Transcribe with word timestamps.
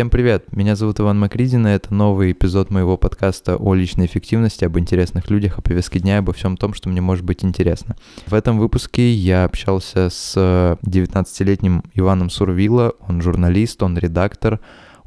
Всем 0.00 0.08
привет, 0.08 0.56
меня 0.56 0.76
зовут 0.76 0.98
Иван 0.98 1.18
Макридин, 1.18 1.66
и 1.66 1.72
это 1.72 1.92
новый 1.92 2.32
эпизод 2.32 2.70
моего 2.70 2.96
подкаста 2.96 3.56
о 3.56 3.74
личной 3.74 4.06
эффективности, 4.06 4.64
об 4.64 4.78
интересных 4.78 5.28
людях, 5.28 5.58
о 5.58 5.60
повестке 5.60 6.00
дня, 6.00 6.16
обо 6.16 6.32
всем 6.32 6.56
том, 6.56 6.72
что 6.72 6.88
мне 6.88 7.02
может 7.02 7.22
быть 7.22 7.44
интересно. 7.44 7.96
В 8.26 8.32
этом 8.32 8.58
выпуске 8.58 9.12
я 9.12 9.44
общался 9.44 10.08
с 10.08 10.34
19-летним 10.82 11.82
Иваном 11.92 12.30
Сурвила, 12.30 12.94
он 13.06 13.20
журналист, 13.20 13.82
он 13.82 13.98
редактор, 13.98 14.60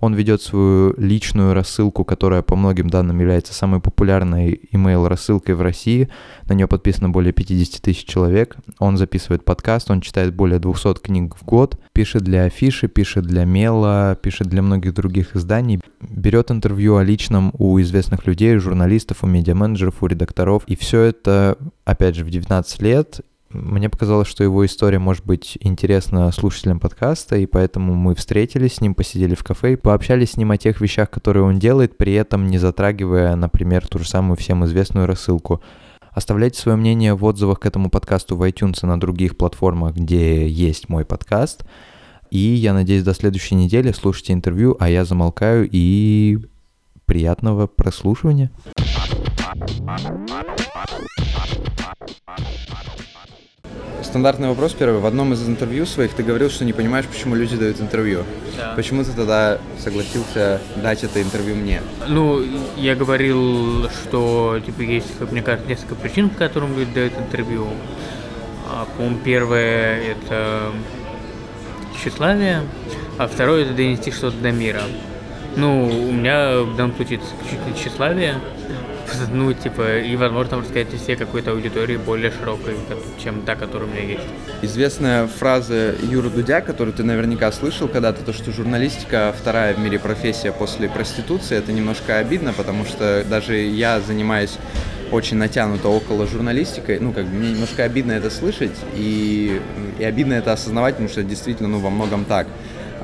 он 0.04 0.16
ведет 0.16 0.42
свою 0.42 0.94
личную 0.98 1.54
рассылку, 1.54 2.04
которая 2.04 2.42
по 2.42 2.58
многим 2.58 2.90
данным 2.90 3.22
является 3.22 3.54
самой 3.54 3.80
популярной 3.80 4.60
email 4.74 5.08
рассылкой 5.08 5.56
в 5.56 5.62
России. 5.62 6.10
На 6.50 6.54
нее 6.56 6.68
подписано 6.68 7.10
более 7.10 7.32
50 7.32 7.82
тысяч 7.82 8.04
человек. 8.04 8.58
Он 8.80 8.98
записывает 8.98 9.46
подкаст, 9.46 9.90
он 9.90 10.02
читает 10.02 10.36
более 10.36 10.60
200 10.60 10.96
книг 10.96 11.38
в 11.40 11.46
год, 11.46 11.80
пишет 11.94 12.24
для 12.24 12.44
афиши, 12.44 12.90
пишет 12.90 13.24
для 13.24 13.46
мела, 13.46 14.18
пишет 14.22 14.48
для 14.48 14.62
многих 14.62 14.94
других 14.94 15.38
изданий, 15.38 15.80
берет 16.02 16.52
интервью 16.52 16.98
о 16.98 17.04
личном 17.04 17.54
у 17.58 17.80
известных 17.80 18.28
людей, 18.28 18.58
журналистов, 18.58 19.20
у 19.22 19.28
медиаменеджеров, 19.28 20.04
у 20.04 20.08
редакторов. 20.08 20.64
И 20.68 20.76
все 20.76 21.00
это, 21.00 21.58
опять 21.86 22.18
же, 22.18 22.26
в 22.26 22.30
19 22.30 22.82
лет 22.82 23.22
мне 23.54 23.90
показалось, 23.90 24.28
что 24.28 24.44
его 24.44 24.66
история 24.66 25.00
может 25.00 25.26
быть 25.26 25.58
интересна 25.62 26.32
слушателям 26.32 26.80
подкаста, 26.80 27.38
и 27.38 27.46
поэтому 27.46 27.94
мы 27.94 28.16
встретились 28.16 28.76
с 28.76 28.82
ним, 28.82 28.96
посидели 28.96 29.36
в 29.36 29.44
кафе 29.44 29.74
и 29.74 29.78
пообщались 29.78 30.32
с 30.32 30.38
ним 30.38 30.52
о 30.52 30.58
тех 30.58 30.82
вещах, 30.82 31.10
которые 31.10 31.44
он 31.44 31.60
делает, 31.60 31.98
при 31.98 32.14
этом 32.14 32.48
не 32.48 32.58
затрагивая, 32.58 33.36
например, 33.36 33.88
ту 33.88 34.00
же 34.00 34.08
самую 34.08 34.38
всем 34.38 34.66
известную 34.66 35.06
рассылку. 35.06 35.62
Оставляйте 36.12 36.60
свое 36.60 36.78
мнение 36.78 37.16
в 37.16 37.24
отзывах 37.24 37.60
к 37.60 37.66
этому 37.66 37.90
подкасту 37.90 38.36
в 38.36 38.44
iTunes 38.44 38.80
и 38.84 38.86
на 38.86 39.00
других 39.00 39.38
платформах, 39.38 39.96
где 39.96 40.48
есть 40.48 40.90
мой 40.90 41.06
подкаст. 41.06 41.66
И 42.30 42.40
я 42.40 42.74
надеюсь, 42.74 43.04
до 43.04 43.14
следующей 43.14 43.56
недели 43.56 43.92
слушайте 43.92 44.34
интервью, 44.34 44.76
а 44.80 44.90
я 44.90 45.06
замолкаю 45.06 45.70
и 45.72 46.40
приятного 47.06 47.68
прослушивания. 47.68 48.52
Стандартный 54.04 54.50
вопрос 54.50 54.74
первый. 54.74 55.00
В 55.00 55.06
одном 55.06 55.34
из 55.34 55.48
интервью 55.48 55.86
своих 55.86 56.14
ты 56.14 56.24
говорил, 56.24 56.50
что 56.50 56.66
не 56.66 56.74
понимаешь, 56.74 57.06
почему 57.06 57.36
люди 57.36 57.56
дают 57.56 57.80
интервью. 57.80 58.24
Да. 58.58 58.74
Почему 58.76 59.04
ты 59.04 59.12
тогда 59.12 59.58
согласился 59.80 60.62
дать 60.76 61.04
это 61.04 61.22
интервью 61.22 61.56
мне? 61.56 61.82
Ну, 62.08 62.46
я 62.78 62.96
говорил, 62.96 63.90
что 63.90 64.60
типа 64.64 64.82
есть, 64.82 65.18
как 65.18 65.32
мне 65.32 65.42
кажется, 65.42 65.70
несколько 65.70 65.96
причин, 65.96 66.30
по 66.30 66.38
которым 66.38 66.78
люди 66.78 66.94
дают 66.94 67.14
интервью. 67.18 67.68
А, 68.70 68.86
по-моему, 68.98 69.20
первое 69.24 70.00
это 70.02 70.72
тщеславие, 71.98 72.62
а 73.18 73.28
второе 73.28 73.64
это 73.64 73.74
донести 73.74 74.12
что-то 74.12 74.38
до 74.38 74.52
мира. 74.52 74.82
Ну, 75.56 75.86
у 75.86 76.12
меня 76.12 76.62
в 76.62 76.76
данном 76.76 76.96
случае 76.96 77.20
исключительно 77.20 77.76
тщеславие 77.76 78.36
ну, 79.32 79.54
типа, 79.54 80.00
и, 80.00 80.16
возможно, 80.16 80.52
там 80.52 80.60
рассказать 80.62 80.90
себе 81.00 81.16
какой-то 81.16 81.52
аудитории 81.52 81.98
более 81.98 82.32
широкой, 82.32 82.76
чем 83.22 83.42
та, 83.42 83.56
которая 83.56 83.90
у 83.90 83.92
меня 83.92 84.04
есть. 84.04 84.24
Известная 84.62 85.28
фраза 85.28 85.96
Юры 86.02 86.30
Дудя, 86.30 86.62
которую 86.62 86.94
ты 86.94 87.04
наверняка 87.04 87.52
слышал 87.52 87.88
когда-то, 87.88 88.24
то, 88.24 88.34
что 88.34 88.52
журналистика 88.52 89.34
вторая 89.38 89.74
в 89.74 89.80
мире 89.80 90.00
профессия 90.00 90.52
после 90.52 90.90
проституции, 90.90 91.58
это 91.58 91.72
немножко 91.72 92.18
обидно, 92.18 92.54
потому 92.54 92.86
что 92.86 93.24
даже 93.30 93.58
я 93.58 94.00
занимаюсь 94.00 94.58
очень 95.12 95.38
натянуто 95.38 95.90
около 95.90 96.26
журналистикой, 96.26 97.00
ну, 97.00 97.12
как 97.12 97.26
бы 97.26 97.36
мне 97.36 97.52
немножко 97.52 97.84
обидно 97.84 98.14
это 98.14 98.30
слышать, 98.30 98.76
и, 98.96 99.62
и 100.00 100.04
обидно 100.04 100.34
это 100.34 100.54
осознавать, 100.54 100.96
потому 100.96 101.10
что 101.10 101.24
действительно, 101.24 101.70
ну, 101.70 101.80
во 101.80 101.90
многом 101.90 102.26
так. 102.26 102.48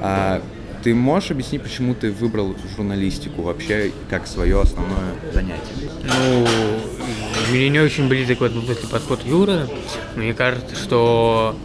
А, 0.02 0.42
ты 0.84 0.96
можешь 0.96 1.32
объяснить, 1.32 1.62
почему 1.62 1.94
ты 1.94 2.12
выбрал 2.12 2.56
журналистику 2.76 3.42
вообще 3.42 3.92
как 4.10 4.28
свое 4.28 4.62
основное 4.62 5.16
занятие? 5.34 5.90
Ну, 6.04 6.48
мне 7.52 7.70
не 7.70 7.80
очень 7.80 8.08
близок 8.08 8.40
в 8.40 8.44
этом 8.44 8.64
смысле 8.64 8.88
подход 8.90 9.24
Юры. 9.26 9.68
Мне 10.16 10.34
кажется, 10.34 10.76
что 10.76 11.56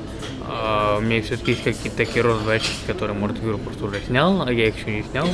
э, 0.49 0.99
у 0.99 1.01
меня 1.01 1.23
все-таки 1.23 1.53
есть 1.53 1.63
какие-то 1.63 1.97
такие 1.97 2.23
розовые 2.23 2.57
очки, 2.57 2.75
которые, 2.87 3.17
может, 3.17 3.43
Юра 3.43 3.57
просто 3.57 3.85
уже 3.85 4.01
снял, 4.01 4.43
а 4.43 4.53
я 4.53 4.69
их 4.69 4.79
еще 4.79 4.91
не 4.91 5.03
снял. 5.03 5.29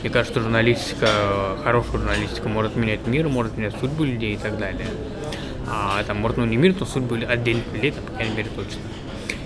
Мне 0.00 0.10
кажется, 0.10 0.32
что 0.32 0.42
журналистика, 0.42 1.08
хорошая 1.62 1.92
журналистика 1.92 2.48
может 2.48 2.76
менять 2.76 3.06
мир, 3.06 3.28
может 3.28 3.56
менять 3.56 3.74
судьбу 3.80 4.04
людей 4.04 4.34
и 4.34 4.38
так 4.38 4.58
далее. 4.58 4.86
А 5.68 6.02
там, 6.04 6.18
может, 6.18 6.38
ну 6.38 6.46
не 6.46 6.56
мир, 6.56 6.74
то 6.74 6.84
судьбы 6.84 7.18
отдельных 7.18 7.64
людей, 7.72 7.92
там, 7.92 8.04
по 8.04 8.12
крайней 8.12 8.36
мере, 8.36 8.48
точно. 8.56 8.80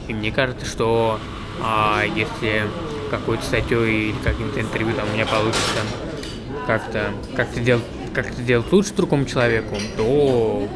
И 0.09 0.15
мне 0.15 0.31
кажется, 0.31 0.65
что 0.65 1.19
а, 1.61 2.03
если 2.15 2.63
какой-то 3.11 3.45
статьей 3.45 4.11
или 4.11 4.17
каким-то 4.23 4.61
интервью 4.61 4.95
там 4.95 5.09
у 5.11 5.15
меня 5.15 5.27
получится 5.27 5.81
как-то 6.67 7.11
как-то 7.37 7.61
делать 7.61 7.85
как-то 8.15 8.41
делать 8.43 8.71
лучше 8.73 8.95
другому 8.95 9.27
человеку, 9.27 9.77
то 9.97 10.69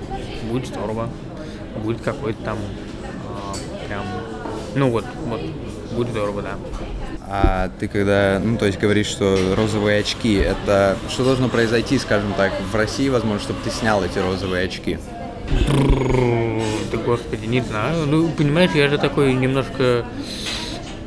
будет 0.50 0.66
здорово. 0.66 1.08
Будет 1.76 2.00
какой-то 2.00 2.42
там 2.42 2.58
а, 3.28 3.54
прям, 3.86 4.04
ну 4.74 4.90
вот, 4.90 5.04
вот, 5.26 5.40
будет 5.94 6.08
здорово, 6.08 6.42
да. 6.42 6.54
А 7.30 7.70
ты 7.78 7.88
когда, 7.88 8.40
ну, 8.42 8.56
то 8.56 8.66
есть 8.66 8.80
говоришь, 8.80 9.06
что 9.06 9.54
розовые 9.54 10.00
очки, 10.00 10.34
это 10.34 10.96
что 11.08 11.24
должно 11.24 11.48
произойти, 11.48 11.98
скажем 11.98 12.32
так, 12.36 12.52
в 12.72 12.74
России, 12.74 13.08
возможно, 13.08 13.40
чтобы 13.40 13.60
ты 13.62 13.70
снял 13.70 14.02
эти 14.02 14.18
розовые 14.18 14.64
очки? 14.64 14.98
Да 16.90 16.98
господи, 16.98 17.46
не 17.46 17.60
знаю. 17.60 18.06
Ну, 18.06 18.28
понимаешь, 18.30 18.70
я 18.74 18.88
же 18.88 18.98
такой 18.98 19.34
немножко 19.34 20.04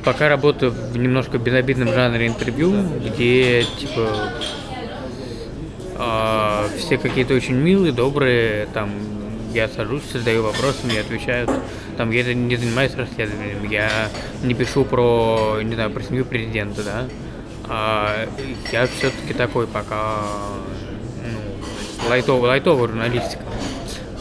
пока 0.03 0.29
работаю 0.29 0.72
в 0.72 0.97
немножко 0.97 1.38
безобидном 1.38 1.89
жанре 1.89 2.28
интервью, 2.28 2.73
где 3.06 3.63
типа 3.63 4.31
э, 5.97 6.67
все 6.78 6.97
какие-то 6.97 7.34
очень 7.34 7.56
милые, 7.56 7.91
добрые, 7.91 8.67
там 8.73 8.91
я 9.53 9.67
сажусь, 9.67 10.03
задаю 10.12 10.44
вопросы, 10.44 10.85
мне 10.85 11.00
отвечают. 11.01 11.50
Там 11.97 12.12
я 12.12 12.34
не 12.34 12.56
занимаюсь 12.56 12.95
расследованием, 12.95 13.69
я 13.69 13.89
не 14.44 14.53
пишу 14.53 14.85
про, 14.85 15.59
не 15.62 15.75
знаю, 15.75 15.91
про 15.91 16.01
семью 16.01 16.25
президента, 16.25 16.83
да. 16.83 17.07
А 17.68 18.28
я 18.72 18.88
все-таки 18.88 19.33
такой 19.33 19.68
пока 19.68 20.19
ну, 21.23 22.09
лайтовый, 22.09 22.50
лайтовая 22.50 22.88
журналистика. 22.88 23.44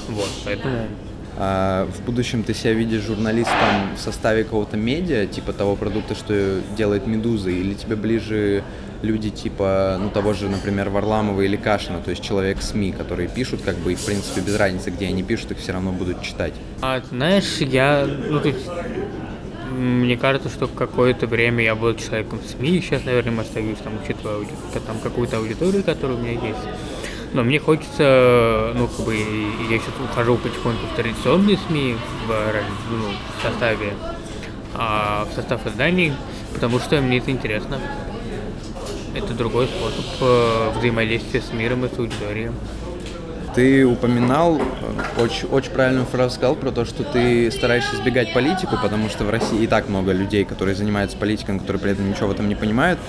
Вот, 0.09 0.29
поэтому 0.45 0.89
в 1.41 2.05
будущем 2.05 2.43
ты 2.43 2.53
себя 2.53 2.75
видишь 2.75 3.03
журналистом 3.03 3.95
в 3.97 3.99
составе 3.99 4.45
какого-то 4.45 4.77
медиа, 4.77 5.27
типа 5.27 5.55
того 5.55 5.75
продукта, 5.75 6.15
что 6.15 6.61
делает 6.77 7.07
Медуза, 7.07 7.49
или 7.49 7.73
тебе 7.73 7.97
ближе 7.97 8.63
люди 9.03 9.31
типа, 9.31 9.99
ну, 10.01 10.11
того 10.11 10.35
же, 10.35 10.49
например, 10.49 10.91
Варламова 10.91 11.41
или 11.41 11.57
Кашина, 11.57 12.01
то 12.01 12.11
есть 12.11 12.23
человек 12.23 12.61
СМИ, 12.61 12.93
которые 12.93 13.29
пишут, 13.29 13.63
как 13.63 13.77
бы, 13.79 13.93
и, 13.93 13.95
в 13.95 14.05
принципе, 14.05 14.41
без 14.43 14.57
разницы, 14.57 14.91
где 14.91 15.07
они 15.07 15.23
пишут, 15.23 15.53
их 15.53 15.59
все 15.59 15.73
равно 15.73 15.93
будут 15.93 16.23
читать. 16.23 16.53
А, 16.83 17.01
знаешь, 17.09 17.59
я, 17.59 18.07
ну, 18.07 18.41
то 18.41 18.49
есть, 18.49 18.69
мне 19.71 20.17
кажется, 20.17 20.49
что 20.49 20.67
какое-то 20.67 21.27
время 21.27 21.65
я 21.65 21.75
был 21.75 21.95
человеком 21.95 22.41
СМИ, 22.47 22.83
сейчас, 22.83 23.05
наверное, 23.05 23.41
остаюсь, 23.41 23.79
там, 23.83 23.95
учитывая 24.03 24.47
там, 24.87 24.99
какую-то 25.03 25.39
аудиторию, 25.39 25.83
которая 25.83 26.19
у 26.19 26.21
меня 26.21 26.33
есть. 26.33 26.59
Но 27.33 27.45
мне 27.45 27.61
хочется, 27.61 28.73
ну, 28.75 28.89
как 28.89 29.07
бы, 29.07 29.15
я 29.17 29.79
сейчас 29.79 29.95
ухожу 30.03 30.37
потихоньку 30.37 30.87
в 30.93 30.97
традиционные 30.97 31.59
СМИ 31.69 31.97
в, 32.27 32.31
ну, 32.91 33.05
в 33.39 33.43
составе, 33.43 33.93
а, 34.75 35.29
в 35.31 35.35
состав 35.35 35.65
изданий, 35.67 36.13
потому 36.55 36.81
что 36.81 37.01
мне 37.01 37.19
это 37.19 37.31
интересно. 37.31 37.79
Это 39.15 39.35
другой 39.35 39.67
способ 39.67 40.05
э, 40.21 40.71
взаимодействия 40.79 41.41
с 41.41 41.53
миром 41.53 41.85
и 41.85 41.93
с 41.93 41.99
аудиторией. 41.99 42.53
Ты 43.57 43.85
упоминал, 43.85 44.59
э, 44.59 45.21
очень, 45.21 45.49
очень 45.49 45.73
правильную 45.73 46.07
фразу 46.07 46.37
сказал 46.37 46.55
про 46.55 46.71
то, 46.71 46.85
что 46.85 47.03
ты 47.03 47.51
стараешься 47.51 47.97
избегать 47.97 48.33
политику, 48.33 48.77
потому 48.81 49.09
что 49.09 49.25
в 49.25 49.31
России 49.31 49.65
и 49.65 49.67
так 49.67 49.89
много 49.89 50.13
людей, 50.13 50.45
которые 50.45 50.77
занимаются 50.77 51.17
политикой, 51.17 51.59
которые 51.59 51.83
при 51.83 51.91
этом 51.93 52.09
ничего 52.09 52.29
в 52.29 52.31
этом 52.31 52.49
не 52.49 52.55
понимают 52.55 53.01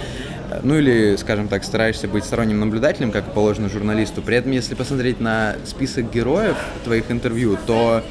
ну 0.63 0.78
или, 0.78 1.16
скажем 1.16 1.47
так, 1.47 1.63
стараешься 1.63 2.07
быть 2.07 2.24
сторонним 2.24 2.59
наблюдателем, 2.59 3.12
как 3.12 3.33
положено 3.33 3.69
журналисту. 3.69 4.21
При 4.21 4.38
этом, 4.38 4.51
если 4.51 4.75
посмотреть 4.75 5.19
на 5.19 5.56
список 5.65 6.12
героев 6.12 6.57
твоих 6.83 7.12
интервью, 7.12 7.57
то 7.65 8.03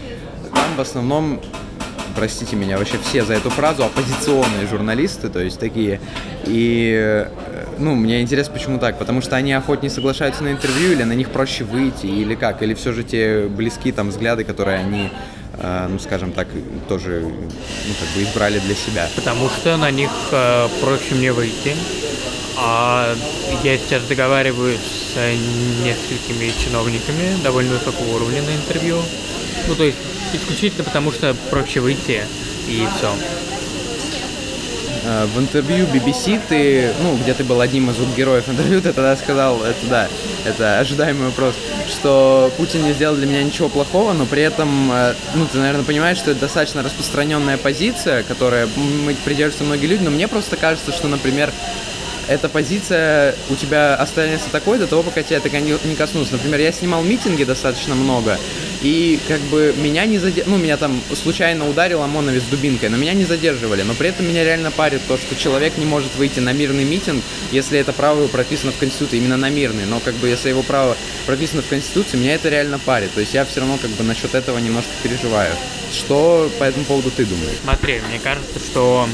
там 0.53 0.77
в 0.77 0.81
основном 0.81 1.41
простите 2.15 2.57
меня, 2.57 2.77
вообще 2.77 2.99
все 3.03 3.25
за 3.25 3.35
эту 3.35 3.51
фразу 3.51 3.85
оппозиционные 3.85 4.67
журналисты, 4.69 5.29
то 5.29 5.41
есть 5.41 5.59
такие. 5.59 6.01
И, 6.45 6.95
э, 6.99 7.29
ну, 7.79 7.95
мне 7.95 8.21
интересно, 8.21 8.53
почему 8.53 8.79
так, 8.79 8.99
потому 8.99 9.23
что 9.23 9.37
они 9.37 9.53
охотнее 9.53 9.91
соглашаются 9.91 10.43
на 10.43 10.53
интервью, 10.53 10.93
или 10.93 11.03
на 11.05 11.13
них 11.13 11.31
проще 11.31 11.65
выйти, 11.65 12.07
или 12.07 12.35
как, 12.35 12.63
или 12.63 12.75
все 12.75 12.93
же 12.93 13.05
те 13.05 13.47
близкие 13.47 13.93
там 13.93 14.11
взгляды, 14.11 14.45
которые 14.45 14.79
они 14.79 15.11
ну, 15.63 15.99
скажем 15.99 16.33
так, 16.33 16.49
тоже, 16.89 17.21
ну, 17.23 17.95
как 18.01 18.09
бы 18.15 18.23
избрали 18.23 18.59
для 18.61 18.75
себя. 18.75 19.09
Потому 19.15 19.49
что 19.51 19.77
на 19.77 19.91
них 19.91 20.11
э, 20.33 20.69
проще 20.81 21.15
мне 21.15 21.33
выйти, 21.33 21.77
а 22.57 23.15
я 23.63 23.79
сейчас 23.79 24.03
договариваюсь 24.05 24.81
с 24.81 25.17
несколькими 25.85 26.53
чиновниками 26.63 27.43
довольно 27.43 27.75
высокого 27.75 28.17
уровня 28.17 28.43
на 28.43 28.55
интервью. 28.55 29.03
Ну, 29.69 29.75
то 29.75 29.85
есть 29.85 29.99
исключительно 30.33 30.85
потому, 30.85 31.13
что 31.13 31.35
проще 31.51 31.81
выйти 31.81 32.23
и 32.69 32.87
все. 32.97 33.13
Э, 35.03 35.27
в 35.27 35.39
интервью 35.39 35.87
BBC 35.87 36.41
ты, 36.49 36.93
ну, 37.03 37.17
где 37.17 37.35
ты 37.35 37.45
был 37.45 37.61
одним 37.61 37.91
из 37.91 37.97
героев 38.17 38.49
интервью, 38.49 38.81
ты 38.83 38.93
тогда 38.93 39.17
сказал, 39.17 39.63
это 39.63 39.87
да, 39.89 40.09
это 40.45 40.79
ожидаемый 40.79 41.27
вопрос, 41.27 41.55
что 41.89 42.53
Путин 42.57 42.85
не 42.85 42.93
сделал 42.93 43.17
для 43.17 43.27
меня 43.27 43.43
ничего 43.43 43.69
плохого, 43.69 44.13
но 44.13 44.27
при 44.27 44.43
этом, 44.43 44.91
э, 44.93 45.15
ну, 45.35 45.47
ты, 45.47 45.59
наверное, 45.59 45.85
понимаешь, 45.85 46.19
что 46.19 46.33
это 46.33 46.41
достаточно 46.41 46.83
распространенная 46.83 47.57
позиция, 47.57 48.23
которая 48.23 48.69
мы 48.77 49.15
придерживаются 49.25 49.65
многие 49.65 49.87
люди, 49.87 50.03
но 50.03 50.11
мне 50.11 50.29
просто 50.29 50.57
кажется, 50.57 50.93
что, 50.93 51.09
например, 51.09 51.51
эта 52.29 52.49
позиция 52.49 53.35
у 53.49 53.57
тебя 53.57 53.97
останется 53.97 54.51
такой 54.51 54.79
до 54.79 54.87
того, 54.87 55.03
пока 55.03 55.23
тебя 55.23 55.39
это 55.39 55.51
не 55.51 55.97
коснулся. 55.97 56.33
Например, 56.33 56.61
я 56.61 56.71
снимал 56.71 57.03
митинги 57.03 57.43
достаточно 57.43 57.97
много, 57.97 58.39
и 58.83 59.19
как 59.29 59.41
бы 59.43 59.75
меня 59.77 60.07
не 60.07 60.19
задерживали, 60.19 60.57
ну, 60.57 60.63
меня 60.63 60.77
там 60.77 61.01
случайно 61.15 61.69
ударил 61.69 62.03
ОМОНовец 62.03 62.45
дубинкой, 62.45 62.89
но 62.89 62.97
меня 62.97 63.13
не 63.13 63.25
задерживали. 63.25 63.83
Но 63.83 63.95
при 63.95 64.09
этом 64.09 64.27
меня 64.27 64.43
реально 64.43 64.71
парит 64.71 65.03
то, 65.07 65.19
что 65.19 65.37
человек 65.37 65.77
не 65.77 65.85
может 65.85 66.15
выйти 66.17 66.41
на 66.41 66.53
мирный 66.53 66.85
митинг, 66.85 67.23
если 67.53 67.79
это 67.79 67.93
право 67.93 68.27
прописано 68.29 68.73
в 68.73 68.79
Конституции, 68.79 69.19
именно 69.19 69.37
на 69.37 69.51
мирный. 69.51 69.85
Но 69.85 70.01
как 70.01 70.15
бы 70.15 70.29
если 70.29 70.49
его 70.49 70.63
право 70.63 70.97
прописано 71.27 71.63
в 71.63 71.69
Конституции, 71.69 72.17
меня 72.17 72.35
это 72.35 72.49
реально 72.49 72.79
парит. 72.79 73.13
То 73.13 73.21
есть 73.21 73.35
я 73.35 73.45
все 73.45 73.61
равно 73.61 73.77
как 73.77 73.91
бы 73.91 74.03
насчет 74.03 74.35
этого 74.35 74.59
немножко 74.59 74.91
переживаю. 75.03 75.53
Что 75.93 76.51
по 76.59 76.65
этому 76.65 76.85
поводу 76.87 77.11
ты 77.11 77.27
думаешь? 77.27 77.59
Смотри, 77.63 78.01
мне 78.09 78.19
кажется, 78.19 78.59
что 78.59 79.07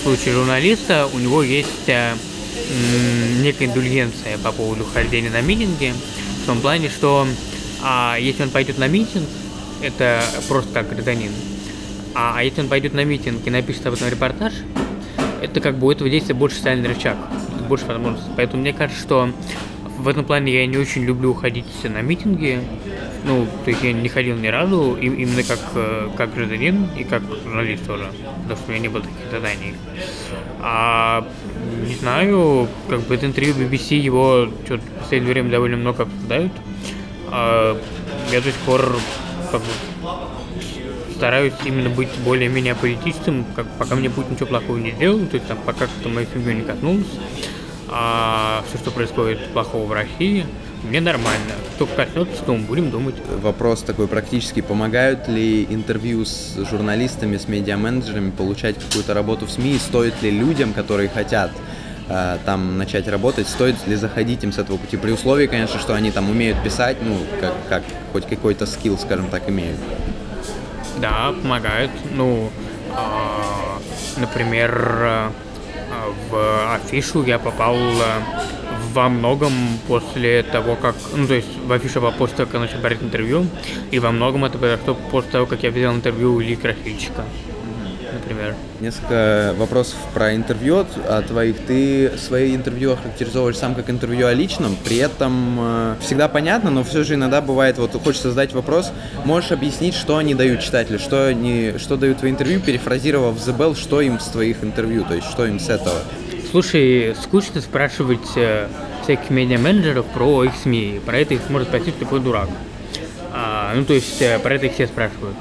в 0.00 0.02
случае 0.04 0.34
журналиста 0.34 1.08
у 1.12 1.18
него 1.18 1.42
есть 1.42 1.88
э, 1.88 2.14
некая 3.40 3.66
индульгенция 3.66 4.38
по 4.38 4.52
поводу 4.52 4.84
хождения 4.84 5.30
на 5.30 5.40
митинги, 5.40 5.94
в 6.42 6.46
том 6.46 6.60
плане, 6.60 6.90
что 6.90 7.26
а, 7.82 8.16
если 8.18 8.42
он 8.42 8.50
пойдет 8.50 8.78
на 8.78 8.88
митинг, 8.88 9.28
это 9.82 10.22
просто 10.48 10.72
как 10.72 10.90
гражданин, 10.90 11.30
а, 12.14 12.34
а 12.36 12.44
если 12.44 12.62
он 12.62 12.68
пойдет 12.68 12.92
на 12.92 13.04
митинг 13.04 13.46
и 13.46 13.50
напишет 13.50 13.86
об 13.86 13.94
этом 13.94 14.08
репортаж, 14.08 14.52
это 15.42 15.60
как 15.60 15.78
бы 15.78 15.86
у 15.86 15.90
этого 15.90 16.10
действия 16.10 16.34
больше 16.34 16.56
социальный 16.56 16.88
рычаг, 16.88 17.16
больше 17.68 17.86
возможностей. 17.86 18.30
Поэтому 18.36 18.62
мне 18.62 18.72
кажется, 18.72 19.00
что 19.00 19.30
в 20.00 20.08
этом 20.08 20.24
плане 20.24 20.52
я 20.52 20.66
не 20.66 20.76
очень 20.76 21.04
люблю 21.04 21.34
ходить 21.34 21.66
на 21.84 22.02
митинги. 22.02 22.60
Ну, 23.24 23.46
то 23.64 23.70
есть 23.70 23.82
я 23.82 23.92
не 23.92 24.08
ходил 24.08 24.36
ни 24.36 24.46
разу, 24.46 24.96
именно 24.98 25.42
как, 25.42 25.58
э, 25.74 26.08
как 26.16 26.34
гражданин 26.34 26.88
и 26.96 27.04
как 27.04 27.22
журналист 27.44 27.86
тоже, 27.86 28.10
потому 28.42 28.56
что 28.56 28.64
у 28.66 28.70
меня 28.70 28.80
не 28.80 28.88
было 28.88 29.02
таких 29.02 29.30
заданий. 29.30 29.74
А 30.62 31.26
не 31.86 31.94
знаю, 31.96 32.66
как 32.88 33.00
бы 33.00 33.14
это 33.14 33.26
интервью 33.26 33.54
BBC, 33.54 33.96
его 33.96 34.48
что-то 34.64 34.82
в 34.82 35.02
последнее 35.02 35.34
время 35.34 35.50
довольно 35.50 35.76
много 35.76 36.04
обсуждают. 36.04 36.52
А 37.32 37.80
я 38.32 38.40
до 38.40 38.46
сих 38.50 38.60
пор 38.60 38.96
как 39.50 39.60
бы, 39.60 39.66
стараюсь 41.16 41.54
именно 41.64 41.90
быть 41.90 42.10
более-менее 42.24 42.74
политичным, 42.74 43.44
как, 43.54 43.66
пока 43.78 43.94
мне 43.94 44.08
Путин 44.08 44.32
ничего 44.32 44.46
плохого 44.46 44.78
не 44.78 44.92
сделал, 44.92 45.26
то 45.26 45.36
есть 45.36 45.46
там 45.46 45.58
пока 45.64 45.86
кто 45.86 46.08
мою 46.08 46.26
семью 46.32 46.54
не 46.54 46.62
коснулся 46.62 47.10
а 47.90 48.64
все, 48.68 48.78
что 48.78 48.90
происходит 48.92 49.48
плохого 49.48 49.84
в 49.86 49.92
России, 49.92 50.46
мне 50.84 51.00
нормально. 51.00 51.54
Кто 51.74 51.86
коснется, 51.86 52.42
то 52.44 52.54
мы 52.54 52.64
будем 52.64 52.90
думать. 52.90 53.16
Вопрос 53.42 53.82
такой 53.82 54.06
практически. 54.06 54.60
Помогают 54.60 55.28
ли 55.28 55.64
интервью 55.68 56.24
с 56.24 56.56
журналистами, 56.70 57.36
с 57.36 57.48
медиа-менеджерами 57.48 58.30
получать 58.30 58.76
какую-то 58.76 59.12
работу 59.12 59.46
в 59.46 59.50
СМИ? 59.50 59.78
Стоит 59.78 60.22
ли 60.22 60.30
людям, 60.30 60.72
которые 60.72 61.08
хотят 61.08 61.50
э, 62.10 62.38
там 62.44 62.76
начать 62.76 63.08
работать, 63.08 63.48
стоит 63.48 63.86
ли 63.86 63.96
заходить 63.96 64.44
им 64.44 64.52
с 64.52 64.58
этого 64.58 64.76
пути? 64.76 64.96
При 64.96 65.12
условии, 65.12 65.46
конечно, 65.46 65.80
что 65.80 65.94
они 65.94 66.10
там 66.10 66.28
умеют 66.28 66.62
писать, 66.62 66.98
ну, 67.00 67.16
как, 67.40 67.54
как 67.68 67.82
хоть 68.12 68.26
какой-то 68.26 68.66
скилл, 68.66 68.98
скажем 68.98 69.28
так, 69.28 69.48
имеют. 69.48 69.78
Да, 70.98 71.32
помогают. 71.42 71.90
Ну, 72.12 72.50
э, 72.90 74.20
например, 74.20 75.32
в 76.30 76.74
афишу 76.74 77.24
я 77.24 77.38
попал 77.38 77.76
э, 77.76 78.00
во 78.92 79.08
многом 79.08 79.52
после 79.86 80.42
того, 80.42 80.76
как... 80.76 80.94
Ну, 81.14 81.26
то 81.26 81.34
есть 81.34 81.48
в 81.64 81.72
афишу 81.72 81.94
попал 81.94 82.12
после 82.12 82.36
того, 82.36 82.46
как 82.46 82.54
я 82.54 82.60
начал 82.60 82.78
брать 82.80 83.02
интервью, 83.02 83.46
и 83.90 83.98
во 83.98 84.10
многом 84.10 84.44
это 84.44 84.58
произошло 84.58 84.96
после 85.10 85.30
того, 85.32 85.46
как 85.46 85.62
я 85.62 85.70
взял 85.70 85.94
интервью 85.94 86.34
у 86.34 86.42
Ильи 86.42 86.56
Красильщика 86.56 87.24
например. 88.30 88.54
Несколько 88.80 89.54
вопросов 89.58 89.96
про 90.14 90.34
интервью 90.34 90.86
от 91.08 91.26
твоих. 91.26 91.56
Ты 91.66 92.12
свои 92.16 92.54
интервью 92.54 92.92
охарактеризовываешь 92.92 93.58
сам 93.58 93.74
как 93.74 93.90
интервью 93.90 94.26
о 94.26 94.32
личном, 94.32 94.76
при 94.84 94.98
этом 94.98 95.56
э, 95.58 95.94
всегда 96.00 96.28
понятно, 96.28 96.70
но 96.70 96.84
все 96.84 97.04
же 97.04 97.14
иногда 97.14 97.40
бывает, 97.40 97.78
вот 97.78 97.92
хочется 98.02 98.30
задать 98.30 98.52
вопрос, 98.52 98.92
можешь 99.24 99.52
объяснить, 99.52 99.94
что 99.94 100.16
они 100.16 100.34
дают 100.34 100.60
читателю, 100.60 100.98
что, 100.98 101.26
они, 101.26 101.74
что 101.78 101.96
дают 101.96 102.18
твои 102.18 102.30
интервью, 102.30 102.60
перефразировав 102.60 103.36
The 103.36 103.56
Bell, 103.56 103.76
что 103.76 104.00
им 104.00 104.18
с 104.18 104.26
твоих 104.26 104.62
интервью, 104.62 105.04
то 105.04 105.14
есть 105.14 105.28
что 105.28 105.46
им 105.46 105.58
с 105.58 105.68
этого? 105.68 105.96
Слушай, 106.50 107.14
скучно 107.20 107.60
спрашивать 107.60 108.36
э, 108.36 108.68
всяких 109.02 109.30
медиа-менеджеров 109.30 110.06
про 110.06 110.44
их 110.44 110.52
СМИ. 110.62 111.00
Про 111.04 111.18
это 111.18 111.34
их 111.34 111.48
может 111.48 111.68
спросить 111.68 111.94
любой 112.00 112.20
дурак. 112.20 112.48
А, 113.32 113.72
ну, 113.74 113.84
то 113.84 113.94
есть, 113.94 114.20
э, 114.20 114.38
про 114.40 114.54
это 114.54 114.66
их 114.66 114.74
все 114.74 114.86
спрашивают. 114.86 115.36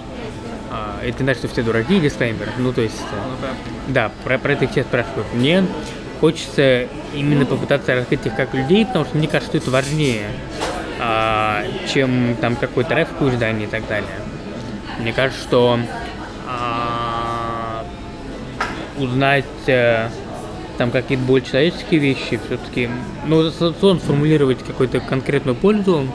Это 1.03 1.23
значит, 1.23 1.39
что 1.39 1.47
все 1.47 1.63
дураки, 1.63 1.99
дисклеймер. 1.99 2.49
Ну, 2.57 2.73
то 2.73 2.81
есть, 2.81 3.01
ну, 3.11 3.47
да, 3.87 4.11
про, 4.23 4.37
про 4.37 4.53
это 4.53 4.67
все 4.67 4.83
спрашивают. 4.83 5.27
Мне 5.33 5.65
хочется 6.19 6.87
именно 7.13 7.45
попытаться 7.45 7.95
раскрыть 7.95 8.25
их 8.25 8.35
как 8.35 8.53
людей, 8.53 8.85
потому 8.85 9.05
что 9.05 9.17
мне 9.17 9.27
кажется, 9.27 9.57
что 9.57 9.57
это 9.57 9.71
важнее, 9.71 10.27
а, 10.99 11.63
чем 11.91 12.35
там 12.41 12.55
какой-то 12.55 13.07
у 13.21 13.29
издания 13.29 13.65
и 13.65 13.67
так 13.67 13.87
далее. 13.87 14.09
Мне 14.99 15.13
кажется, 15.13 15.41
что 15.41 15.79
а, 16.47 17.85
узнать 18.97 19.45
а, 19.67 20.09
там 20.77 20.91
какие-то 20.91 21.23
более 21.23 21.45
человеческие 21.45 21.99
вещи, 21.99 22.39
все-таки, 22.45 22.89
ну, 23.25 23.49
сформулировать 23.49 24.59
какую-то 24.63 24.99
конкретную 24.99 25.55
пользу, 25.55 26.07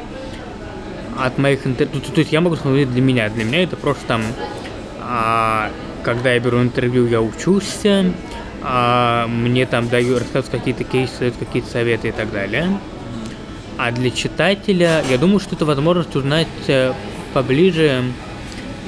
от 1.19 1.39
моих 1.39 1.67
интервью, 1.67 2.01
то, 2.01 2.13
то 2.13 2.21
есть 2.21 2.33
я 2.33 2.41
могу 2.41 2.57
смотреть 2.57 2.91
для 2.91 3.01
меня, 3.01 3.29
для 3.29 3.45
меня 3.45 3.63
это 3.63 3.77
просто 3.77 4.05
там, 4.07 4.23
а, 5.07 5.71
когда 6.03 6.33
я 6.33 6.41
беру 6.41 6.63
интервью, 6.63 7.07
я 7.07 7.21
учусь, 7.21 7.83
а, 8.63 9.27
мне 9.27 9.67
там 9.67 9.89
дают, 9.89 10.21
рассказывают 10.21 10.49
какие-то 10.49 10.85
кейсы, 10.85 11.19
дают 11.19 11.37
какие-то 11.37 11.71
советы 11.71 12.09
и 12.09 12.13
так 12.13 12.33
далее. 12.33 12.79
А 13.77 13.91
для 13.91 14.11
читателя, 14.11 15.03
я 15.11 15.19
думаю, 15.19 15.41
что 15.41 15.57
это 15.57 15.65
возможность 15.67 16.15
узнать 16.15 16.47
э, 16.69 16.93
поближе 17.33 18.05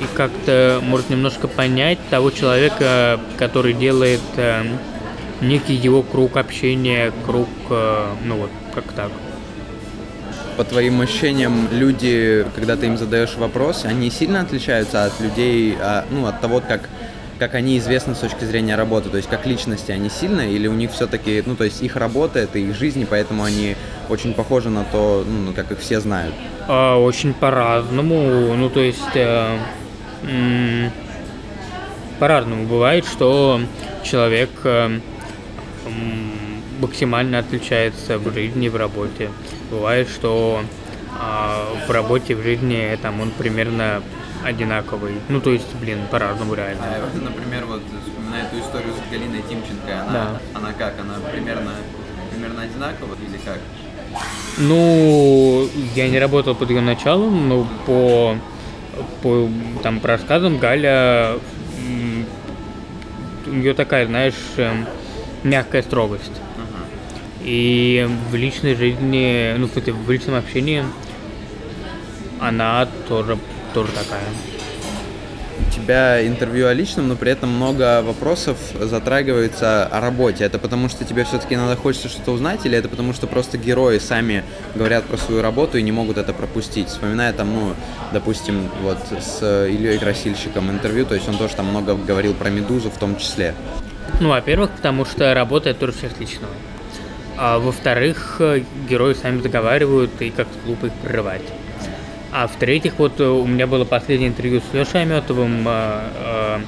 и 0.00 0.16
как-то, 0.16 0.80
может, 0.82 1.10
немножко 1.10 1.48
понять 1.48 1.98
того 2.08 2.30
человека, 2.30 3.18
который 3.36 3.72
делает 3.72 4.20
э, 4.36 4.62
некий 5.40 5.74
его 5.74 6.02
круг 6.02 6.36
общения, 6.36 7.12
круг, 7.26 7.48
э, 7.68 8.06
ну 8.24 8.36
вот, 8.36 8.50
как 8.74 8.84
так 8.92 9.10
по 10.56 10.64
твоим 10.64 11.00
ощущениям, 11.00 11.68
люди, 11.70 12.46
когда 12.54 12.76
ты 12.76 12.86
им 12.86 12.96
задаешь 12.96 13.34
вопрос, 13.36 13.84
они 13.84 14.10
сильно 14.10 14.40
отличаются 14.40 15.04
от 15.04 15.20
людей, 15.20 15.76
а, 15.80 16.04
ну, 16.10 16.26
от 16.26 16.40
того, 16.40 16.60
как 16.66 16.88
как 17.38 17.54
они 17.54 17.76
известны 17.76 18.14
с 18.14 18.18
точки 18.20 18.44
зрения 18.44 18.76
работы, 18.76 19.10
то 19.10 19.18
есть 19.18 19.28
как 19.28 19.46
личности 19.46 19.90
они 19.90 20.08
сильные, 20.08 20.52
или 20.52 20.68
у 20.68 20.72
них 20.72 20.90
все-таки, 20.92 21.42
ну, 21.44 21.54
то 21.54 21.64
есть 21.64 21.82
их 21.82 21.96
работа, 21.96 22.38
это 22.38 22.58
их 22.58 22.75
жизнь, 22.75 23.06
поэтому 23.08 23.44
они 23.44 23.76
очень 24.08 24.32
похожи 24.32 24.70
на 24.70 24.84
то, 24.84 25.22
ну, 25.26 25.52
как 25.52 25.70
их 25.70 25.80
все 25.80 26.00
знают? 26.00 26.34
А, 26.66 26.96
очень 26.96 27.34
по-разному, 27.34 28.54
ну, 28.56 28.70
то 28.70 28.80
есть 28.80 29.14
э, 29.14 29.58
по-разному. 32.18 32.66
Бывает, 32.66 33.04
что 33.04 33.60
человек 34.02 34.50
э, 34.64 35.00
максимально 36.80 37.38
отличается 37.38 38.18
в 38.18 38.33
жизни, 38.33 38.68
в 38.68 38.76
работе. 38.76 39.30
Бывает, 39.71 40.09
что 40.09 40.62
а, 41.18 41.66
в 41.87 41.90
работе, 41.90 42.35
в 42.35 42.42
жизни 42.42 42.99
там 43.00 43.21
он 43.21 43.30
примерно 43.30 44.02
одинаковый. 44.45 45.14
Ну, 45.28 45.40
то 45.40 45.50
есть, 45.50 45.75
блин, 45.80 46.00
по-разному 46.11 46.54
реально. 46.54 46.83
А, 46.83 47.18
например, 47.18 47.64
вот 47.66 47.83
вспоминая 48.04 48.45
эту 48.45 48.61
историю 48.61 48.92
с 48.95 49.11
Галиной 49.11 49.42
Тимченко, 49.49 50.02
она, 50.02 50.12
да. 50.12 50.40
она 50.54 50.73
как? 50.73 50.95
Она 51.00 51.14
примерно, 51.30 51.73
примерно 52.30 52.62
одинакова 52.62 53.14
или 53.26 53.38
как? 53.45 53.59
Ну, 54.59 55.68
я 55.95 56.09
не 56.09 56.18
работал 56.18 56.54
под 56.54 56.71
ее 56.71 56.80
началом, 56.80 57.49
но 57.49 57.66
по, 57.87 58.37
по 59.23 59.49
там, 59.83 60.00
по 60.00 60.09
рассказам 60.09 60.59
Галя 60.59 61.37
у 63.47 63.50
нее 63.50 63.75
такая, 63.75 64.06
знаешь, 64.06 64.35
эм, 64.56 64.87
мягкая 65.45 65.83
строгость. 65.83 66.33
И 67.47 68.09
в 68.31 68.35
личной 68.35 68.75
жизни, 68.75 69.55
ну, 69.57 69.69
кстати, 69.69 69.91
в 69.91 70.11
личном 70.11 70.35
общении 70.35 70.85
она 72.41 72.88
тоже, 73.09 73.38
тоже 73.73 73.93
такая. 73.93 74.25
У 75.69 75.71
тебя 75.73 76.26
интервью 76.26 76.67
о 76.67 76.73
личном, 76.73 77.07
но 77.07 77.15
при 77.15 77.31
этом 77.31 77.50
много 77.50 78.03
вопросов 78.03 78.59
затрагивается 78.81 79.87
о 79.87 80.00
работе. 80.00 80.43
Это 80.43 80.59
потому 80.59 80.88
что 80.88 81.05
тебе 81.05 81.23
все-таки 81.23 81.55
надо 81.55 81.76
хочется 81.76 82.09
что-то 82.09 82.33
узнать, 82.33 82.67
или 82.67 82.76
это 82.76 82.88
потому 82.88 83.12
что 83.12 83.29
просто 83.29 83.59
герои 83.59 83.99
сами 83.99 84.43
говорят 84.75 85.05
про 85.05 85.17
свою 85.17 85.41
работу 85.41 85.79
и 85.79 85.83
не 85.83 85.93
могут 85.93 86.19
это 86.19 86.33
пропустить? 86.33 86.88
Вспоминая 86.88 87.33
там, 87.33 87.55
ну, 87.55 87.75
допустим, 88.12 88.69
вот 88.83 88.99
с 89.23 89.69
Ильей 89.69 89.99
Красильщиком 89.99 90.69
интервью, 90.69 91.07
то 91.07 91.15
есть 91.15 91.29
он 91.29 91.38
тоже 91.38 91.55
там 91.55 91.67
много 91.67 91.95
говорил 91.95 92.35
про 92.35 92.50
Медузу 92.50 92.91
в 92.91 92.99
том 92.99 93.17
числе. 93.17 93.55
Ну, 94.21 94.31
во-первых, 94.31 94.71
потому 94.71 95.05
что 95.05 95.33
работает 95.33 95.79
тоже 95.79 95.93
часть 96.00 96.19
личного. 96.19 96.53
А 97.38 97.59
во-вторых, 97.59 98.40
герои 98.88 99.14
сами 99.14 99.40
договаривают, 99.40 100.11
и 100.21 100.31
как-то 100.31 100.59
глупо 100.64 100.87
их 100.87 100.93
прерывать. 100.95 101.43
А 102.33 102.49
в-третьих, 102.49 102.95
вот 102.99 103.21
у 103.21 103.47
меня 103.47 103.66
было 103.66 103.85
последнее 103.85 104.28
интервью 104.28 104.61
с 104.61 104.75
Лешей 104.75 105.02
Аметовым, 105.02 105.64
а, 105.66 106.61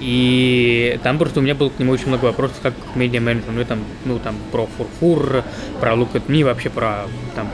и 0.00 0.98
там 1.02 1.18
просто 1.18 1.40
у 1.40 1.42
меня 1.42 1.54
было 1.54 1.68
к 1.68 1.78
нему 1.78 1.92
очень 1.92 2.08
много 2.08 2.26
вопросов, 2.26 2.58
как 2.62 2.74
к 2.74 2.96
медиа-менеджеру, 2.96 3.52
ну, 3.52 3.64
там, 3.64 3.84
ну, 4.04 4.18
там, 4.18 4.36
про 4.50 4.66
фурфур, 4.66 5.44
про 5.80 5.92
Look 5.92 6.12
at 6.12 6.26
Me, 6.26 6.44
вообще 6.44 6.70
про, 6.70 7.06
там, 7.34 7.48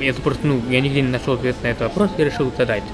это 0.00 0.20
просто, 0.22 0.46
ну, 0.46 0.60
я 0.70 0.80
нигде 0.80 1.02
не 1.02 1.08
нашел 1.08 1.34
ответ 1.34 1.56
на 1.62 1.68
этот 1.68 1.82
вопрос, 1.88 2.10
я 2.16 2.24
решил 2.24 2.52
задать. 2.56 2.84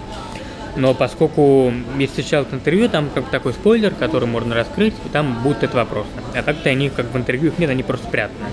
Но 0.76 0.94
поскольку 0.94 1.72
я 1.98 2.06
встречал 2.06 2.42
это 2.42 2.56
интервью, 2.56 2.88
там 2.88 3.08
как 3.14 3.30
такой 3.30 3.54
спойлер, 3.54 3.94
который 3.94 4.28
можно 4.28 4.54
раскрыть, 4.54 4.94
и 5.04 5.08
там 5.08 5.42
будет 5.42 5.58
этот 5.58 5.74
вопрос. 5.74 6.06
А 6.34 6.42
так-то 6.42 6.68
они 6.68 6.90
как 6.90 7.06
в 7.06 7.16
интервью 7.16 7.50
их 7.50 7.58
нет, 7.58 7.70
они 7.70 7.82
просто 7.82 8.06
спрятаны. 8.06 8.46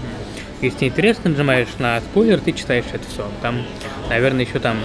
Если 0.64 0.86
интересно, 0.86 1.30
нажимаешь 1.30 1.68
на 1.78 2.00
спойлер, 2.00 2.40
ты 2.40 2.54
читаешь 2.54 2.86
это 2.94 3.04
все. 3.10 3.30
Там, 3.42 3.64
наверное, 4.10 4.46
еще 4.46 4.60
там, 4.60 4.78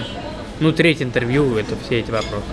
ну, 0.59 0.73
третье 0.73 1.05
интервью, 1.05 1.55
это 1.57 1.77
все 1.85 1.99
эти 1.99 2.11
вопросы. 2.11 2.43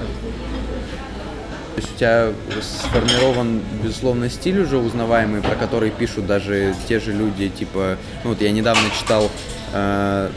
То 1.74 1.82
есть 1.82 1.92
у 1.92 1.98
тебя 1.98 2.32
сформирован, 2.62 3.60
безусловно, 3.82 4.30
стиль 4.30 4.60
уже 4.60 4.78
узнаваемый, 4.78 5.42
про 5.42 5.56
который 5.56 5.90
пишут 5.90 6.26
даже 6.26 6.74
те 6.88 7.00
же 7.00 7.12
люди, 7.12 7.48
типа, 7.48 7.98
ну 8.22 8.30
вот 8.30 8.40
я 8.40 8.52
недавно 8.52 8.88
читал 8.98 9.28
э, 9.74 10.30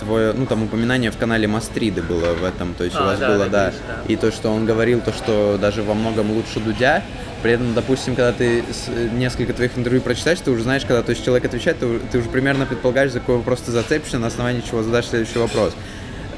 твое, 0.00 0.32
ну 0.32 0.46
там 0.46 0.64
упоминание 0.64 1.10
в 1.10 1.16
канале 1.16 1.46
Мастриды 1.46 2.02
было 2.02 2.34
в 2.34 2.44
этом, 2.44 2.74
то 2.74 2.84
есть 2.84 2.96
а, 2.96 3.02
у 3.02 3.04
вас 3.06 3.18
да, 3.18 3.28
было, 3.28 3.46
да, 3.46 3.72
да, 3.86 4.02
и 4.06 4.16
то, 4.16 4.30
что 4.32 4.50
он 4.50 4.66
говорил, 4.66 5.00
то, 5.00 5.12
что 5.12 5.56
даже 5.58 5.82
во 5.82 5.94
многом 5.94 6.30
лучше 6.32 6.60
Дудя, 6.60 7.02
при 7.44 7.52
этом, 7.52 7.74
допустим, 7.74 8.16
когда 8.16 8.32
ты 8.32 8.64
несколько 9.12 9.52
твоих 9.52 9.76
интервью 9.76 10.00
прочитаешь, 10.00 10.40
ты 10.40 10.50
уже 10.50 10.62
знаешь, 10.62 10.86
когда 10.86 11.02
то 11.02 11.10
есть 11.10 11.22
человек 11.22 11.44
отвечает, 11.44 11.78
ты, 11.78 11.98
ты 12.10 12.18
уже 12.20 12.30
примерно 12.30 12.64
предполагаешь, 12.64 13.12
за 13.12 13.20
какой 13.20 13.36
вопрос 13.36 13.60
ты 13.60 13.70
зацепишься, 13.70 14.18
на 14.18 14.28
основании 14.28 14.62
чего 14.62 14.82
задашь 14.82 15.08
следующий 15.08 15.38
вопрос. 15.38 15.74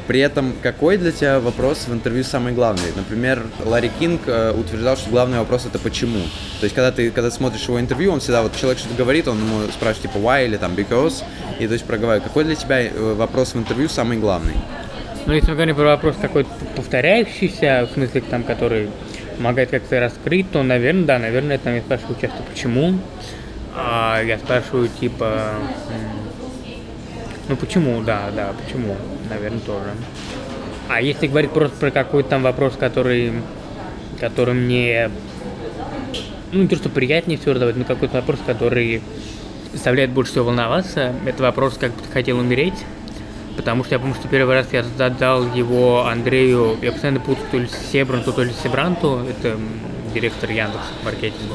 При 0.09 0.19
этом, 0.19 0.53
какой 0.65 0.97
для 0.97 1.13
тебя 1.13 1.39
вопрос 1.39 1.87
в 1.87 1.93
интервью 1.93 2.25
самый 2.25 2.55
главный? 2.55 2.91
Например, 2.97 3.41
Ларри 3.65 3.89
Кинг 4.01 4.23
э, 4.27 4.51
утверждал, 4.51 4.97
что 4.97 5.09
главный 5.11 5.39
вопрос 5.39 5.65
это 5.65 5.79
почему. 5.79 6.19
То 6.59 6.65
есть, 6.65 6.75
когда 6.75 6.91
ты, 6.91 7.13
когда 7.13 7.31
смотришь 7.31 7.69
его 7.69 7.79
интервью, 7.79 8.11
он 8.11 8.19
всегда, 8.19 8.43
вот 8.43 8.57
человек 8.57 8.81
что-то 8.81 8.97
говорит, 8.97 9.29
он 9.29 9.39
ему 9.39 9.61
спрашивает 9.71 10.13
типа 10.13 10.19
why 10.21 10.45
или 10.45 10.57
там 10.57 10.73
because, 10.73 11.23
и 11.61 11.69
то 11.69 11.75
есть 11.75 11.85
проговаривает. 11.85 12.25
Какой 12.25 12.43
для 12.43 12.57
тебя 12.57 12.83
э, 12.83 13.15
вопрос 13.15 13.55
в 13.55 13.59
интервью 13.59 13.89
самый 13.89 14.19
главный? 14.19 14.55
Ну, 15.27 15.35
если 15.35 15.51
мы 15.51 15.55
говорим 15.55 15.77
про 15.77 15.85
вопрос 15.85 16.17
какой-то 16.21 16.51
повторяющийся, 16.75 17.89
в 17.89 17.95
смысле, 17.95 18.23
там, 18.23 18.43
который 18.43 18.91
помогает 19.37 19.71
как-то 19.71 20.01
раскрыть, 20.01 20.51
то, 20.51 20.63
наверное, 20.63 21.05
да, 21.05 21.19
наверное, 21.19 21.59
там 21.59 21.75
я 21.75 21.81
спрашиваю 21.81 22.17
часто 22.21 22.43
почему. 22.43 22.99
А 23.75 24.23
я 24.23 24.39
спрашиваю, 24.39 24.89
типа, 24.89 25.53
ну 27.49 27.57
почему, 27.57 28.03
да, 28.03 28.31
да, 28.35 28.53
почему, 28.65 28.97
наверное, 29.29 29.61
тоже. 29.61 29.91
А 30.89 31.01
если 31.03 31.27
говорить 31.27 31.51
просто 31.51 31.77
про 31.77 31.91
какой-то 31.91 32.31
там 32.31 32.43
вопрос, 32.43 32.75
который, 32.79 33.33
который 34.19 34.55
мне, 34.55 35.11
ну 36.53 36.63
не 36.63 36.69
то, 36.69 36.77
что 36.77 36.89
приятнее 36.89 37.39
всего 37.39 37.55
задавать, 37.55 37.77
но 37.77 37.85
какой-то 37.85 38.15
вопрос, 38.15 38.39
который 38.47 39.03
заставляет 39.73 40.11
больше 40.11 40.33
всего 40.33 40.47
волноваться, 40.47 41.13
это 41.27 41.43
вопрос, 41.43 41.77
как 41.79 41.93
бы 41.93 42.03
ты 42.03 42.11
хотел 42.11 42.39
умереть. 42.39 42.85
Потому 43.57 43.85
что 43.85 43.95
я 43.95 43.99
помню, 43.99 44.15
что 44.15 44.29
первый 44.29 44.55
раз 44.55 44.69
я 44.73 44.83
задал 44.83 45.53
его 45.55 46.07
Андрею, 46.07 46.77
я 46.83 46.93
постоянно 46.93 47.21
путаю 47.21 47.47
то 47.51 47.59
ли 47.59 47.69
Себранту, 47.93 48.33
то 48.33 48.43
ли 48.43 48.53
Себранту, 48.63 49.27
это 49.29 49.57
директор 50.15 50.51
Яндекс 50.51 50.85
маркетинга. 51.05 51.55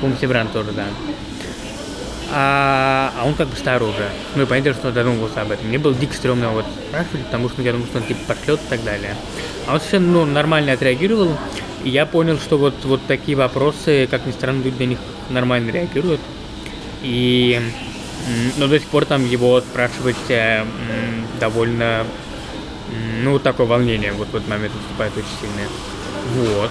Помню, 0.00 0.16
Себрант 0.20 0.52
тоже, 0.52 0.72
да 0.72 0.84
а, 2.32 3.12
а 3.18 3.26
он 3.26 3.34
как 3.34 3.48
бы 3.48 3.56
старый 3.56 3.88
уже. 3.88 4.08
Ну 4.36 4.42
и 4.42 4.46
понятно, 4.46 4.74
что 4.74 4.88
он 4.88 4.94
задумывался 4.94 5.42
об 5.42 5.50
этом. 5.50 5.66
Мне 5.66 5.78
было 5.78 5.94
дико 5.94 6.14
стрёмно 6.14 6.50
вот 6.50 6.64
спрашивать, 6.88 7.24
потому 7.26 7.48
что 7.48 7.62
я 7.62 7.72
думал, 7.72 7.86
что 7.86 7.98
он 7.98 8.04
типа 8.04 8.20
пошлет 8.34 8.60
и 8.60 8.70
так 8.70 8.84
далее. 8.84 9.16
А 9.66 9.74
он 9.74 9.80
совершенно 9.80 10.12
ну, 10.12 10.24
нормально 10.26 10.72
отреагировал, 10.72 11.36
и 11.84 11.90
я 11.90 12.06
понял, 12.06 12.38
что 12.38 12.56
вот, 12.56 12.74
вот 12.84 13.00
такие 13.06 13.36
вопросы, 13.36 14.06
как 14.10 14.26
ни 14.26 14.32
странно, 14.32 14.62
люди 14.62 14.82
на 14.82 14.86
них 14.86 14.98
нормально 15.28 15.70
реагируют. 15.70 16.20
И 17.02 17.60
но 18.56 18.66
до 18.66 18.78
сих 18.78 18.88
пор 18.88 19.04
там 19.04 19.24
его 19.24 19.60
спрашивать 19.60 20.16
э, 20.28 20.64
довольно, 21.38 22.04
ну, 23.22 23.38
такое 23.38 23.66
волнение 23.66 24.12
вот 24.12 24.28
в 24.28 24.36
этот 24.36 24.48
момент 24.48 24.74
выступает 24.74 25.12
очень 25.16 25.28
сильное. 25.40 25.68
Вот. 26.36 26.70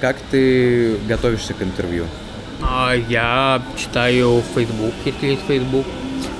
Как 0.00 0.16
ты 0.30 0.96
готовишься 1.08 1.54
к 1.54 1.62
интервью? 1.62 2.06
А, 2.62 2.94
я 2.94 3.62
читаю 3.76 4.42
Facebook, 4.54 4.94
если 5.04 5.26
есть 5.26 5.42
Facebook. 5.46 5.86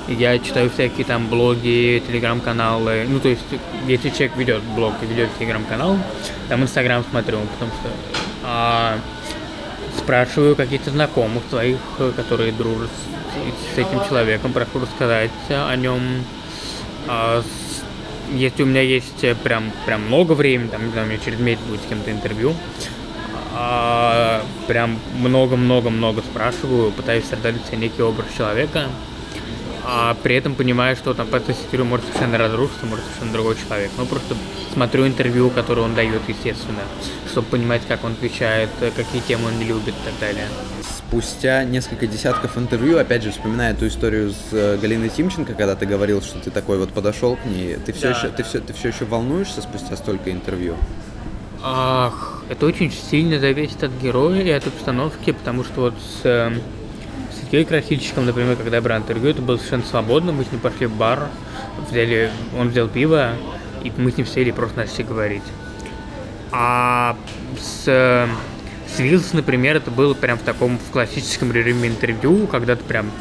Я 0.07 0.39
читаю 0.39 0.69
всякие 0.71 1.05
там 1.05 1.27
блоги, 1.27 2.01
телеграм-каналы. 2.07 3.05
Ну, 3.07 3.19
то 3.19 3.29
есть, 3.29 3.43
если 3.87 4.09
человек 4.09 4.35
ведет 4.37 4.63
блог 4.63 4.95
и 5.01 5.05
ведет 5.05 5.29
телеграм-канал, 5.37 5.97
там 6.47 6.63
Инстаграм 6.63 7.05
смотрю, 7.09 7.39
потому 7.53 7.71
что 7.79 7.89
а, 8.43 8.97
спрашиваю 9.97 10.55
каких-то 10.55 10.89
знакомых 10.89 11.43
своих, 11.49 11.77
которые 12.15 12.51
дружат 12.51 12.89
с, 12.89 13.18
с 13.73 13.77
этим 13.77 14.07
человеком, 14.07 14.53
прошу 14.53 14.79
рассказать 14.79 15.31
о 15.49 15.75
нем. 15.75 16.01
А, 17.07 17.43
если 18.31 18.63
у 18.63 18.65
меня 18.65 18.81
есть 18.81 19.25
прям, 19.43 19.71
прям 19.85 20.03
много 20.03 20.33
времени, 20.33 20.67
там, 20.67 20.85
не 20.85 20.91
знаю, 20.91 21.07
у 21.07 21.09
меня 21.09 21.19
через 21.23 21.39
месяц 21.39 21.61
будет 21.63 21.81
с 21.81 21.85
кем-то 21.85 22.11
интервью, 22.11 22.53
а, 23.55 24.43
прям 24.67 24.99
много-много-много 25.17 26.21
спрашиваю, 26.21 26.91
пытаюсь 26.91 27.25
создать 27.25 27.55
себе 27.65 27.77
некий 27.77 28.03
образ 28.03 28.27
человека, 28.37 28.87
а 29.83 30.15
при 30.21 30.35
этом 30.35 30.53
понимаю, 30.53 30.95
что 30.95 31.13
там 31.13 31.27
по 31.27 31.37
интервью 31.37 31.85
может 31.85 32.05
совершенно 32.07 32.37
разрушиться, 32.37 32.85
может 32.85 33.03
совершенно 33.05 33.33
другой 33.33 33.55
человек. 33.55 33.89
Ну, 33.97 34.05
просто 34.05 34.35
смотрю 34.71 35.07
интервью, 35.07 35.49
которое 35.49 35.81
он 35.81 35.95
дает, 35.95 36.21
естественно, 36.27 36.83
чтобы 37.31 37.47
понимать, 37.47 37.81
как 37.87 38.03
он 38.03 38.11
отвечает, 38.11 38.69
какие 38.95 39.21
темы 39.21 39.47
он 39.47 39.59
любит 39.59 39.95
и 39.95 40.05
так 40.05 40.19
далее. 40.19 40.47
Спустя 41.09 41.63
несколько 41.63 42.05
десятков 42.05 42.55
интервью, 42.55 42.99
опять 42.99 43.23
же, 43.23 43.31
вспоминая 43.31 43.71
эту 43.71 43.87
историю 43.87 44.29
с 44.29 44.35
э, 44.51 44.77
Галиной 44.77 45.09
Тимченко, 45.09 45.55
когда 45.55 45.75
ты 45.75 45.87
говорил, 45.87 46.21
что 46.21 46.37
ты 46.37 46.51
такой 46.51 46.77
вот 46.77 46.93
подошел 46.93 47.35
к 47.35 47.45
ней, 47.45 47.77
ты 47.83 47.93
все, 47.93 48.11
да. 48.11 48.17
еще, 48.17 48.29
ты 48.29 48.43
все, 48.43 48.59
ты 48.59 48.73
все 48.73 48.89
еще 48.89 49.05
волнуешься 49.05 49.63
спустя 49.63 49.97
столько 49.97 50.31
интервью? 50.31 50.75
Ах, 51.63 52.43
это 52.47 52.67
очень 52.67 52.91
сильно 52.91 53.39
зависит 53.39 53.83
от 53.83 53.91
героя 53.99 54.43
и 54.43 54.51
от 54.51 54.67
обстановки, 54.67 55.31
потому 55.31 55.63
что 55.63 55.81
вот 55.81 55.95
с, 55.95 56.25
э, 56.25 56.51
с 57.31 57.51
Ильей 57.51 57.65
Красильщиком, 57.65 58.27
например, 58.27 58.55
когда 58.55 58.75
я 58.75 58.81
брал 58.83 58.99
интервью, 58.99 59.31
это 59.31 59.41
было 59.41 59.57
совершенно 59.57 59.85
свободно, 59.85 60.31
мы 60.31 60.45
с 60.45 60.51
ним 60.51 60.61
пошли 60.61 60.85
в 60.85 60.95
бар, 60.95 61.27
взяли, 61.89 62.29
он 62.55 62.69
взял 62.69 62.87
пиво, 62.87 63.31
и 63.83 63.91
мы 63.97 64.11
с 64.11 64.17
ним 64.17 64.27
сели 64.27 64.49
и 64.49 64.51
просто 64.51 64.77
начали 64.77 65.01
говорить. 65.01 65.43
А 66.51 67.17
с, 67.59 68.27
с 68.95 68.99
Вилс, 68.99 69.33
например, 69.33 69.77
это 69.77 69.91
было 69.91 70.13
прям 70.13 70.37
в 70.37 70.41
таком 70.41 70.77
в 70.77 70.91
классическом 70.91 71.51
режиме 71.51 71.89
интервью, 71.89 72.47
когда 72.47 72.75
ты 72.75 72.83
прям 72.83 73.11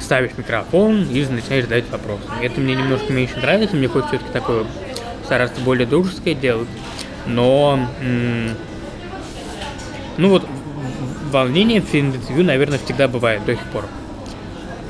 ставишь 0.00 0.32
микрофон 0.36 1.04
и 1.10 1.26
начинаешь 1.26 1.64
задать 1.64 1.90
вопросы. 1.90 2.22
Это 2.40 2.60
мне 2.60 2.74
немножко 2.74 3.12
меньше 3.12 3.36
нравится, 3.36 3.76
мне 3.76 3.88
хочется 3.88 4.16
все-таки 4.16 4.32
такое 4.32 4.66
стараться 5.24 5.60
более 5.60 5.86
дружеское 5.86 6.34
делать. 6.34 6.68
Но 7.26 7.88
ну 10.16 10.30
вот, 10.30 10.46
волнение 11.30 11.80
в 11.80 11.94
интервью, 11.94 12.44
наверное, 12.44 12.78
всегда 12.78 13.08
бывает 13.08 13.44
до 13.44 13.54
сих 13.54 13.64
пор. 13.66 13.84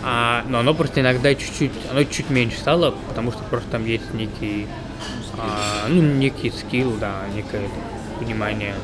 А, 0.03 0.45
но 0.49 0.61
оно 0.61 0.75
просто 0.75 1.01
иногда 1.01 1.35
чуть-чуть, 1.35 1.73
оно 1.91 2.05
чуть 2.05 2.31
меньше 2.31 2.59
стало, 2.59 2.95
потому 3.09 3.33
что 3.33 3.43
просто 3.45 3.69
там 3.71 3.85
есть 3.85 4.15
некий, 4.15 4.67
а, 5.37 5.89
ну, 5.89 6.01
некий 6.01 6.51
скилл, 6.51 6.93
да, 6.99 7.25
некое 7.35 7.69
понимание. 8.19 8.75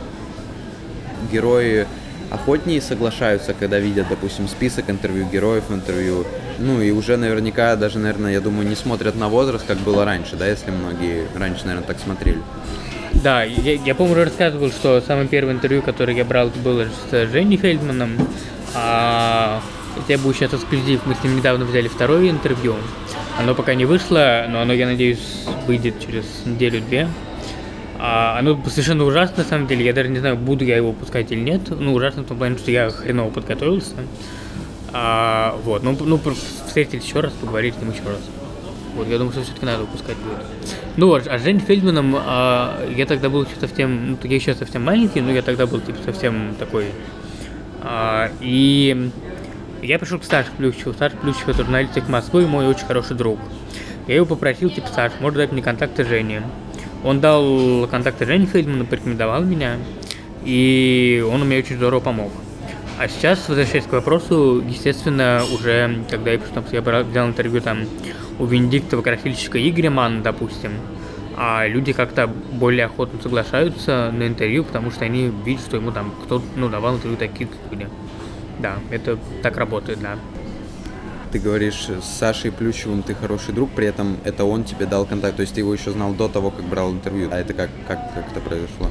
Герои 1.31 1.87
охотнее 2.31 2.81
соглашаются, 2.81 3.55
когда 3.55 3.79
видят, 3.79 4.07
допустим, 4.09 4.49
список 4.49 4.91
интервью, 4.91 5.27
героев 5.31 5.65
интервью. 5.71 6.27
Ну 6.59 6.81
и 6.81 6.91
уже 6.91 7.17
наверняка, 7.17 7.77
даже, 7.77 7.99
наверное, 7.99 8.33
я 8.33 8.41
думаю, 8.41 8.69
не 8.69 8.75
смотрят 8.75 9.17
на 9.17 9.29
возраст, 9.29 9.65
как 9.67 9.79
было 9.79 10.05
раньше, 10.05 10.37
да, 10.37 10.47
если 10.47 10.71
многие 10.71 11.27
раньше, 11.37 11.65
наверное, 11.65 11.87
так 11.87 11.99
смотрели. 11.99 12.41
Да, 13.23 13.45
я, 13.45 13.75
я 13.75 13.95
по-моему, 13.95 14.25
рассказывал, 14.25 14.71
что 14.71 15.01
самое 15.01 15.29
первое 15.29 15.55
интервью, 15.55 15.83
которое 15.83 16.17
я 16.17 16.25
брал, 16.25 16.51
было 16.63 16.87
с 17.11 17.27
Женей 17.29 17.57
Фельдманом. 17.57 18.17
А 18.75 19.63
это 20.09 20.21
будет 20.21 20.37
сейчас 20.37 20.53
эксклюзив. 20.55 21.07
Мы 21.07 21.15
с 21.15 21.23
ним 21.23 21.37
недавно 21.37 21.65
взяли 21.65 21.89
второе 21.89 22.31
интервью. 22.31 22.75
Оно 23.39 23.55
пока 23.55 23.75
не 23.75 23.85
вышло, 23.85 24.47
но 24.49 24.61
оно, 24.61 24.73
я 24.73 24.87
надеюсь, 24.87 25.45
выйдет 25.67 26.01
через 26.01 26.25
неделю-две. 26.45 27.09
А, 28.07 28.39
оно 28.39 28.63
совершенно 28.67 29.05
ужасно, 29.05 29.45
на 29.45 29.49
самом 29.49 29.67
деле. 29.67 29.83
Я 29.83 29.95
даже 29.95 30.11
не 30.11 30.19
знаю, 30.19 30.37
буду 30.37 30.63
я 30.63 30.77
его 30.77 30.89
выпускать 30.89 31.33
или 31.33 31.41
нет. 31.41 31.63
Ну, 31.71 31.95
ужасно 31.95 32.23
в 32.23 32.27
том 32.27 32.37
плане, 32.37 32.59
что 32.59 32.71
я 32.71 32.91
хреново 32.91 33.31
подготовился. 33.31 33.95
А, 34.93 35.59
вот, 35.65 35.83
ну, 35.83 35.97
ну 35.99 36.21
встретились 36.67 37.03
еще 37.07 37.21
раз, 37.21 37.33
поговорить 37.33 37.75
с 37.75 37.79
ним 37.79 37.93
еще 37.93 38.03
раз. 38.03 38.21
Вот, 38.95 39.09
я 39.09 39.17
думаю, 39.17 39.33
что 39.33 39.43
все-таки 39.43 39.65
надо 39.65 39.85
выпускать 39.85 40.19
будет. 40.19 40.37
Ну, 40.99 41.15
а, 41.15 41.23
а 41.27 41.39
Жень 41.39 41.61
Фельдманом, 41.61 42.15
а, 42.19 42.87
я 42.95 43.07
тогда 43.07 43.31
был 43.31 43.45
еще 43.45 43.57
совсем, 43.59 44.11
ну, 44.11 44.19
я 44.25 44.35
еще 44.35 44.55
совсем 44.55 44.85
маленький, 44.85 45.23
но 45.23 45.33
я 45.33 45.41
тогда 45.41 45.67
был, 45.67 45.81
типа, 45.81 45.97
совсем 46.05 46.55
такой 46.59 46.89
А, 47.81 48.31
и 48.43 49.11
я 49.81 49.99
пришел 49.99 50.19
к 50.19 50.25
Саше 50.25 50.51
Плющеву. 50.59 50.93
Саша 50.93 51.17
Плющев 51.17 51.49
это 51.49 51.65
журналист 51.65 52.07
Москвы, 52.07 52.47
мой 52.47 52.67
очень 52.67 52.85
хороший 52.85 53.17
друг. 53.17 53.39
Я 54.07 54.17
его 54.17 54.27
попросил, 54.27 54.69
типа, 54.69 54.89
Саш, 54.89 55.13
может 55.21 55.39
дать 55.39 55.53
мне 55.53 55.63
контакты 55.63 56.05
Жени. 56.05 56.43
Он 57.05 57.21
дал 57.21 57.87
контакты 57.89 58.25
Жени 58.25 58.47
Фейдмана, 58.47 58.85
порекомендовал 58.85 59.43
меня, 59.45 59.77
и 60.45 61.25
он 61.31 61.45
мне 61.47 61.59
очень 61.59 61.77
здорово 61.77 62.01
помог. 62.01 62.33
А 62.99 63.09
сейчас, 63.09 63.49
возвращаясь 63.49 63.85
к 63.85 63.93
вопросу, 63.93 64.65
естественно, 64.67 65.43
уже, 65.53 66.05
когда 66.09 66.31
я, 66.31 66.39
там, 66.39 66.65
я 66.73 66.81
брал, 66.81 67.05
взял 67.05 67.27
интервью 67.27 67.61
там 67.61 67.81
у 68.39 68.47
Венедиктова 68.47 69.03
красильщика 69.03 69.59
Игоря 69.59 69.91
Мана, 69.91 70.23
допустим, 70.23 70.73
а 71.37 71.67
люди 71.67 71.93
как-то 71.93 72.27
более 72.27 72.87
охотно 72.87 73.21
соглашаются 73.21 74.13
на 74.17 74.27
интервью, 74.27 74.65
потому 74.65 74.91
что 74.91 75.05
они 75.05 75.33
видят, 75.45 75.63
что 75.63 75.77
ему 75.77 75.91
там 75.91 76.15
кто-то 76.25 76.45
ну, 76.57 76.69
давал 76.69 76.97
интервью 76.97 77.19
такие 77.19 77.49
люди. 77.71 77.89
Да, 78.61 78.77
это 78.91 79.19
так 79.43 79.57
работает, 79.57 80.01
да. 80.01 80.17
Ты 81.35 81.41
говоришь, 81.41 81.89
с 81.89 82.05
Сашей 82.05 82.53
Плющевым 82.53 83.03
ты 83.03 83.13
хороший 83.13 83.53
друг, 83.53 83.73
при 83.73 83.89
этом 83.89 84.19
это 84.23 84.45
он 84.45 84.63
тебе 84.63 84.87
дал 84.87 85.05
контакт, 85.05 85.35
то 85.35 85.41
есть 85.41 85.53
ты 85.53 85.63
его 85.63 85.75
еще 85.75 85.91
знал 85.91 86.15
до 86.15 86.29
того, 86.29 86.53
как 86.53 86.65
брал 86.65 86.93
интервью. 86.93 87.29
А 87.33 87.37
это 87.41 87.53
как, 87.55 87.71
как, 87.89 88.15
как 88.15 88.31
это 88.31 88.39
произошло? 88.39 88.87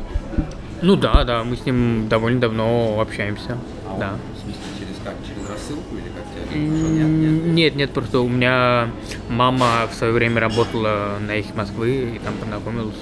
Ну 0.82 0.98
да, 0.98 1.24
да, 1.24 1.46
мы 1.46 1.56
с 1.56 1.66
ним 1.66 2.10
довольно 2.10 2.42
давно 2.42 3.00
общаемся. 3.00 3.58
А 3.88 3.98
да. 3.98 4.14
В 4.36 4.42
смысле, 4.44 4.62
через 4.78 4.98
как? 5.06 5.14
Через 5.26 5.50
рассылку 5.50 5.96
или 5.96 6.10
как 6.10 6.26
тебя 6.34 6.60
нет, 6.60 7.08
нет? 7.08 7.54
нет, 7.54 7.76
нет, 7.76 7.92
просто 7.92 8.20
у 8.20 8.28
меня 8.28 8.90
мама 9.30 9.88
в 9.90 9.96
свое 9.96 10.12
время 10.12 10.42
работала 10.42 11.20
на 11.26 11.36
их 11.36 11.56
Москвы 11.56 12.16
и 12.16 12.20
там 12.20 12.34
познакомилась. 12.34 13.00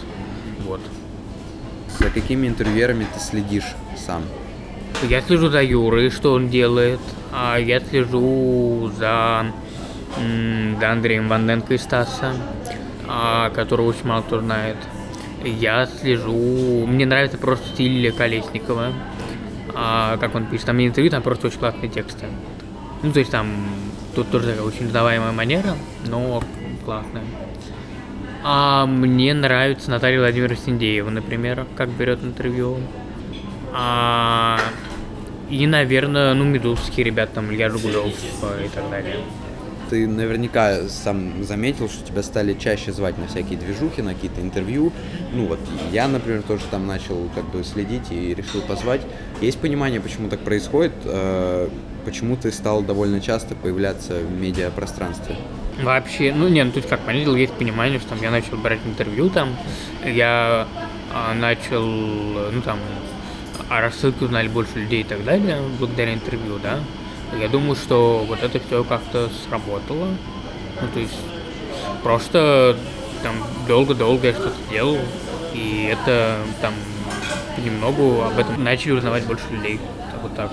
Вот. 0.67 0.81
За 1.98 2.12
какими 2.12 2.45
интервьюерами 2.48 3.07
ты 3.12 3.19
следишь 3.19 3.74
сам? 3.98 4.21
Я 5.10 5.22
слежу 5.22 5.50
за 5.50 5.63
Юрой, 5.63 6.12
что 6.12 6.34
он 6.34 6.50
делает. 6.50 7.00
А 7.34 7.58
я 7.58 7.79
слежу 7.79 8.91
за, 8.98 9.46
за 10.79 10.91
Андреем 10.91 11.27
Ванденко 11.27 11.74
и 11.74 11.77
Стаса, 11.77 12.34
а, 13.08 13.50
которого 13.50 13.88
очень 13.88 14.05
мало 14.05 14.22
кто 14.22 14.39
знает. 14.39 14.77
Я 15.43 15.88
слежу... 15.88 16.86
Мне 16.86 17.05
нравится 17.05 17.38
просто 17.38 17.67
стиль 17.70 18.12
Колесникова. 18.12 18.93
А, 19.74 20.17
как 20.17 20.36
он 20.36 20.46
пишет. 20.46 20.67
Там 20.67 20.77
не 20.77 20.88
интервью, 20.88 21.10
там 21.10 21.24
просто 21.24 21.48
очень 21.48 21.60
классные 21.60 21.89
тексты. 21.89 22.25
Ну, 23.01 23.12
то 23.12 23.20
есть 23.20 23.31
там... 23.31 23.48
Тут 24.13 24.29
тоже 24.29 24.48
такая 24.48 24.63
очень 24.63 24.89
сдаваемая 24.89 25.31
манера, 25.31 25.75
но 26.05 26.43
классная. 26.84 27.24
А 28.43 28.86
мне 28.86 29.34
нравится 29.34 29.89
Наталья 29.89 30.20
Владимировна 30.20 30.58
Синдеева, 30.58 31.10
например, 31.10 31.65
как 31.77 31.89
берет 31.89 32.24
интервью. 32.24 32.77
А, 33.74 34.60
и, 35.51 35.67
наверное, 35.67 36.34
ну, 36.34 36.46
медузские 36.46 37.05
ребята, 37.05 37.36
там, 37.36 37.51
Илья 37.51 37.70
Жигулев 37.70 38.08
и 38.08 38.70
так 38.74 38.89
далее. 38.89 39.17
Ты 39.89 40.08
наверняка 40.08 40.88
сам 40.88 41.43
заметил, 41.43 41.89
что 41.89 42.08
тебя 42.08 42.24
стали 42.24 42.53
чаще 42.53 42.93
звать 42.93 43.17
на 43.17 43.27
всякие 43.27 43.60
движухи, 43.60 44.01
на 44.01 44.13
какие-то 44.13 44.39
интервью. 44.39 44.93
Ну 45.34 45.48
вот, 45.48 45.60
я, 45.91 46.08
например, 46.08 46.43
тоже 46.43 46.63
там 46.72 46.88
начал 46.88 47.29
как 47.36 47.43
бы 47.51 47.65
следить 47.65 48.10
и 48.10 48.34
решил 48.34 48.62
позвать. 48.62 49.01
Есть 49.41 49.60
понимание, 49.60 50.00
почему 50.00 50.29
так 50.29 50.39
происходит? 50.39 50.93
Э, 51.03 51.67
почему 52.05 52.38
ты 52.38 52.53
стал 52.53 52.84
довольно 52.84 53.20
часто 53.20 53.53
появляться 53.53 54.20
в 54.20 54.31
медиапространстве? 54.39 55.36
Вообще, 55.84 56.34
ну 56.34 56.48
не, 56.48 56.63
ну 56.63 56.72
тут 56.72 56.86
как 56.86 57.01
понятно, 57.01 57.36
есть 57.36 57.53
понимание, 57.53 58.00
что 58.00 58.10
там 58.10 58.22
я 58.22 58.31
начал 58.31 58.55
брать 58.55 58.79
интервью 58.86 59.29
там, 59.29 59.58
я 60.05 60.67
а, 61.13 61.34
начал, 61.34 61.86
ну 61.86 62.62
там, 62.62 62.79
о 63.72 63.80
рассылке 63.80 64.25
узнали 64.25 64.50
больше 64.50 64.80
людей 64.80 65.01
и 65.01 65.06
так 65.06 65.24
далее, 65.24 65.62
благодаря 65.80 66.13
интервью, 66.13 66.60
да, 66.62 66.80
я 67.40 67.48
думаю, 67.48 67.75
что 67.78 68.25
вот 68.28 68.44
это 68.44 68.60
все 68.60 68.84
как-то 68.84 69.30
сработало. 69.48 70.10
Ну, 70.82 70.88
то 70.94 71.00
есть 71.00 71.18
просто 72.04 72.75
там 73.24 73.36
долго-долго 73.69 74.28
я 74.28 74.34
что-то 74.34 74.58
делал, 74.69 74.98
и 75.54 75.89
это 75.89 76.39
там 76.60 76.74
понемногу 77.56 78.24
об 78.24 78.38
этом 78.38 78.62
начали 78.62 78.91
узнавать 78.91 79.26
больше 79.26 79.45
людей. 79.50 79.80
Вот 80.22 80.36
так. 80.36 80.52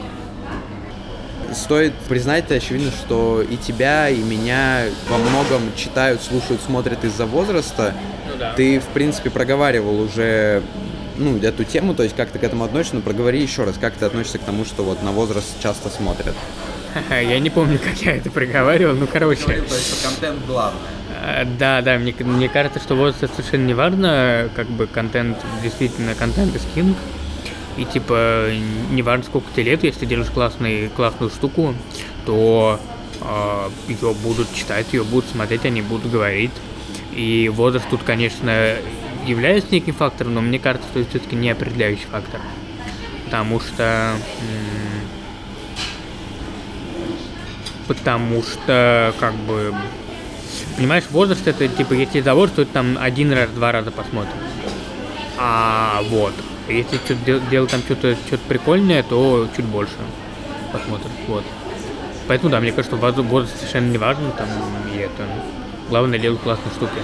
Стоит 1.53 1.95
признать, 2.09 2.53
очевидно, 2.53 2.93
что 2.93 3.43
и 3.43 3.57
тебя, 3.57 4.09
и 4.11 4.23
меня 4.23 4.85
во 5.09 5.19
многом 5.19 5.75
читают, 5.75 6.23
слушают, 6.23 6.61
смотрят 6.63 7.05
из-за 7.05 7.27
возраста. 7.27 7.95
Ну, 8.31 8.39
да. 8.39 8.53
Ты, 8.55 8.81
в 8.81 8.87
принципе, 8.87 9.31
проговаривал 9.31 10.01
уже 10.01 10.63
ну, 11.19 11.37
эту 11.39 11.65
тему, 11.65 11.95
то 11.95 12.03
есть 12.03 12.15
как 12.17 12.31
ты 12.31 12.39
к 12.39 12.45
этому 12.45 12.65
относишься, 12.65 12.97
но 12.97 13.03
проговори 13.03 13.41
еще 13.41 13.65
раз, 13.65 13.77
как 13.79 13.95
ты 13.95 14.05
относишься 14.05 14.39
к 14.39 14.43
тому, 14.43 14.65
что 14.65 14.85
вот 14.85 15.03
на 15.03 15.13
возраст 15.13 15.61
часто 15.61 15.89
смотрят. 15.89 16.35
Я 17.11 17.39
не 17.39 17.51
помню, 17.51 17.79
как 17.85 18.01
я 18.03 18.17
это 18.17 18.31
проговаривал, 18.31 18.95
ну, 18.95 19.07
короче. 19.07 19.43
Говорил, 19.43 19.65
то 19.65 19.75
есть, 19.75 20.03
контент 20.03 20.47
главное. 20.47 20.81
А, 21.21 21.45
да, 21.59 21.83
да, 21.83 21.99
мне, 21.99 22.15
мне 22.21 22.49
кажется, 22.49 22.79
что 22.81 22.95
возраст 22.95 23.35
совершенно 23.35 23.67
не 23.67 23.75
важно, 23.75 24.49
как 24.55 24.69
бы 24.69 24.87
контент, 24.87 25.39
действительно, 25.63 26.15
контент 26.15 26.55
из 26.55 26.65
кинг. 26.75 26.97
И 27.77 27.85
типа, 27.85 28.51
не 28.91 29.03
важно, 29.03 29.25
сколько 29.25 29.47
ты 29.55 29.63
лет, 29.63 29.85
если 29.85 30.01
ты 30.01 30.07
делаешь 30.07 30.31
классный, 30.31 30.89
классную 30.89 31.31
штуку, 31.31 31.75
то 32.27 32.81
э, 32.83 33.25
а, 33.25 33.71
ее 33.87 34.15
будут 34.15 34.53
читать, 34.53 34.87
ее 34.93 35.05
будут 35.05 35.31
смотреть, 35.31 35.65
они 35.65 35.81
будут 35.81 36.11
говорить. 36.11 36.51
И 37.19 37.49
возраст 37.49 37.85
тут, 37.91 38.05
конечно, 38.05 38.77
является 39.27 39.73
неким 39.73 39.93
фактором, 39.93 40.35
но 40.35 40.41
мне 40.41 40.61
кажется, 40.61 40.89
что 40.89 41.01
это 41.01 41.11
все-таки 41.11 41.35
не 41.35 41.51
определяющий 41.51 42.07
фактор. 42.09 42.41
Потому 43.25 43.59
что... 43.59 44.13
Потому 47.89 48.41
что, 48.45 49.13
как 49.19 49.35
бы... 49.35 49.75
Понимаешь, 50.77 51.05
возраст 51.11 51.45
это, 51.49 51.67
типа, 51.67 51.95
если 51.95 52.21
завод, 52.21 52.55
то 52.55 52.63
это 52.63 52.73
там 52.73 52.97
один 53.01 53.33
раз, 53.33 53.51
два 53.51 53.73
раза 53.73 53.91
посмотрим. 53.91 54.39
А 55.39 56.01
вот. 56.11 56.35
Если 56.69 56.99
что-то 56.99 57.41
делать 57.51 57.73
там 57.73 57.81
что-то 57.81 58.15
что 58.29 58.39
прикольное, 58.47 59.03
то 59.03 59.49
чуть 59.57 59.65
больше 59.65 59.95
посмотрим. 60.73 61.11
Вот. 61.27 61.45
Поэтому, 62.29 62.53
да, 62.53 62.61
мне 62.61 62.71
кажется, 62.71 62.95
возраст 62.95 63.57
совершенно 63.57 63.91
не 63.91 63.99
важен, 63.99 64.31
там, 64.37 64.47
и 64.95 64.99
это... 64.99 65.27
Главное 65.89 66.19
делать 66.19 66.41
классные 66.41 66.73
штуки 66.73 67.01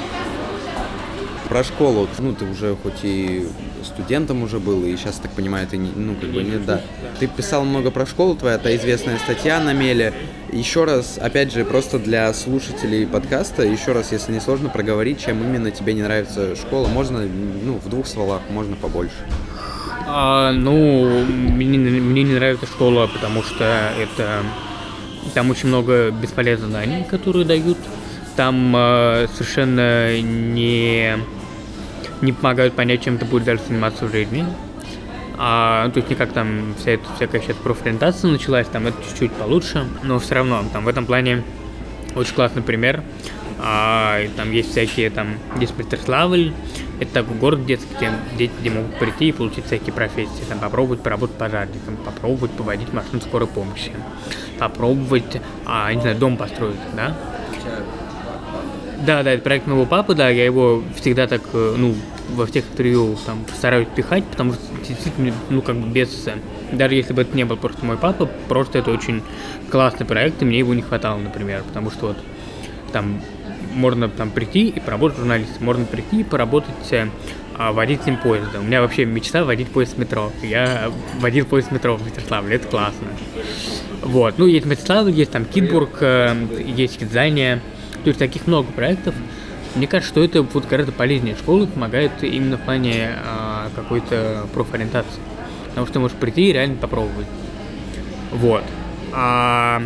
про 1.48 1.62
школу. 1.62 2.08
Ну, 2.18 2.32
ты 2.32 2.44
уже 2.44 2.76
хоть 2.82 3.04
и 3.04 3.46
студентом 3.84 4.42
уже 4.42 4.58
был, 4.58 4.84
и 4.84 4.96
сейчас, 4.96 5.16
так 5.16 5.30
понимаю, 5.32 5.66
ты, 5.66 5.76
не, 5.76 5.90
ну, 5.94 6.14
как 6.14 6.30
бы, 6.30 6.42
нет, 6.42 6.64
да. 6.64 6.80
Ты 7.20 7.26
писал 7.26 7.64
много 7.64 7.90
про 7.90 8.06
школу, 8.06 8.34
твоя 8.34 8.58
та 8.58 8.74
известная 8.74 9.18
статья 9.18 9.60
на 9.60 9.72
Меле. 9.72 10.12
Еще 10.52 10.84
раз, 10.84 11.18
опять 11.20 11.52
же, 11.52 11.64
просто 11.64 11.98
для 11.98 12.32
слушателей 12.34 13.06
подкаста, 13.06 13.62
еще 13.62 13.92
раз, 13.92 14.12
если 14.12 14.32
не 14.32 14.40
сложно, 14.40 14.68
проговорить, 14.68 15.24
чем 15.24 15.42
именно 15.42 15.70
тебе 15.70 15.94
не 15.94 16.02
нравится 16.02 16.56
школа. 16.56 16.88
Можно, 16.88 17.20
ну, 17.20 17.78
в 17.78 17.88
двух 17.88 18.06
словах, 18.06 18.42
можно 18.50 18.76
побольше. 18.76 19.14
А, 20.06 20.52
ну, 20.52 21.24
мне, 21.24 21.78
мне 21.78 22.22
не 22.22 22.34
нравится 22.34 22.66
школа, 22.66 23.06
потому 23.06 23.42
что 23.42 23.92
это 23.98 24.42
там 25.32 25.50
очень 25.50 25.68
много 25.68 26.10
бесполезных 26.10 26.70
знаний, 26.70 27.04
которые 27.08 27.44
дают. 27.44 27.78
Там 28.36 28.74
э, 28.76 29.26
совершенно 29.34 30.20
не 30.20 31.16
не 32.20 32.32
помогают 32.32 32.74
понять, 32.74 33.04
чем 33.04 33.18
ты 33.18 33.24
будешь 33.24 33.44
дальше 33.44 33.64
заниматься 33.68 34.06
в 34.06 34.10
жизни. 34.10 34.44
А, 35.36 35.84
ну, 35.86 35.92
то 35.92 35.98
есть 35.98 36.10
не 36.10 36.16
там 36.16 36.74
вся 36.78 36.92
эта 36.92 37.04
всякая 37.16 37.40
сейчас 37.40 37.56
профориентация 37.56 38.30
началась, 38.30 38.66
там 38.68 38.86
это 38.86 38.96
чуть-чуть 39.08 39.32
получше, 39.32 39.84
но 40.02 40.18
все 40.18 40.36
равно 40.36 40.64
там 40.72 40.84
в 40.84 40.88
этом 40.88 41.06
плане 41.06 41.42
очень 42.14 42.34
классный 42.34 42.62
пример. 42.62 43.02
А, 43.58 44.20
и 44.20 44.28
там 44.28 44.52
есть 44.52 44.70
всякие 44.70 45.10
там, 45.10 45.38
есть 45.58 45.74
Петерславль, 45.74 46.52
это 47.00 47.12
такой 47.12 47.36
город 47.36 47.66
детский, 47.66 47.88
где 47.96 48.10
дети 48.36 48.52
где 48.60 48.70
могут 48.70 48.98
прийти 48.98 49.28
и 49.28 49.32
получить 49.32 49.64
всякие 49.66 49.92
профессии, 49.92 50.44
там 50.48 50.58
попробовать 50.58 51.02
поработать 51.02 51.36
пожарником, 51.36 51.96
попробовать 51.96 52.52
поводить 52.52 52.92
машину 52.92 53.20
скорой 53.20 53.48
помощи, 53.48 53.92
попробовать, 54.58 55.40
а, 55.66 55.92
не 55.92 56.00
знаю, 56.00 56.16
дом 56.16 56.36
построить, 56.36 56.76
да? 56.94 57.16
Да, 59.06 59.22
да, 59.22 59.32
это 59.32 59.42
проект 59.42 59.66
моего 59.66 59.84
папы, 59.84 60.14
да, 60.14 60.30
я 60.30 60.44
его 60.44 60.82
всегда 60.96 61.26
так, 61.26 61.42
э, 61.52 61.74
ну, 61.76 61.94
во 62.30 62.46
всех 62.46 62.64
интервью 62.72 63.16
там 63.26 63.44
стараюсь 63.54 63.88
пихать, 63.94 64.24
потому 64.24 64.54
что 64.54 64.62
действительно, 64.86 65.32
ну, 65.50 65.60
как 65.60 65.76
бы 65.76 65.88
без... 65.88 66.26
Даже 66.72 66.94
если 66.94 67.12
бы 67.12 67.22
это 67.22 67.36
не 67.36 67.44
был 67.44 67.56
просто 67.56 67.84
мой 67.84 67.98
папа, 67.98 68.28
просто 68.48 68.78
это 68.78 68.90
очень 68.90 69.22
классный 69.70 70.06
проект, 70.06 70.40
и 70.40 70.44
мне 70.44 70.58
его 70.58 70.72
не 70.72 70.82
хватало, 70.82 71.18
например, 71.18 71.62
потому 71.64 71.90
что 71.90 72.08
вот 72.08 72.16
там 72.92 73.20
можно 73.74 74.08
там 74.08 74.30
прийти 74.30 74.68
и 74.68 74.80
поработать 74.80 75.18
журналистом, 75.18 75.64
можно 75.64 75.84
прийти 75.84 76.20
и 76.20 76.24
поработать 76.24 76.92
э, 76.92 77.08
а, 77.56 77.72
водителем 77.72 78.16
поезда. 78.16 78.60
У 78.60 78.62
меня 78.62 78.80
вообще 78.80 79.04
мечта 79.04 79.44
водить 79.44 79.68
поезд 79.68 79.98
метро. 79.98 80.32
Я 80.42 80.90
водил 81.20 81.44
поезд 81.44 81.70
метро 81.72 81.96
в 81.96 82.04
Петерславле, 82.04 82.56
это 82.56 82.68
классно. 82.68 83.08
Вот, 84.02 84.38
ну, 84.38 84.46
есть 84.46 84.64
Мстислав, 84.64 85.08
есть 85.08 85.30
там 85.30 85.44
Китбург, 85.44 85.98
э, 86.00 86.34
есть 86.64 86.98
Кидзания, 86.98 87.60
то 88.04 88.08
есть 88.08 88.18
таких 88.18 88.46
много 88.46 88.70
проектов. 88.70 89.14
Мне 89.74 89.86
кажется, 89.86 90.12
что 90.12 90.22
это 90.22 90.42
вот 90.42 90.66
гораздо 90.66 90.92
полезнее 90.92 91.34
школы, 91.34 91.66
помогает 91.66 92.12
именно 92.22 92.56
в 92.56 92.60
плане 92.60 93.10
а, 93.26 93.70
какой-то 93.74 94.46
профориентации. 94.54 95.20
Потому 95.70 95.86
что 95.86 95.94
ты 95.94 95.98
можешь 95.98 96.16
прийти 96.16 96.50
и 96.50 96.52
реально 96.52 96.76
попробовать. 96.76 97.26
Вот. 98.30 98.62
А, 99.12 99.82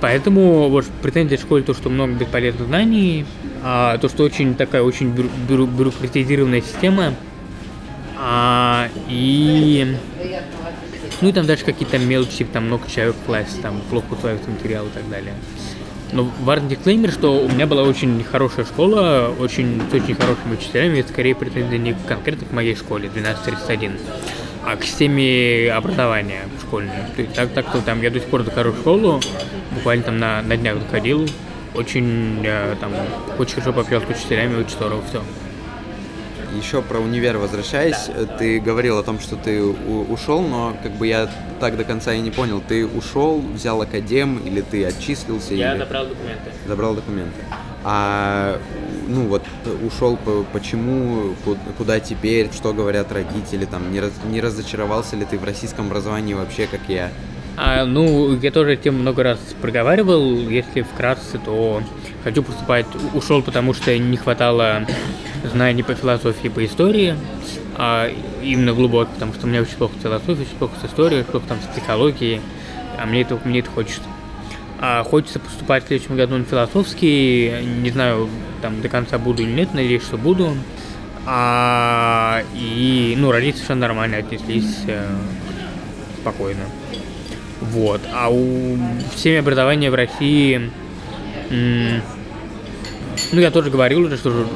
поэтому 0.00 0.68
вот 0.68 0.86
претензия 1.02 1.38
школе 1.38 1.62
то, 1.62 1.72
что 1.72 1.88
много 1.88 2.12
бесполезных 2.12 2.66
знаний, 2.66 3.24
а, 3.62 3.96
то, 3.98 4.08
что 4.08 4.24
очень 4.24 4.54
такая 4.54 4.82
очень 4.82 5.14
бюро- 5.14 5.30
бюро- 5.48 5.66
бюрократизированная 5.66 6.60
система, 6.60 7.14
а, 8.18 8.88
и 9.08 9.96
ну 11.20 11.28
и 11.28 11.32
там 11.32 11.46
даже 11.46 11.64
какие-то 11.64 11.98
мелочи, 11.98 12.44
там 12.44 12.66
много 12.66 12.90
человек 12.90 13.14
в 13.16 13.24
классе, 13.24 13.60
там 13.62 13.80
плохо 13.88 14.06
усваивается 14.10 14.50
материал 14.50 14.84
и 14.86 14.90
так 14.90 15.08
далее. 15.08 15.32
Но 16.12 16.30
важный 16.40 16.70
дисклеймер, 16.70 17.10
что 17.10 17.38
у 17.38 17.48
меня 17.48 17.66
была 17.66 17.82
очень 17.82 18.22
хорошая 18.24 18.64
школа, 18.64 19.34
очень, 19.38 19.80
с 19.90 19.94
очень 19.94 20.14
хорошими 20.14 20.54
учителями, 20.54 21.04
скорее 21.08 21.34
претензия 21.34 21.78
не 21.78 21.94
конкретно 22.06 22.46
к 22.46 22.52
моей 22.52 22.76
школе, 22.76 23.08
1231, 23.08 23.92
а 24.64 24.76
к 24.76 24.84
системе 24.84 25.72
образования 25.72 26.42
школьной. 26.60 26.92
То 27.16 27.22
есть 27.22 27.34
так, 27.34 27.50
так, 27.50 27.72
то 27.72 27.80
там 27.80 28.02
я 28.02 28.10
до 28.10 28.20
сих 28.20 28.28
пор 28.28 28.44
дохожу 28.44 28.72
в 28.72 28.78
школу, 28.78 29.20
буквально 29.72 30.04
там 30.04 30.18
на, 30.18 30.42
на 30.42 30.56
днях 30.56 30.78
доходил, 30.78 31.28
очень, 31.74 32.42
э, 32.44 32.76
там, 32.80 32.92
очень 33.38 33.54
хорошо 33.54 33.72
пообщался 33.72 34.06
с 34.06 34.20
учителями, 34.20 34.64
здорово 34.68 35.02
все. 35.08 35.22
Еще 36.56 36.82
про 36.82 36.98
универ 37.00 37.38
возвращаясь, 37.38 38.08
э, 38.08 38.26
ты 38.38 38.60
говорил 38.60 38.98
о 38.98 39.02
том, 39.02 39.18
что 39.18 39.36
ты 39.36 39.60
у- 39.62 40.06
ушел, 40.12 40.40
но 40.42 40.76
как 40.82 40.92
бы 40.92 41.06
я 41.06 41.28
так 41.60 41.76
до 41.76 41.84
конца 41.84 42.12
и 42.14 42.20
не 42.20 42.30
понял, 42.30 42.62
ты 42.66 42.86
ушел, 42.86 43.40
взял 43.54 43.80
академ 43.82 44.38
или 44.38 44.60
ты 44.60 44.84
отчислился? 44.84 45.54
или... 45.54 45.78
забрал 45.78 46.06
документы. 46.06 46.50
Забрал 46.66 46.94
документы. 46.94 47.40
А 47.82 48.58
ну 49.08 49.26
вот 49.26 49.42
ушел 49.86 50.16
по- 50.16 50.44
почему, 50.52 51.34
ку- 51.44 51.58
куда 51.76 52.00
теперь, 52.00 52.50
что 52.52 52.72
говорят 52.72 53.10
родители, 53.12 53.64
там 53.64 53.92
не, 53.92 54.00
раз- 54.00 54.12
не 54.30 54.40
разочаровался 54.40 55.16
ли 55.16 55.24
ты 55.24 55.38
в 55.38 55.44
российском 55.44 55.86
образовании 55.86 56.34
вообще, 56.34 56.66
как 56.66 56.80
я? 56.88 57.10
А, 57.56 57.84
ну, 57.84 58.36
я 58.36 58.50
тоже 58.50 58.76
тему 58.76 58.98
много 58.98 59.22
раз 59.22 59.38
проговаривал. 59.60 60.24
Если 60.48 60.82
вкратце, 60.82 61.38
то 61.44 61.82
хочу 62.24 62.42
поступать. 62.42 62.86
Ушел, 63.12 63.42
потому 63.42 63.74
что 63.74 63.96
не 63.96 64.16
хватало 64.16 64.86
знаний 65.52 65.82
по 65.82 65.94
философии 65.94 66.48
по 66.48 66.64
истории. 66.64 67.16
А 67.76 68.10
именно 68.42 68.72
глубоко, 68.72 69.10
потому 69.12 69.34
что 69.34 69.46
у 69.46 69.50
меня 69.50 69.62
очень 69.62 69.76
плохо 69.76 69.94
с 69.98 70.02
философией, 70.02 70.46
очень 70.46 70.58
плохо 70.58 70.74
с 70.82 70.86
историей, 70.86 71.22
плохо 71.22 71.46
там 71.48 71.58
с 71.60 71.66
психологией. 71.66 72.40
А 72.98 73.06
мне 73.06 73.22
это, 73.22 73.38
мне 73.44 73.60
это 73.60 73.70
хочется. 73.70 74.02
А 74.80 75.02
хочется 75.04 75.38
поступать 75.38 75.84
в 75.84 75.88
следующем 75.88 76.16
году 76.16 76.36
на 76.36 76.44
философский. 76.44 77.52
Не 77.82 77.90
знаю, 77.90 78.28
там 78.62 78.80
до 78.80 78.88
конца 78.88 79.18
буду 79.18 79.42
или 79.42 79.50
нет, 79.50 79.74
надеюсь, 79.74 80.02
что 80.02 80.16
буду. 80.16 80.56
А, 81.26 82.42
и, 82.54 83.14
ну, 83.16 83.30
родители 83.32 83.56
совершенно 83.56 83.80
нормально 83.82 84.18
отнеслись 84.18 84.82
э, 84.86 85.06
спокойно. 86.20 86.64
Вот. 87.60 88.02
А 88.12 88.28
у 88.30 88.76
системе 89.14 89.38
образования 89.38 89.90
в 89.90 89.94
России, 89.94 90.70
м, 91.50 92.02
ну, 93.34 93.40
я 93.40 93.50
тоже 93.50 93.70
говорил 93.70 94.14
что 94.16 94.46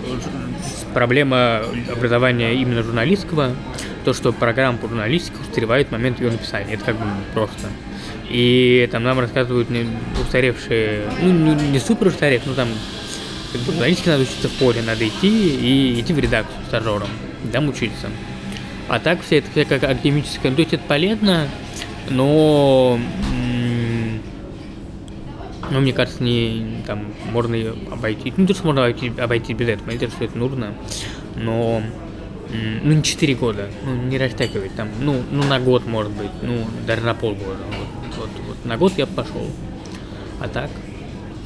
проблема 0.95 1.63
образования 1.91 2.55
именно 2.55 2.83
журналистского, 2.83 3.55
то, 4.05 4.13
что 4.13 4.33
программа 4.33 4.79
по 4.79 4.89
журналистике 4.89 5.37
устаревает 5.41 5.89
в 5.89 5.93
момент 5.93 6.21
ее 6.21 6.31
написания. 6.31 6.75
Это 6.75 6.85
как 6.85 6.97
бы 6.97 7.05
просто. 7.35 7.69
И 8.31 8.89
там 8.93 9.05
нам 9.05 9.19
рассказывают 9.19 9.69
устаревшие, 10.21 11.03
ну, 11.23 11.55
не, 11.55 11.79
супер 11.79 12.09
устарев, 12.09 12.43
ну, 12.47 12.55
там, 12.55 12.69
как 13.53 13.61
журналистике 13.63 14.11
надо 14.11 14.23
учиться 14.23 14.49
в 14.49 14.53
поле, 14.53 14.83
надо 14.83 15.07
идти 15.07 15.29
и 15.29 16.01
идти 16.01 16.13
в 16.13 16.19
редакцию 16.19 16.59
стажером, 16.69 17.09
там 17.53 17.69
учиться. 17.69 18.09
А 18.89 18.99
так 18.99 19.21
вся 19.23 19.37
эта 19.37 19.51
всякая 19.51 19.77
академическая, 19.77 20.51
ну, 20.51 20.57
то 20.57 20.63
есть 20.63 20.75
это 20.75 20.85
полезно, 20.87 21.49
но, 22.11 22.99
ну, 25.71 25.81
мне 25.81 25.93
кажется, 25.93 26.23
не 26.23 26.83
там 26.87 27.13
можно 27.33 27.55
ее 27.55 27.75
обойти. 27.91 28.33
Ну, 28.37 28.47
то, 28.47 28.55
что 28.55 28.67
можно 28.67 28.83
обойти, 28.83 29.13
обойти 29.19 29.55
без 29.55 29.69
этого, 29.69 29.87
понятно, 29.87 30.09
что 30.09 30.25
это 30.25 30.39
нужно, 30.39 30.75
но 31.37 31.83
ну, 32.51 32.93
не 32.93 33.03
4 33.03 33.35
года, 33.35 33.69
ну, 33.85 33.95
не 33.95 34.19
растягивать 34.19 34.75
там, 34.75 34.89
ну, 35.01 35.23
ну, 35.31 35.45
на 35.45 35.61
год, 35.61 35.87
может 35.87 36.13
быть, 36.13 36.31
ну, 36.43 36.65
даже 36.87 37.03
на 37.03 37.15
полгода. 37.15 37.63
Вот, 37.69 38.17
вот, 38.17 38.31
вот 38.47 38.65
на 38.65 38.77
год 38.77 38.93
я 38.97 39.07
пошел. 39.07 39.47
А 40.41 40.49
так, 40.49 40.71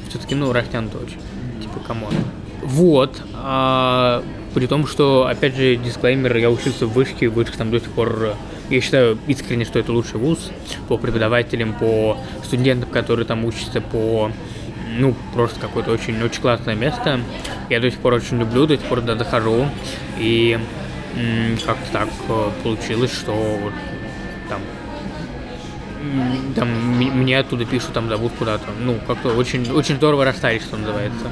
все-таки, 0.09 0.35
ну, 0.35 0.53
растянуто 0.53 0.99
очень. 0.99 1.19
Типа, 1.61 1.79
come 1.85 2.01
on. 2.01 2.13
Вот. 2.61 3.21
А, 3.33 4.23
при 4.53 4.67
том, 4.67 4.87
что, 4.87 5.27
опять 5.27 5.55
же, 5.55 5.75
дисклеймер, 5.75 6.37
я 6.37 6.49
учился 6.49 6.85
в 6.85 6.93
вышке, 6.93 7.27
вышка 7.27 7.57
там 7.57 7.71
до 7.71 7.79
сих 7.79 7.89
пор, 7.89 8.35
я 8.73 8.81
считаю 8.81 9.17
искренне, 9.27 9.65
что 9.65 9.79
это 9.79 9.91
лучший 9.91 10.19
вуз 10.19 10.51
по 10.87 10.97
преподавателям, 10.97 11.73
по 11.73 12.17
студентам, 12.43 12.89
которые 12.89 13.25
там 13.25 13.45
учатся, 13.45 13.81
по 13.81 14.31
ну, 14.97 15.15
просто 15.33 15.59
какое-то 15.59 15.91
очень-очень 15.91 16.41
классное 16.41 16.75
место. 16.75 17.19
Я 17.69 17.79
до 17.79 17.89
сих 17.89 17.99
пор 17.99 18.13
очень 18.13 18.39
люблю, 18.39 18.65
до 18.67 18.77
сих 18.77 18.85
пор 18.85 19.01
туда 19.01 19.15
дохожу. 19.15 19.67
И 20.19 20.59
как-то 21.65 21.91
так 21.91 22.09
э, 22.29 22.49
получилось, 22.63 23.13
что 23.13 23.71
там 24.49 24.61
там 26.55 26.67
мне 26.67 27.39
оттуда 27.39 27.65
пишут, 27.65 27.93
там 27.93 28.09
зовут 28.09 28.33
куда-то. 28.37 28.65
Ну, 28.79 28.99
как-то 29.07 29.29
очень, 29.29 29.71
очень 29.71 29.95
здорово 29.95 30.25
расстались, 30.25 30.63
что 30.63 30.75
называется. 30.75 31.31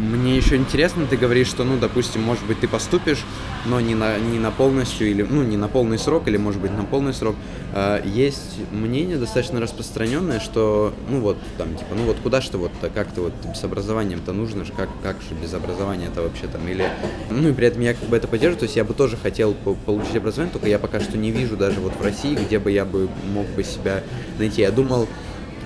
Мне 0.00 0.34
еще 0.34 0.56
интересно, 0.56 1.04
ты 1.04 1.18
говоришь, 1.18 1.48
что, 1.48 1.62
ну, 1.62 1.76
допустим, 1.78 2.22
может 2.22 2.46
быть, 2.46 2.58
ты 2.58 2.66
поступишь, 2.66 3.22
но 3.66 3.80
не 3.80 3.94
на, 3.94 4.18
не 4.18 4.38
на 4.38 4.50
полностью, 4.50 5.10
или, 5.10 5.26
ну, 5.28 5.42
не 5.42 5.58
на 5.58 5.68
полный 5.68 5.98
срок, 5.98 6.26
или, 6.26 6.38
может 6.38 6.58
быть, 6.58 6.74
на 6.74 6.84
полный 6.84 7.12
срок. 7.12 7.36
А, 7.74 8.02
есть 8.02 8.56
мнение 8.72 9.18
достаточно 9.18 9.60
распространенное, 9.60 10.40
что, 10.40 10.94
ну, 11.10 11.20
вот, 11.20 11.36
там, 11.58 11.74
типа, 11.74 11.94
ну, 11.94 12.04
вот 12.04 12.16
куда 12.22 12.40
что 12.40 12.56
вот 12.56 12.72
как-то 12.94 13.20
вот 13.20 13.34
с 13.54 13.62
образованием-то 13.62 14.32
нужно 14.32 14.64
же, 14.64 14.72
как, 14.72 14.88
как 15.02 15.16
же 15.16 15.34
без 15.34 15.52
образования-то 15.52 16.22
вообще 16.22 16.46
там, 16.46 16.66
или, 16.66 16.88
ну, 17.30 17.50
и 17.50 17.52
при 17.52 17.66
этом 17.66 17.82
я 17.82 17.92
как 17.92 18.08
бы 18.08 18.16
это 18.16 18.26
поддерживаю, 18.26 18.60
то 18.60 18.64
есть 18.64 18.76
я 18.76 18.84
бы 18.84 18.94
тоже 18.94 19.18
хотел 19.18 19.52
по- 19.52 19.74
получить 19.74 20.16
образование, 20.16 20.54
только 20.54 20.68
я 20.68 20.78
пока 20.78 21.00
что 21.00 21.18
не 21.18 21.30
вижу 21.30 21.58
даже 21.58 21.78
вот 21.78 21.92
в 21.94 22.02
России, 22.02 22.34
где 22.34 22.58
бы 22.58 22.70
я 22.70 22.86
бы 22.86 23.10
мог 23.34 23.46
бы 23.48 23.62
себя 23.64 24.02
найти. 24.38 24.62
Я 24.62 24.70
думал 24.70 25.08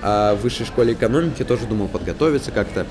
о 0.01 0.35
высшей 0.35 0.65
школе 0.65 0.91
экономики, 0.91 1.43
тоже 1.43 1.65
думал 1.67 1.87
подготовиться 1.87 2.51
как-то, 2.51 2.85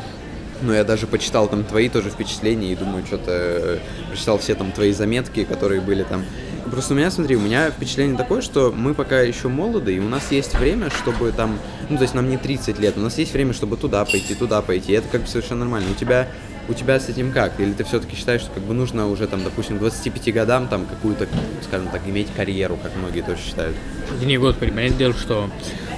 ну, 0.65 0.73
я 0.73 0.85
даже 0.85 1.07
почитал 1.07 1.49
там 1.49 1.65
твои 1.65 1.89
тоже 1.89 2.11
впечатления 2.11 2.73
и 2.73 2.77
думаю, 2.77 3.05
что-то 3.07 3.31
э, 3.31 3.79
прочитал 4.09 4.39
все 4.39 4.55
там 4.55 4.73
твои 4.73 4.93
заметки, 4.93 5.45
которые 5.45 5.81
были 5.81 6.03
там. 6.03 6.25
Просто 6.71 6.95
у 6.95 6.97
меня, 6.97 7.11
смотри, 7.11 7.37
у 7.37 7.41
меня 7.41 7.71
впечатление 7.71 8.17
такое, 8.17 8.41
что 8.41 8.73
мы 8.75 8.95
пока 8.95 9.21
еще 9.21 9.49
молоды, 9.49 9.95
и 9.95 10.01
у 10.01 10.09
нас 10.09 10.33
есть 10.33 10.55
время, 10.59 10.91
чтобы 10.91 11.31
там, 11.31 11.59
ну, 11.91 11.97
то 11.97 12.03
есть 12.03 12.15
нам 12.15 12.29
не 12.29 12.39
30 12.39 12.79
лет, 12.79 12.97
у 12.97 13.01
нас 13.01 13.19
есть 13.19 13.33
время, 13.35 13.53
чтобы 13.53 13.77
туда 13.77 14.05
пойти, 14.05 14.35
туда 14.35 14.63
пойти, 14.63 14.93
и 14.93 14.95
это 14.97 15.07
как 15.09 15.23
бы 15.23 15.27
совершенно 15.27 15.61
нормально. 15.61 15.91
У 15.91 15.95
тебя, 15.95 16.27
у 16.69 16.73
тебя 16.73 16.99
с 16.99 17.09
этим 17.09 17.33
как? 17.33 17.61
Или 17.61 17.73
ты 17.75 17.85
все-таки 17.85 18.17
считаешь, 18.17 18.41
что 18.41 18.51
как 18.51 18.63
бы 18.63 18.73
нужно 18.73 19.09
уже 19.09 19.27
там, 19.27 19.45
допустим, 19.45 19.77
к 19.77 19.81
25 19.81 20.33
годам 20.33 20.69
там 20.69 20.87
какую-то, 20.87 21.29
скажем 21.63 21.89
так, 21.89 22.01
иметь 22.07 22.29
карьеру, 22.35 22.79
как 22.83 22.97
многие 22.97 23.21
тоже 23.21 23.41
считают? 23.43 23.77
Да 24.19 24.25
не, 24.25 24.39
господи, 24.39 24.73
понятное 24.73 24.99
дело, 24.99 25.15
что 25.15 25.51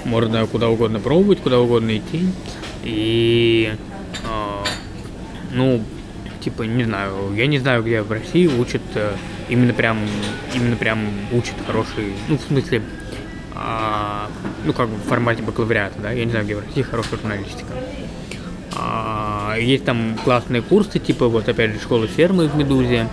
можно 0.05 0.47
куда 0.47 0.69
угодно 0.69 0.99
пробовать, 0.99 1.41
куда 1.41 1.61
угодно 1.61 1.97
идти. 1.97 2.29
И, 2.83 3.75
ну, 5.53 5.83
типа, 6.41 6.63
не 6.63 6.85
знаю, 6.85 7.35
я 7.35 7.47
не 7.47 7.59
знаю, 7.59 7.83
где 7.83 8.03
в 8.03 8.13
России 8.13 8.47
учат 8.47 8.83
э, 8.95 9.15
именно 9.49 9.73
прям, 9.73 9.99
именно 10.55 10.77
прям 10.77 11.01
учат 11.33 11.55
хороший, 11.67 12.15
ну, 12.29 12.39
в 12.39 12.43
смысле, 12.43 12.83
а, 13.55 14.29
ну, 14.65 14.73
как 14.73 14.89
бы 14.89 14.97
в 14.97 15.09
формате 15.09 15.43
бакалавриата, 15.43 15.99
да, 16.01 16.13
я 16.13 16.25
не 16.25 16.31
знаю, 16.31 16.45
где 16.45 16.57
в 16.57 16.61
России 16.61 16.83
хорошая 16.83 17.19
журналистика. 17.19 17.73
А, 18.79 19.57
есть 19.59 19.85
там 19.85 20.17
классные 20.23 20.61
курсы, 20.63 20.99
типа 20.99 21.29
вот 21.29 21.49
опять 21.49 21.73
же 21.73 21.81
школа 21.81 22.07
фермы 22.07 22.47
в 22.47 22.57
Медузе. 22.57 23.09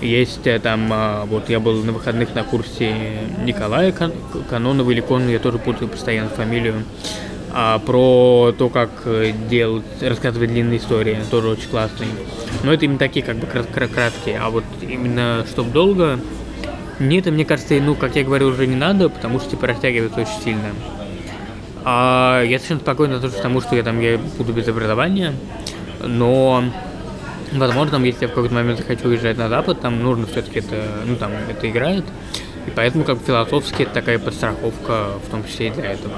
Есть 0.00 0.46
э, 0.46 0.60
там, 0.60 0.88
а, 0.92 1.24
вот 1.24 1.48
я 1.50 1.58
был 1.58 1.82
на 1.82 1.92
выходных 1.92 2.34
на 2.34 2.44
курсе 2.44 2.94
Николая 3.44 3.90
Кан- 3.90 4.12
Канонова 4.48 4.90
или 4.92 5.00
Конова, 5.00 5.30
я 5.30 5.40
тоже 5.40 5.58
путаю 5.58 5.88
постоянно 5.88 6.30
фамилию. 6.30 6.84
А, 7.50 7.78
про 7.78 8.54
то, 8.56 8.68
как 8.68 8.90
э, 9.06 9.32
делать, 9.48 9.84
рассказывать 10.00 10.50
длинные 10.50 10.78
истории, 10.78 11.18
тоже 11.30 11.48
очень 11.48 11.68
классный. 11.68 12.06
Но 12.62 12.72
это 12.72 12.84
именно 12.84 12.98
такие 12.98 13.24
как 13.24 13.36
бы 13.36 13.46
крат- 13.46 13.70
крат- 13.72 13.90
краткие, 13.90 14.38
а 14.38 14.50
вот 14.50 14.64
именно 14.82 15.46
чтобы 15.50 15.70
долго, 15.70 16.20
нет, 16.98 17.26
мне 17.26 17.44
кажется, 17.44 17.74
ну, 17.74 17.94
как 17.94 18.16
я 18.16 18.24
говорил, 18.24 18.48
уже 18.48 18.66
не 18.66 18.76
надо, 18.76 19.08
потому 19.08 19.40
что 19.40 19.50
типа 19.50 19.68
растягивается 19.68 20.20
очень 20.20 20.42
сильно. 20.44 20.74
А 21.84 22.42
я 22.42 22.58
совершенно 22.58 22.80
спокойно 22.80 23.16
отношусь 23.16 23.38
к 23.38 23.42
тому, 23.42 23.60
что 23.60 23.76
я 23.76 23.82
там 23.82 24.00
я 24.00 24.18
буду 24.18 24.52
без 24.52 24.68
образования, 24.68 25.32
но 26.04 26.64
возможно, 27.52 27.92
там, 27.92 28.04
если 28.04 28.22
я 28.22 28.28
в 28.28 28.34
какой-то 28.34 28.54
момент 28.54 28.78
захочу 28.78 29.08
уезжать 29.08 29.38
на 29.38 29.48
Запад, 29.48 29.80
там 29.80 30.02
нужно 30.02 30.26
все-таки 30.26 30.58
это, 30.58 30.84
ну 31.06 31.16
там 31.16 31.30
это 31.48 31.70
играет. 31.70 32.04
И 32.66 32.70
поэтому 32.70 33.04
как 33.04 33.18
философски 33.20 33.84
это 33.84 33.94
такая 33.94 34.18
подстраховка, 34.18 35.06
в 35.26 35.30
том 35.30 35.44
числе 35.44 35.68
и 35.68 35.70
для 35.70 35.92
этого. 35.92 36.14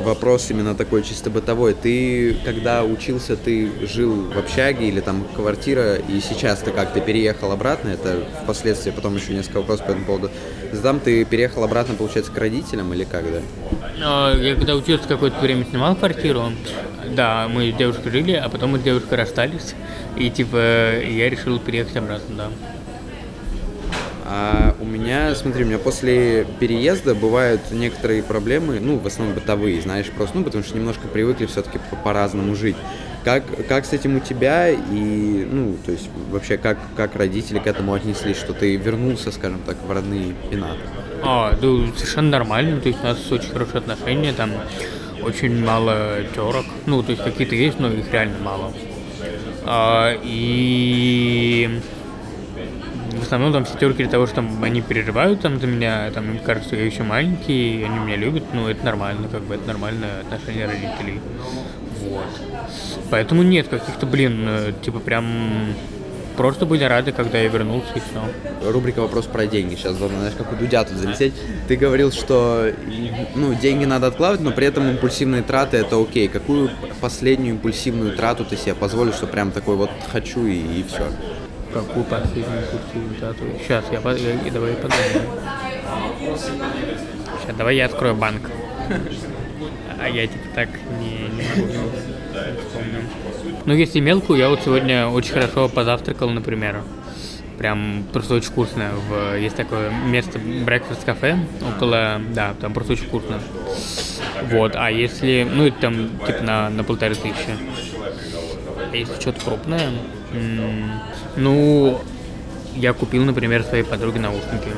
Вопрос 0.00 0.50
именно 0.50 0.74
такой 0.74 1.02
чисто 1.02 1.30
бытовой. 1.30 1.74
Ты, 1.74 2.36
когда 2.44 2.84
учился, 2.84 3.36
ты 3.36 3.70
жил 3.86 4.30
в 4.30 4.38
общаге 4.38 4.88
или 4.88 5.00
там 5.00 5.24
квартира, 5.34 5.96
и 5.96 6.20
сейчас 6.20 6.60
ты 6.60 6.70
как, 6.70 6.92
ты 6.92 7.00
переехал 7.00 7.52
обратно, 7.52 7.90
это 7.90 8.24
впоследствии 8.42 8.90
потом 8.90 9.16
еще 9.16 9.32
несколько 9.32 9.58
вопросов 9.58 9.86
по 9.86 9.90
этому 9.90 10.06
поводу. 10.06 10.30
Задам, 10.72 11.00
ты 11.00 11.24
переехал 11.24 11.64
обратно, 11.64 11.94
получается, 11.94 12.32
к 12.32 12.38
родителям 12.38 12.92
или 12.94 13.04
как, 13.04 13.24
да? 13.30 13.40
А, 14.02 14.36
Я 14.36 14.54
когда 14.54 14.76
учился 14.76 15.06
какое-то 15.06 15.40
время 15.40 15.64
снимал 15.64 15.96
квартиру, 15.96 16.52
да, 17.14 17.48
мы 17.48 17.72
с 17.72 17.74
девушкой 17.74 18.10
жили, 18.10 18.32
а 18.32 18.48
потом 18.48 18.70
мы 18.70 18.78
с 18.78 18.82
девушкой 18.82 19.14
расстались, 19.14 19.74
и 20.16 20.30
типа 20.30 21.00
я 21.00 21.28
решил 21.28 21.58
переехать 21.58 21.96
обратно, 21.96 22.36
да. 22.36 22.50
А 24.32 24.76
у 24.78 24.84
меня, 24.84 25.34
смотри, 25.34 25.64
у 25.64 25.66
меня 25.66 25.78
после 25.78 26.46
переезда 26.60 27.16
бывают 27.16 27.62
некоторые 27.72 28.22
проблемы, 28.22 28.78
ну, 28.78 28.96
в 28.96 29.04
основном 29.04 29.34
бытовые, 29.34 29.80
знаешь, 29.82 30.06
просто, 30.06 30.38
ну, 30.38 30.44
потому 30.44 30.62
что 30.62 30.78
немножко 30.78 31.08
привыкли 31.08 31.46
все-таки 31.46 31.80
по-разному 32.04 32.54
жить. 32.54 32.76
Как, 33.24 33.42
как 33.66 33.84
с 33.84 33.92
этим 33.92 34.18
у 34.18 34.20
тебя 34.20 34.70
и, 34.70 35.48
ну, 35.50 35.76
то 35.84 35.90
есть 35.90 36.08
вообще 36.30 36.58
как, 36.58 36.78
как 36.96 37.16
родители 37.16 37.58
к 37.58 37.66
этому 37.66 37.92
отнеслись, 37.92 38.36
что 38.36 38.52
ты 38.52 38.76
вернулся, 38.76 39.32
скажем 39.32 39.62
так, 39.66 39.76
в 39.84 39.90
родные 39.90 40.32
пенаты? 40.48 40.78
А, 41.24 41.50
да, 41.60 41.68
совершенно 41.96 42.30
нормально, 42.30 42.80
то 42.80 42.86
есть 42.86 43.00
у 43.02 43.06
нас 43.06 43.32
очень 43.32 43.50
хорошие 43.50 43.78
отношения, 43.78 44.32
там 44.32 44.52
очень 45.24 45.64
мало 45.64 46.18
терок, 46.36 46.66
ну, 46.86 47.02
то 47.02 47.10
есть 47.10 47.24
какие-то 47.24 47.56
есть, 47.56 47.80
но 47.80 47.88
их 47.88 48.12
реально 48.12 48.38
мало. 48.38 48.72
А, 49.64 50.16
и 50.22 51.80
в 53.20 53.22
основном 53.22 53.52
там 53.52 53.64
все 53.64 53.78
терки 53.78 54.02
для 54.02 54.10
того, 54.10 54.26
что 54.26 54.36
там, 54.36 54.62
они 54.64 54.80
переживают 54.80 55.40
там 55.40 55.60
за 55.60 55.66
меня, 55.66 56.10
там 56.12 56.30
им 56.30 56.38
кажется, 56.40 56.70
что 56.70 56.76
я 56.76 56.86
еще 56.86 57.02
маленький, 57.02 57.84
они 57.84 57.98
меня 57.98 58.16
любят, 58.16 58.44
ну, 58.52 58.68
это 58.68 58.84
нормально, 58.84 59.28
как 59.28 59.42
бы, 59.42 59.54
это 59.54 59.66
нормальное 59.66 60.20
отношение 60.20 60.66
родителей. 60.66 61.20
Вот. 62.00 62.24
Поэтому 63.10 63.42
нет 63.42 63.68
каких-то, 63.68 64.06
блин, 64.06 64.44
э, 64.48 64.72
типа 64.82 65.00
прям 65.00 65.74
просто 66.36 66.64
были 66.64 66.84
рады, 66.84 67.12
когда 67.12 67.38
я 67.38 67.48
вернулся 67.48 67.92
и 67.96 68.00
все. 68.00 68.70
Рубрика 68.70 69.00
«Вопрос 69.00 69.26
про 69.26 69.46
деньги». 69.46 69.74
Сейчас, 69.74 69.96
знаешь, 69.96 70.32
как 70.38 70.50
у 70.52 70.56
Дудя 70.56 70.84
тут 70.84 70.96
залететь. 70.96 71.34
Ты 71.68 71.76
говорил, 71.76 72.12
что 72.12 72.72
ну, 73.34 73.52
деньги 73.54 73.84
надо 73.84 74.06
откладывать, 74.06 74.40
но 74.40 74.50
при 74.50 74.66
этом 74.66 74.88
импульсивные 74.88 75.42
траты– 75.42 75.76
это 75.78 76.00
окей. 76.00 76.28
Какую 76.28 76.70
последнюю 77.00 77.56
импульсивную 77.56 78.16
трату 78.16 78.46
ты 78.46 78.56
себе 78.56 78.74
позволишь, 78.74 79.16
что 79.16 79.26
прям 79.26 79.50
такой 79.50 79.76
вот 79.76 79.90
хочу 80.10 80.46
и, 80.46 80.54
и 80.54 80.84
все? 80.88 81.08
Какую 81.72 82.04
последнюю 82.04 82.62
курсивную 82.66 83.20
дату? 83.20 83.44
Сейчас, 83.62 83.84
я, 83.92 83.98
я, 83.98 84.50
давай 84.50 84.74
подумаю. 84.74 85.26
Сейчас, 86.36 87.56
давай 87.56 87.76
я 87.76 87.86
открою 87.86 88.14
банк. 88.16 88.50
А 90.00 90.08
я 90.08 90.26
типа 90.26 90.48
так 90.54 90.68
не, 90.98 91.28
не 91.36 91.42
могу. 91.42 91.90
Ну, 93.66 93.74
если 93.74 94.00
мелкую, 94.00 94.38
я 94.38 94.48
вот 94.48 94.60
сегодня 94.64 95.06
очень 95.06 95.32
хорошо 95.32 95.68
позавтракал, 95.68 96.30
например. 96.30 96.82
Прям 97.58 98.04
просто 98.12 98.34
очень 98.34 98.48
вкусно. 98.48 98.90
В, 99.08 99.36
есть 99.36 99.54
такое 99.54 99.90
место 99.90 100.38
Breakfast 100.38 101.04
кафе 101.04 101.38
около, 101.76 102.20
да, 102.34 102.54
там 102.60 102.72
просто 102.72 102.94
очень 102.94 103.04
вкусно. 103.04 103.38
Вот, 104.50 104.74
а 104.74 104.90
если, 104.90 105.46
ну, 105.48 105.66
это 105.66 105.78
там 105.78 106.08
типа 106.26 106.42
на, 106.42 106.70
на 106.70 106.82
полторы 106.82 107.14
тысячи. 107.14 107.54
А 108.90 108.96
Если 108.96 109.20
что-то 109.20 109.44
крупное, 109.44 109.90
ну, 111.36 112.00
я 112.74 112.92
купил, 112.92 113.24
например, 113.24 113.62
своей 113.64 113.84
подруге 113.84 114.20
наушники. 114.20 114.68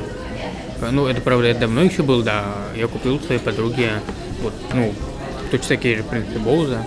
Ну, 0.91 1.07
это, 1.07 1.21
правда, 1.21 1.47
это 1.47 1.61
давно 1.61 1.81
еще 1.81 2.03
было, 2.03 2.23
да. 2.23 2.43
Я 2.75 2.87
купил 2.87 3.19
своей 3.19 3.39
подруге, 3.39 3.91
вот, 4.41 4.53
ну, 4.73 4.93
точно 5.51 5.67
такие 5.69 5.97
же, 5.97 6.03
в 6.03 6.07
принципе, 6.07 6.39
Боуза. 6.39 6.85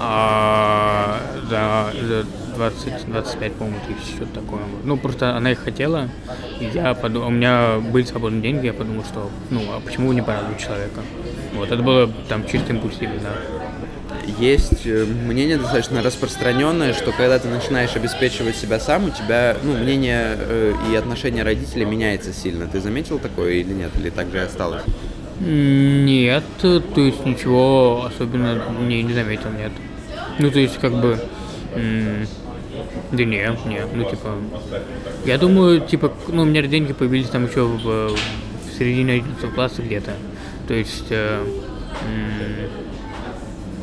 А, 0.00 1.20
за, 1.48 1.92
за 2.06 2.24
20-25, 2.58 3.50
по-моему, 3.52 3.78
тысяч, 3.86 4.14
что-то 4.16 4.40
такое. 4.40 4.60
Ну, 4.84 4.96
просто 4.96 5.36
она 5.36 5.52
их 5.52 5.60
хотела, 5.60 6.08
и 6.60 6.70
я 6.74 6.94
подумал, 6.94 7.28
у 7.28 7.30
меня 7.30 7.78
были 7.78 8.04
свободные 8.04 8.42
деньги, 8.42 8.66
я 8.66 8.72
подумал, 8.72 9.04
что, 9.04 9.30
ну, 9.50 9.62
а 9.70 9.80
почему 9.80 10.12
не 10.12 10.22
порадовать 10.22 10.58
человека? 10.60 11.00
Вот, 11.54 11.70
это 11.70 11.82
было 11.82 12.10
там 12.28 12.46
чисто 12.46 12.72
импульсивно, 12.72 13.20
да. 13.20 13.67
Есть 14.38 14.86
э, 14.86 15.04
мнение 15.04 15.56
достаточно 15.56 16.02
распространенное, 16.02 16.92
что 16.92 17.12
когда 17.12 17.38
ты 17.38 17.48
начинаешь 17.48 17.96
обеспечивать 17.96 18.56
себя 18.56 18.78
сам, 18.78 19.06
у 19.06 19.10
тебя, 19.10 19.56
ну, 19.62 19.72
мнение 19.76 20.36
э, 20.38 20.74
и 20.92 20.94
отношение 20.96 21.42
родителей 21.44 21.86
меняется 21.86 22.32
сильно. 22.32 22.66
Ты 22.66 22.80
заметил 22.80 23.18
такое 23.18 23.54
или 23.54 23.72
нет? 23.72 23.90
Или 23.98 24.10
так 24.10 24.30
же 24.30 24.36
и 24.36 24.40
осталось? 24.40 24.82
Нет, 25.40 26.44
то 26.60 26.82
есть 26.96 27.24
ничего 27.24 28.04
особенно 28.04 28.60
не, 28.80 29.02
не 29.02 29.14
заметил, 29.14 29.50
нет. 29.56 29.72
Ну, 30.38 30.50
то 30.50 30.58
есть, 30.58 30.78
как 30.78 30.92
бы, 31.00 31.18
да 33.12 33.24
нет, 33.24 33.58
нет, 33.64 33.88
ну, 33.94 34.04
типа, 34.04 34.34
я 35.24 35.38
думаю, 35.38 35.80
типа, 35.80 36.12
ну, 36.28 36.42
у 36.42 36.44
меня 36.44 36.62
деньги 36.62 36.92
появились 36.92 37.28
там 37.28 37.46
еще 37.46 37.62
в, 37.64 38.08
в 38.08 38.78
середине 38.78 39.14
11 39.14 39.54
класса 39.54 39.80
где-то. 39.80 40.12
То 40.66 40.74
есть, 40.74 41.06
э, 41.10 41.44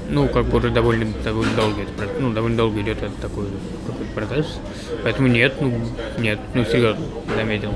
ну, 0.10 0.28
как 0.28 0.46
бы 0.46 0.58
уже 0.58 0.70
довольно, 0.70 1.06
довольно 1.24 1.56
долго, 1.56 1.82
это, 1.82 2.10
ну, 2.20 2.32
довольно 2.34 2.58
долго 2.58 2.82
идет 2.82 2.98
этот 2.98 3.18
такой 3.18 3.48
какой-то 3.88 4.12
процесс. 4.14 4.60
Поэтому 5.04 5.28
нет, 5.28 5.56
ну, 5.60 5.74
нет, 6.20 6.40
ну, 6.54 6.66
серьезно, 6.66 7.06
заметил. 7.36 7.74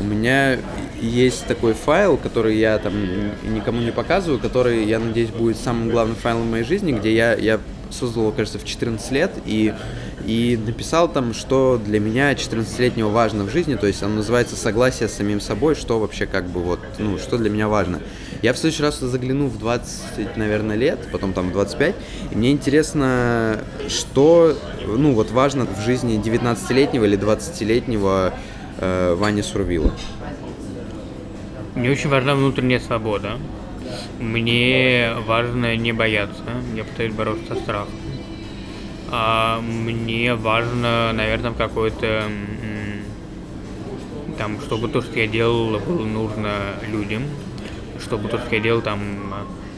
У 0.00 0.04
меня 0.04 0.58
есть 1.00 1.46
такой 1.46 1.74
файл, 1.74 2.16
который 2.16 2.56
я 2.56 2.78
там 2.78 2.94
никому 3.54 3.80
не 3.80 3.92
показываю, 3.92 4.38
который, 4.40 4.84
я 4.84 4.98
надеюсь, 4.98 5.30
будет 5.30 5.56
самым 5.56 5.90
главным 5.90 6.16
файлом 6.16 6.42
в 6.42 6.50
моей 6.50 6.64
жизни, 6.64 6.92
где 6.92 7.14
я, 7.14 7.34
я 7.34 7.60
создал 7.90 8.32
кажется, 8.32 8.58
в 8.58 8.64
14 8.64 9.10
лет 9.12 9.30
и, 9.46 9.72
и 10.26 10.58
написал 10.64 11.08
там, 11.08 11.34
что 11.34 11.80
для 11.84 12.00
меня 12.00 12.32
14-летнего 12.32 13.08
важно 13.08 13.44
в 13.44 13.50
жизни, 13.50 13.74
то 13.74 13.86
есть 13.86 14.02
он 14.02 14.16
называется 14.16 14.56
«Согласие 14.56 15.08
с 15.08 15.14
самим 15.14 15.40
собой», 15.40 15.74
что 15.74 15.98
вообще 15.98 16.26
как 16.26 16.46
бы 16.46 16.60
вот, 16.60 16.80
ну, 16.98 17.18
что 17.18 17.38
для 17.38 17.50
меня 17.50 17.68
важно. 17.68 18.00
Я 18.42 18.52
в 18.52 18.58
следующий 18.58 18.82
раз 18.82 18.98
загляну 19.00 19.46
в 19.46 19.58
20, 19.58 20.36
наверное, 20.36 20.76
лет, 20.76 20.98
потом 21.10 21.32
там 21.32 21.50
в 21.50 21.52
25, 21.52 21.94
и 22.30 22.36
мне 22.36 22.52
интересно, 22.52 23.58
что, 23.88 24.56
ну, 24.86 25.12
вот 25.12 25.30
важно 25.30 25.66
в 25.66 25.80
жизни 25.84 26.20
19-летнего 26.20 27.04
или 27.04 27.18
20-летнего 27.18 28.32
э, 28.78 29.14
Вани 29.14 29.42
Сурвила. 29.42 29.92
Мне 31.74 31.90
очень 31.90 32.10
важна 32.10 32.34
внутренняя 32.34 32.80
свобода. 32.80 33.38
Мне 34.20 35.12
важно 35.26 35.76
не 35.76 35.92
бояться. 35.92 36.42
Я 36.76 36.84
пытаюсь 36.84 37.12
бороться 37.12 37.54
со 37.54 37.60
страхом. 37.60 37.92
А 39.12 39.60
мне 39.60 40.34
важно, 40.34 41.12
наверное, 41.12 41.52
какой-то 41.52 42.06
м, 42.06 43.04
там, 44.38 44.60
чтобы 44.60 44.88
то, 44.88 45.02
что 45.02 45.18
я 45.20 45.26
делал, 45.26 45.78
было 45.80 46.04
нужно 46.06 46.76
людям, 46.82 47.24
чтобы 47.98 48.28
то, 48.28 48.38
что 48.38 48.54
я 48.56 48.60
делал, 48.60 48.82
там 48.82 49.00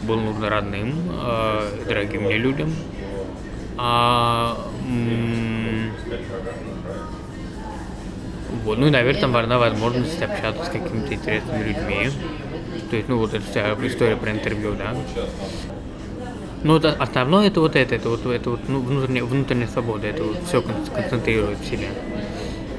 было 0.02 0.20
нужно 0.20 0.48
родным, 0.50 1.10
э, 1.12 1.84
дорогим 1.88 2.24
мне 2.24 2.38
людям. 2.38 2.84
А, 3.76 4.56
вот, 8.48 8.78
ну 8.78 8.86
и, 8.86 8.90
наверное, 8.90 9.20
там 9.20 9.32
важна 9.32 9.58
возможность 9.58 10.22
общаться 10.22 10.64
с 10.64 10.68
какими-то 10.68 11.14
интересными 11.14 11.64
людьми. 11.64 12.10
То 12.90 12.96
есть, 12.96 13.08
ну, 13.08 13.18
вот 13.18 13.34
эта 13.34 13.44
вся 13.46 13.74
история 13.82 14.16
про 14.16 14.32
интервью, 14.32 14.74
да. 14.76 14.96
Ну, 16.64 16.76
это, 16.76 16.92
основное 16.92 17.48
это 17.48 17.60
вот 17.60 17.76
это, 17.76 17.94
это 17.94 18.08
вот, 18.08 18.24
это 18.24 18.50
вот 18.50 18.60
ну, 18.68 18.80
внутренняя, 18.80 19.22
внутренняя 19.24 19.68
свобода, 19.68 20.06
это 20.06 20.24
вот 20.24 20.38
все 20.48 20.62
концентрирует 20.62 21.58
в 21.58 21.66
себе. 21.66 21.88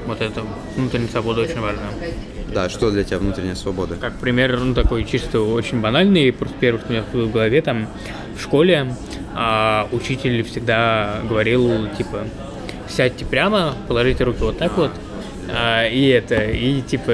Вот 0.06 0.20
это 0.20 0.42
внутренняя 0.76 1.08
свобода 1.08 1.42
очень 1.42 1.60
важна. 1.60 1.84
Да, 2.52 2.68
что 2.68 2.90
для 2.90 3.04
тебя 3.04 3.18
внутренняя 3.18 3.54
свобода? 3.54 3.94
Как 3.94 4.18
пример, 4.18 4.58
ну, 4.58 4.74
такой 4.74 5.04
чисто 5.04 5.40
очень 5.40 5.80
банальный, 5.80 6.32
просто 6.32 6.56
первый, 6.58 6.78
что 6.78 6.88
у 6.88 6.92
меня 6.92 7.04
в 7.12 7.30
голове, 7.30 7.62
там, 7.62 7.86
в 8.36 8.42
школе 8.42 8.92
а, 9.34 9.88
учитель 9.92 10.42
всегда 10.42 11.20
говорил, 11.28 11.88
типа, 11.96 12.24
сядьте 12.88 13.24
прямо, 13.24 13.74
положите 13.86 14.24
руки 14.24 14.40
вот 14.40 14.58
так 14.58 14.76
вот, 14.76 14.90
а, 15.48 15.86
и 15.86 16.08
это, 16.08 16.44
и, 16.44 16.82
типа, 16.82 17.12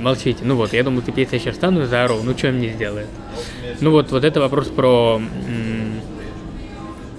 молчите. 0.00 0.40
Ну 0.42 0.56
вот, 0.56 0.72
я 0.72 0.82
думаю, 0.82 1.04
если 1.06 1.36
я 1.36 1.40
сейчас 1.40 1.54
встану 1.54 1.82
и 1.82 1.86
заору, 1.86 2.20
ну, 2.24 2.36
что 2.36 2.50
мне 2.50 2.70
сделает? 2.70 3.06
Ну 3.80 3.92
вот, 3.92 4.10
вот 4.10 4.24
это 4.24 4.40
вопрос 4.40 4.68
про 4.68 5.16
м, 5.16 5.28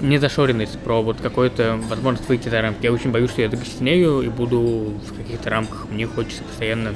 незашоренность, 0.02 0.80
про 0.80 1.02
вот 1.02 1.18
какую-то 1.22 1.80
возможность 1.90 2.28
выйти 2.28 2.50
за 2.50 2.62
рамки. 2.62 2.84
Я 2.84 2.92
очень 2.92 3.12
боюсь, 3.12 3.32
что 3.32 3.42
я 3.42 3.50
закостенею 3.50 4.22
и 4.22 4.30
буду 4.30 4.60
в 4.60 5.16
каких-то 5.16 5.50
рамках. 5.50 5.88
Мне 5.90 6.08
хочется 6.08 6.44
постоянно 6.44 6.94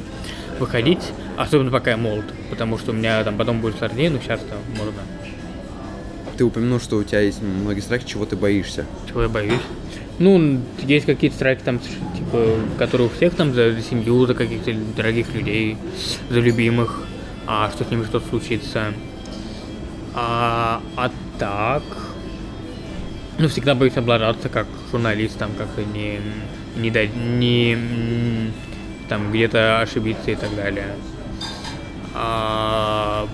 выходить, 0.60 1.12
особенно 1.38 1.72
пока 1.72 1.91
я 1.91 1.98
молод, 1.98 2.26
потому 2.50 2.78
что 2.78 2.91
у 2.91 2.94
меня 2.94 3.24
там 3.24 3.38
потом 3.38 3.62
будет 3.62 3.78
сложнее, 3.78 4.10
но 4.10 4.20
сейчас-то 4.20 4.56
можно. 4.78 5.02
Ты 6.38 6.44
упомянул, 6.44 6.80
что 6.80 6.98
у 6.98 7.04
тебя 7.04 7.22
есть 7.22 7.41
многие 7.41 7.80
страхи, 7.80 8.06
чего 8.06 8.26
ты 8.26 8.36
боишься. 8.36 8.86
Чего 9.08 9.24
я 9.24 9.30
боюсь? 9.30 9.62
Ну, 10.18 10.62
есть 10.80 11.06
какие-то 11.06 11.36
страхи 11.36 11.62
там, 11.63 11.80
типа, 11.80 12.56
которые 12.78 13.08
у 13.08 13.10
всех 13.10 13.36
там 13.36 13.54
за, 13.54 13.74
за 13.74 13.82
семью, 13.82 14.26
за 14.26 14.34
каких-то 14.34 14.74
дорогих 14.96 15.34
людей, 15.34 15.78
за 16.30 16.39
любимых, 16.39 17.04
а 17.48 17.70
что 17.72 17.84
с 17.84 17.91
ними 17.91 18.04
что-то 18.04 18.28
случится. 18.30 18.94
А, 20.13 20.82
а 20.96 21.12
так, 21.38 21.84
ну, 23.38 23.48
всегда 23.50 23.76
боюсь 23.76 23.98
облажаться 23.98 24.50
как 24.50 24.67
журналист, 24.91 25.38
там, 25.38 25.52
как 25.58 25.67
не, 25.93 26.19
не 26.78 26.89
дать, 26.89 27.15
не, 27.15 27.78
там, 29.10 29.32
где-то 29.32 29.82
ошибиться 29.82 30.32
и 30.32 30.36
так 30.36 30.56
далее. 30.56 30.88
А, 32.13 33.28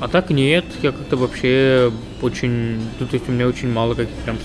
а 0.00 0.08
так 0.08 0.30
нет, 0.30 0.64
я 0.82 0.92
как-то 0.92 1.16
вообще 1.16 1.92
очень, 2.22 2.80
ну, 3.00 3.06
то 3.06 3.14
есть 3.14 3.28
у 3.28 3.32
меня 3.32 3.48
очень 3.48 3.70
мало 3.70 3.94
каких 3.94 4.14
прям, 4.16 4.38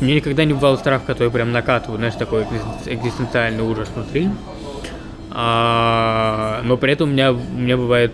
у 0.00 0.04
меня 0.04 0.16
никогда 0.16 0.44
не 0.44 0.52
бывало 0.52 0.76
страх, 0.76 1.04
который 1.04 1.30
прям 1.30 1.50
накатывает, 1.50 1.98
знаешь, 1.98 2.14
такой 2.14 2.44
экзистенциальный 2.86 3.64
ужас 3.64 3.88
внутри. 3.94 4.28
А, 5.30 6.62
но 6.64 6.76
при 6.76 6.92
этом 6.92 7.10
у 7.10 7.12
меня, 7.12 7.32
у 7.32 7.36
меня 7.36 7.76
бывает 7.76 8.12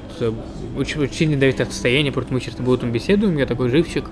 очень, 0.76 1.00
очень 1.00 1.14
сильно 1.14 1.36
давит 1.36 1.60
от 1.60 1.72
состояния, 1.72 2.10
просто 2.10 2.32
мы 2.32 2.40
сейчас 2.40 2.56
утром 2.58 2.90
беседуем, 2.90 3.38
я 3.38 3.46
такой 3.46 3.68
живчик, 3.68 4.06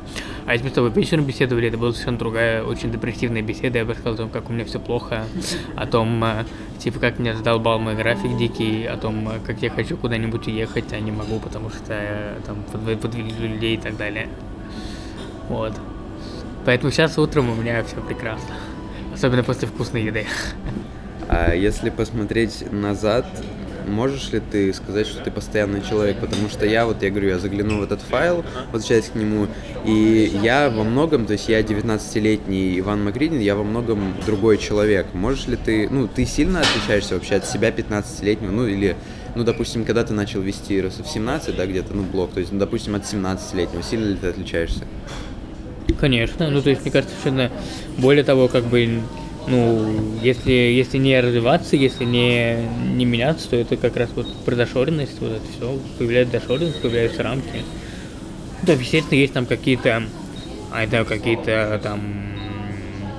а 0.47 0.53
если 0.53 0.67
мы 0.67 0.71
с 0.71 0.75
тобой 0.75 0.91
вечером 0.91 1.25
беседовали, 1.25 1.69
это 1.69 1.79
была 1.79 1.93
совершенно 1.93 2.19
другая, 2.19 2.63
очень 2.63 2.93
депрессивная 2.93 3.43
беседа, 3.43 3.79
я 3.79 3.85
бы 3.85 3.95
сказал 3.95 4.15
о 4.15 4.17
том, 4.17 4.31
как 4.31 4.49
у 4.49 4.53
меня 4.53 4.65
все 4.65 4.79
плохо, 4.79 5.25
о 5.77 5.87
том, 5.87 6.23
э, 6.25 6.45
типа, 6.79 7.01
как 7.01 7.19
меня 7.19 7.35
задолбал 7.35 7.79
мой 7.79 7.95
график 7.95 8.37
дикий, 8.37 8.85
о 8.87 8.97
том, 8.97 9.29
э, 9.29 9.41
как 9.45 9.61
я 9.63 9.71
хочу 9.71 9.97
куда-нибудь 9.97 10.47
уехать, 10.47 10.93
а 10.93 11.01
не 11.01 11.11
могу, 11.11 11.41
потому 11.41 11.71
что 11.71 11.91
э, 11.91 12.39
там 12.47 12.63
подвели 12.97 13.31
людей 13.49 13.75
и 13.75 13.81
так 13.81 13.97
далее. 13.97 14.29
Вот. 15.49 15.73
Поэтому 16.65 16.93
сейчас 16.93 17.19
утром 17.19 17.51
у 17.51 17.55
меня 17.55 17.83
все 17.83 17.97
прекрасно. 17.97 18.55
Особенно 19.13 19.43
после 19.43 19.67
вкусной 19.67 20.05
еды. 20.05 20.27
А 21.35 21.55
если 21.55 21.89
посмотреть 21.89 22.71
назад, 22.71 23.25
можешь 23.89 24.33
ли 24.33 24.41
ты 24.41 24.71
сказать, 24.75 25.07
что 25.07 25.25
ты 25.25 25.31
постоянный 25.31 25.81
человек? 25.81 26.19
Потому 26.19 26.51
что 26.51 26.67
я, 26.67 26.85
вот 26.85 27.03
я 27.03 27.09
говорю, 27.09 27.31
я 27.31 27.39
заглянул 27.39 27.79
в 27.79 27.85
этот 27.85 28.03
файл, 28.03 28.45
возвращаясь 28.71 29.07
к 29.07 29.15
нему, 29.15 29.47
и 29.87 30.31
я 30.43 30.69
во 30.69 30.85
многом, 30.85 31.25
то 31.25 31.33
есть 31.33 31.49
я 31.49 31.63
19-летний 31.63 32.79
Иван 32.81 33.03
Макридин, 33.03 33.41
я 33.41 33.55
во 33.55 33.65
многом 33.65 34.15
другой 34.27 34.59
человек. 34.59 35.07
Можешь 35.15 35.47
ли 35.47 35.57
ты, 35.57 35.89
ну, 35.89 36.07
ты 36.07 36.27
сильно 36.27 36.61
отличаешься 36.61 37.15
вообще 37.15 37.37
от 37.37 37.47
себя 37.47 37.71
15-летнего, 37.71 38.51
ну, 38.51 38.67
или, 38.67 38.95
ну, 39.35 39.43
допустим, 39.43 39.87
когда 39.87 40.05
ты 40.05 40.13
начал 40.13 40.43
вести 40.43 40.83
в 40.83 40.93
17, 40.93 41.57
да, 41.57 41.65
где-то, 41.65 41.95
ну, 41.95 42.03
блог, 42.03 42.33
то 42.33 42.41
есть, 42.41 42.53
ну, 42.53 42.59
допустим, 42.59 42.95
от 42.95 43.05
17-летнего, 43.05 43.83
сильно 43.83 44.05
ли 44.11 44.17
ты 44.17 44.27
отличаешься? 44.27 44.85
Конечно, 45.99 46.51
ну, 46.51 46.61
то 46.61 46.69
есть, 46.69 46.83
мне 46.83 46.91
кажется, 46.91 47.15
совершенно 47.23 47.51
более 47.97 48.23
того, 48.23 48.49
как 48.49 48.65
бы 48.65 49.01
ну, 49.47 50.19
если, 50.23 50.53
если 50.53 50.99
не 50.99 51.21
развиваться, 51.21 51.77
если 51.77 52.05
не, 52.05 52.57
не 52.95 53.05
меняться, 53.05 53.51
то 53.51 53.57
это 53.57 53.77
как 53.77 53.97
раз 53.97 54.11
вот 54.15 54.27
про 54.45 54.55
дошоренность, 54.55 55.21
вот 55.21 55.33
это 55.33 55.45
все, 55.57 55.79
появляется 55.99 56.41
дошоренность, 56.41 56.81
появляются 56.81 57.23
рамки. 57.23 57.63
Да, 58.63 58.75
естественно, 58.75 59.19
есть 59.19 59.33
там 59.33 59.47
какие-то, 59.47 60.05
а 60.71 60.85
это 60.85 61.05
какие-то 61.05 61.81
там, 61.83 62.01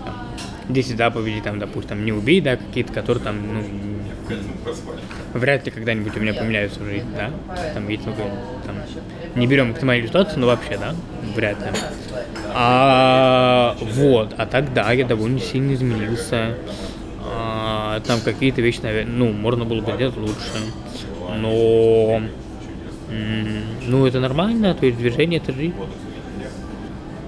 там 0.05 0.73
10 0.73 0.97
заповедей, 0.97 1.41
там, 1.41 1.59
допустим, 1.59 2.05
не 2.05 2.13
убей, 2.13 2.39
да, 2.39 2.55
какие-то, 2.55 2.93
которые 2.93 3.23
там, 3.23 3.38
ну, 3.53 3.63
вряд 5.33 5.65
ли 5.65 5.71
когда-нибудь 5.71 6.15
у 6.15 6.19
меня 6.19 6.33
поменяются 6.33 6.79
в 6.79 6.86
жизни, 6.86 7.09
да, 7.15 7.31
там 7.73 7.89
есть, 7.89 8.05
ну, 8.05 8.13
там, 8.65 8.75
не 9.36 9.45
берем 9.47 9.71
оптимальную 9.71 10.07
ситуацию, 10.07 10.39
но 10.39 10.47
вообще, 10.47 10.77
да, 10.77 10.95
вряд 11.35 11.59
ли. 11.59 11.67
А, 12.53 13.75
вот, 13.81 14.33
а 14.37 14.45
тогда 14.45 14.91
я 14.91 15.05
довольно 15.05 15.39
сильно 15.39 15.73
изменился. 15.73 16.55
А, 17.25 17.99
там 18.01 18.19
какие-то 18.21 18.61
вещи, 18.61 18.79
наверное, 18.81 19.13
ну, 19.13 19.31
можно 19.31 19.65
было 19.65 19.81
бы 19.81 19.91
сделать 19.93 20.17
лучше. 20.17 20.37
Но, 21.37 22.21
ну, 23.87 24.05
это 24.05 24.19
нормально, 24.19 24.75
то 24.75 24.85
есть 24.85 24.97
движение 24.97 25.39
это 25.39 25.51
жизнь 25.51 25.73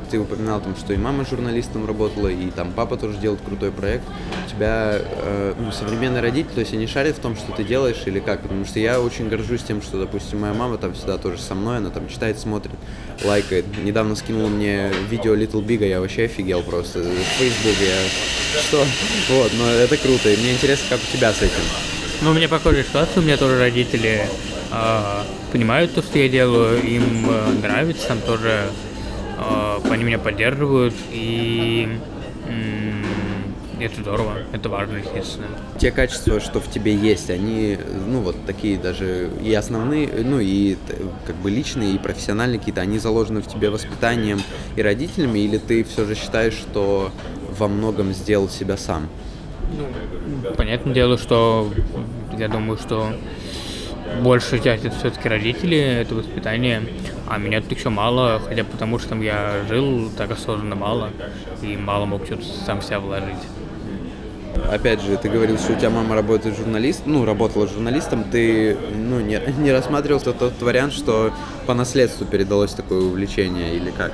ты 0.06 0.20
упоминал, 0.20 0.62
там, 0.62 0.76
что 0.76 0.94
и 0.94 0.98
мама 0.98 1.26
журналистом 1.26 1.86
работала, 1.86 2.28
и 2.28 2.50
там 2.52 2.72
папа 2.72 2.98
тоже 2.98 3.18
делает 3.18 3.42
крутой 3.46 3.72
проект. 3.72 4.04
У 4.46 4.50
тебя 4.50 5.00
э, 5.00 5.54
ну, 5.58 5.72
современный 5.72 6.22
родитель, 6.22 6.52
то 6.54 6.60
есть 6.62 6.74
они 6.74 6.88
шарят 6.88 7.18
в 7.18 7.20
том, 7.20 7.36
что 7.36 7.52
ты 7.52 7.64
делаешь 7.64 8.02
или 8.06 8.20
как? 8.20 8.42
Потому 8.42 8.66
что 8.66 8.80
я 8.80 9.00
очень 9.02 9.30
горжусь 9.30 9.64
тем, 9.64 9.82
что, 9.82 10.00
допустим, 10.00 10.42
моя 10.42 10.54
мама 10.54 10.78
там 10.78 10.94
всегда 10.94 11.18
тоже 11.18 11.40
со 11.40 11.56
мной, 11.56 11.78
она 11.78 11.90
там 11.90 12.08
читает, 12.08 12.40
смотрит, 12.40 12.76
лайкает. 13.24 13.66
Недавно 13.84 14.16
скинула 14.16 14.48
мне 14.48 14.92
видео 15.10 15.36
Little 15.36 15.64
Big, 15.66 15.88
я 15.88 16.00
вообще 16.00 16.26
офигел 16.26 16.62
просто. 16.64 17.00
В 17.00 17.40
Facebook 17.40 17.76
я... 17.82 18.62
Что? 18.62 18.86
Вот, 19.30 19.52
но 19.58 19.70
это 19.70 19.98
круто, 19.98 20.30
и 20.30 20.38
мне 20.38 20.54
интересно, 20.54 20.86
как 20.90 21.00
у 21.00 21.18
тебя 21.18 21.34
с 21.34 21.42
этим. 21.42 21.64
Ну, 22.22 22.32
у 22.32 22.34
меня 22.34 22.48
похожая 22.48 22.84
ситуация, 22.84 23.22
у 23.22 23.24
меня 23.24 23.38
тоже 23.38 23.60
родители 23.60 24.28
э, 24.72 25.24
понимают 25.52 25.94
то, 25.94 26.02
что 26.02 26.18
я 26.18 26.30
делаю, 26.30 26.82
им 26.82 27.30
э, 27.30 27.54
нравится, 27.62 28.08
там 28.08 28.20
тоже 28.22 28.50
а, 28.50 28.70
они 29.90 30.04
меня 30.04 30.20
поддерживают, 30.20 30.94
и 31.12 31.88
это 33.80 34.02
здорово, 34.02 34.34
это 34.54 34.70
важно, 34.70 34.98
естественно. 34.98 35.48
Те 35.78 35.92
качества, 35.92 36.40
что 36.40 36.62
в 36.62 36.70
тебе 36.70 36.96
есть, 36.96 37.30
они, 37.30 37.78
ну, 38.08 38.22
вот 38.22 38.38
такие 38.46 38.78
даже 38.78 39.30
и 39.44 39.54
основные, 39.54 40.10
ну, 40.24 40.40
и 40.40 40.78
как 41.26 41.36
бы 41.36 41.52
личные, 41.52 41.94
и 41.94 41.98
профессиональные 41.98 42.60
какие-то, 42.60 42.82
они 42.82 43.00
заложены 43.00 43.42
в 43.42 43.48
тебе 43.48 43.70
воспитанием 43.70 44.40
и 44.78 44.82
родителями, 44.82 45.40
или 45.40 45.58
ты 45.58 45.84
все 45.84 46.06
же 46.06 46.16
считаешь, 46.16 46.54
что 46.54 47.12
во 47.58 47.68
многом 47.68 48.14
сделал 48.14 48.48
себя 48.48 48.78
сам? 48.78 49.10
Ну, 49.78 50.54
понятное 50.54 50.94
дело, 50.94 51.18
что 51.18 51.70
я 52.38 52.48
думаю, 52.48 52.78
что 52.78 53.14
большая 54.22 54.60
часть 54.60 54.86
это 54.86 54.96
все-таки 54.96 55.30
родители, 55.30 55.78
это 55.78 56.16
воспитание. 56.16 56.84
А 57.28 57.38
меня 57.38 57.62
тут 57.62 57.78
еще 57.78 57.90
мало, 57.90 58.42
хотя 58.46 58.64
потому 58.64 59.00
что 59.00 59.10
там 59.10 59.22
я 59.22 59.64
жил 59.68 60.10
так 60.16 60.32
осознанно 60.32 60.76
мало, 60.76 61.10
и 61.62 61.76
мало 61.78 62.06
мог 62.06 62.26
что-то 62.26 62.44
сам 62.66 62.82
себя 62.82 63.00
вложить. 63.00 63.36
Опять 64.72 65.02
же, 65.02 65.18
ты 65.18 65.30
говорил, 65.30 65.58
что 65.58 65.74
у 65.74 65.76
тебя 65.76 65.90
мама 65.90 66.16
работает 66.16 66.58
журналист, 66.58 67.04
ну, 67.06 67.26
работала 67.26 67.68
журналистом, 67.68 68.24
ты 68.24 68.78
ну, 68.96 69.20
не, 69.20 69.40
не 69.60 69.72
рассматривал 69.72 70.22
тот, 70.22 70.40
тот 70.40 70.62
вариант, 70.62 70.94
что 70.94 71.32
по 71.68 71.74
наследству 71.74 72.26
передалось 72.26 72.74
такое 72.74 73.02
увлечение 73.02 73.76
или 73.76 73.92
как? 73.92 74.14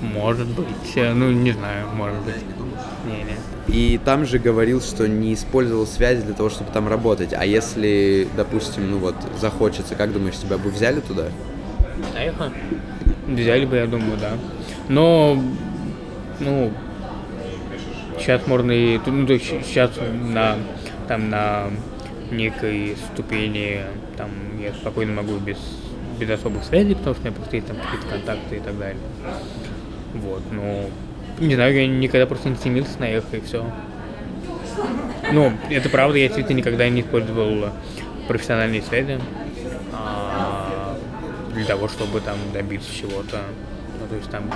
Может 0.00 0.48
быть, 0.48 0.66
ну, 0.96 1.30
не 1.30 1.52
знаю, 1.52 1.86
может 1.94 2.18
быть. 2.20 2.34
Не, 3.06 3.24
не. 3.24 3.36
И 3.94 3.98
там 3.98 4.26
же 4.26 4.38
говорил, 4.38 4.80
что 4.80 5.08
не 5.08 5.34
использовал 5.34 5.86
связи 5.86 6.22
для 6.22 6.34
того, 6.34 6.50
чтобы 6.50 6.70
там 6.72 6.88
работать. 6.88 7.32
А 7.32 7.44
если, 7.44 8.28
допустим, 8.36 8.90
ну 8.90 8.98
вот, 8.98 9.16
захочется, 9.40 9.94
как 9.94 10.12
думаешь, 10.12 10.36
тебя 10.36 10.58
бы 10.58 10.70
взяли 10.70 11.00
туда? 11.00 11.26
Конечно. 12.12 12.52
Взяли 13.26 13.64
бы, 13.64 13.76
я 13.76 13.86
думаю, 13.86 14.18
да. 14.20 14.32
Но, 14.88 15.40
ну, 16.40 16.72
сейчас 18.18 18.46
можно 18.46 18.72
и, 18.72 18.98
ну, 19.06 19.26
то 19.26 19.32
есть 19.34 19.46
сейчас 19.64 19.90
на, 20.30 20.56
там, 21.08 21.30
на 21.30 21.70
некой 22.30 22.96
ступени, 23.12 23.82
там, 24.16 24.30
я 24.60 24.72
спокойно 24.74 25.12
могу 25.12 25.36
без, 25.36 25.58
без 26.18 26.30
особых 26.30 26.64
связей, 26.64 26.94
потому 26.94 27.14
что 27.14 27.22
у 27.22 27.26
меня 27.26 27.36
просто 27.36 27.56
есть 27.56 27.68
там 27.68 27.76
какие-то 27.76 28.06
контакты 28.08 28.56
и 28.56 28.60
так 28.60 28.78
далее. 28.78 29.00
Вот, 30.14 30.42
ну, 30.50 30.90
не 31.38 31.54
знаю, 31.54 31.74
я 31.74 31.86
никогда 31.86 32.26
просто 32.26 32.48
не 32.48 32.56
стремился 32.56 32.98
на 32.98 33.04
эхо 33.04 33.36
и 33.36 33.40
все. 33.40 33.64
Ну, 35.32 35.52
это 35.70 35.88
правда, 35.88 36.18
я 36.18 36.26
действительно 36.26 36.58
никогда 36.58 36.88
не 36.88 37.00
использовал 37.02 37.70
профессиональные 38.28 38.82
связи 38.82 39.18
для 41.54 41.64
того, 41.64 41.88
чтобы 41.88 42.20
там 42.20 42.36
добиться 42.52 42.94
чего-то. 42.94 43.40
Ну, 44.00 44.06
то 44.08 44.16
есть 44.16 44.30
там 44.30 44.50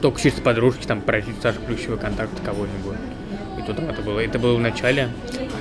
только 0.00 0.20
чисто 0.20 0.40
подружки, 0.40 0.86
там 0.86 1.02
пройти 1.02 1.32
Саша 1.42 1.60
Плющевый 1.60 1.98
контакт 1.98 2.32
кого-нибудь. 2.44 2.96
И 3.58 3.62
тут 3.62 3.78
это 3.78 4.02
было. 4.02 4.20
Это 4.20 4.38
было 4.38 4.56
в 4.56 4.60
начале. 4.60 5.10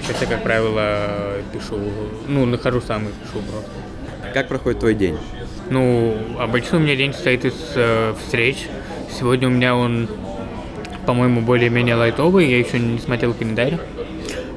Сейчас 0.02 0.22
я, 0.22 0.28
как 0.28 0.44
правило, 0.44 1.34
пишу, 1.52 1.80
ну, 2.28 2.46
нахожу 2.46 2.82
сам 2.82 3.08
и 3.08 3.12
пишу 3.12 3.44
просто. 3.44 4.34
Как 4.34 4.48
проходит 4.48 4.80
твой 4.80 4.96
день? 4.96 5.18
Ну, 5.70 6.18
обычно 6.40 6.78
у 6.78 6.82
меня 6.82 6.96
день 6.96 7.14
состоит 7.14 7.46
из 7.46 7.56
э, 7.76 8.14
встреч. 8.24 8.68
Сегодня 9.12 9.48
у 9.48 9.52
меня 9.52 9.76
он, 9.76 10.08
по-моему, 11.06 11.42
более-менее 11.42 11.96
лайтовый. 11.96 12.50
Я 12.50 12.60
еще 12.60 12.80
не 12.80 13.00
смотрел 13.00 13.34
календарь. 13.34 13.78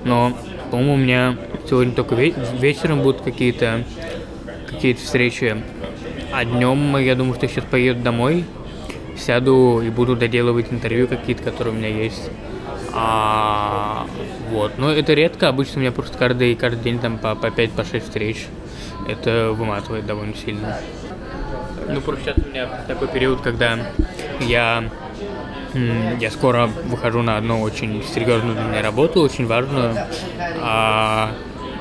Но, 0.04 0.36
по-моему, 0.70 0.94
у 0.94 0.96
меня 0.96 1.36
сегодня 1.68 1.92
только 1.92 2.14
ве- 2.14 2.34
вечером 2.60 3.02
будут 3.02 3.22
какие-то 3.22 3.84
какие-то 4.66 5.00
встречи. 5.00 5.56
А 6.32 6.44
днем, 6.44 6.96
я 6.96 7.14
думаю, 7.14 7.34
что 7.34 7.46
сейчас 7.46 7.64
поеду 7.64 8.02
домой, 8.02 8.44
сяду 9.16 9.80
и 9.80 9.90
буду 9.90 10.16
доделывать 10.16 10.72
интервью 10.72 11.06
какие-то, 11.06 11.42
которые 11.42 11.74
у 11.74 11.76
меня 11.76 11.88
есть. 11.88 12.30
А, 12.92 14.06
вот. 14.50 14.72
Но 14.78 14.90
это 14.90 15.14
редко, 15.14 15.48
обычно 15.48 15.76
у 15.76 15.80
меня 15.80 15.92
просто 15.92 16.18
каждый, 16.18 16.54
каждый 16.54 16.82
день 16.82 16.98
там 16.98 17.18
по, 17.18 17.34
по 17.34 17.46
5-6 17.46 17.70
по 17.74 17.82
встреч. 17.82 18.46
Это 19.08 19.52
выматывает 19.52 20.06
довольно 20.06 20.34
сильно. 20.34 20.78
Ну, 21.88 22.00
просто 22.00 22.24
сейчас 22.24 22.36
у 22.44 22.48
меня 22.48 22.68
такой 22.86 23.08
период, 23.08 23.40
когда 23.40 23.78
я, 24.40 24.84
я 26.20 26.30
скоро 26.30 26.66
выхожу 26.66 27.22
на 27.22 27.36
одну 27.36 27.60
очень 27.60 28.02
серьезную 28.02 28.54
для 28.54 28.64
меня 28.64 28.82
работу, 28.82 29.20
очень 29.20 29.46
важную. 29.46 29.94
А, 30.60 31.32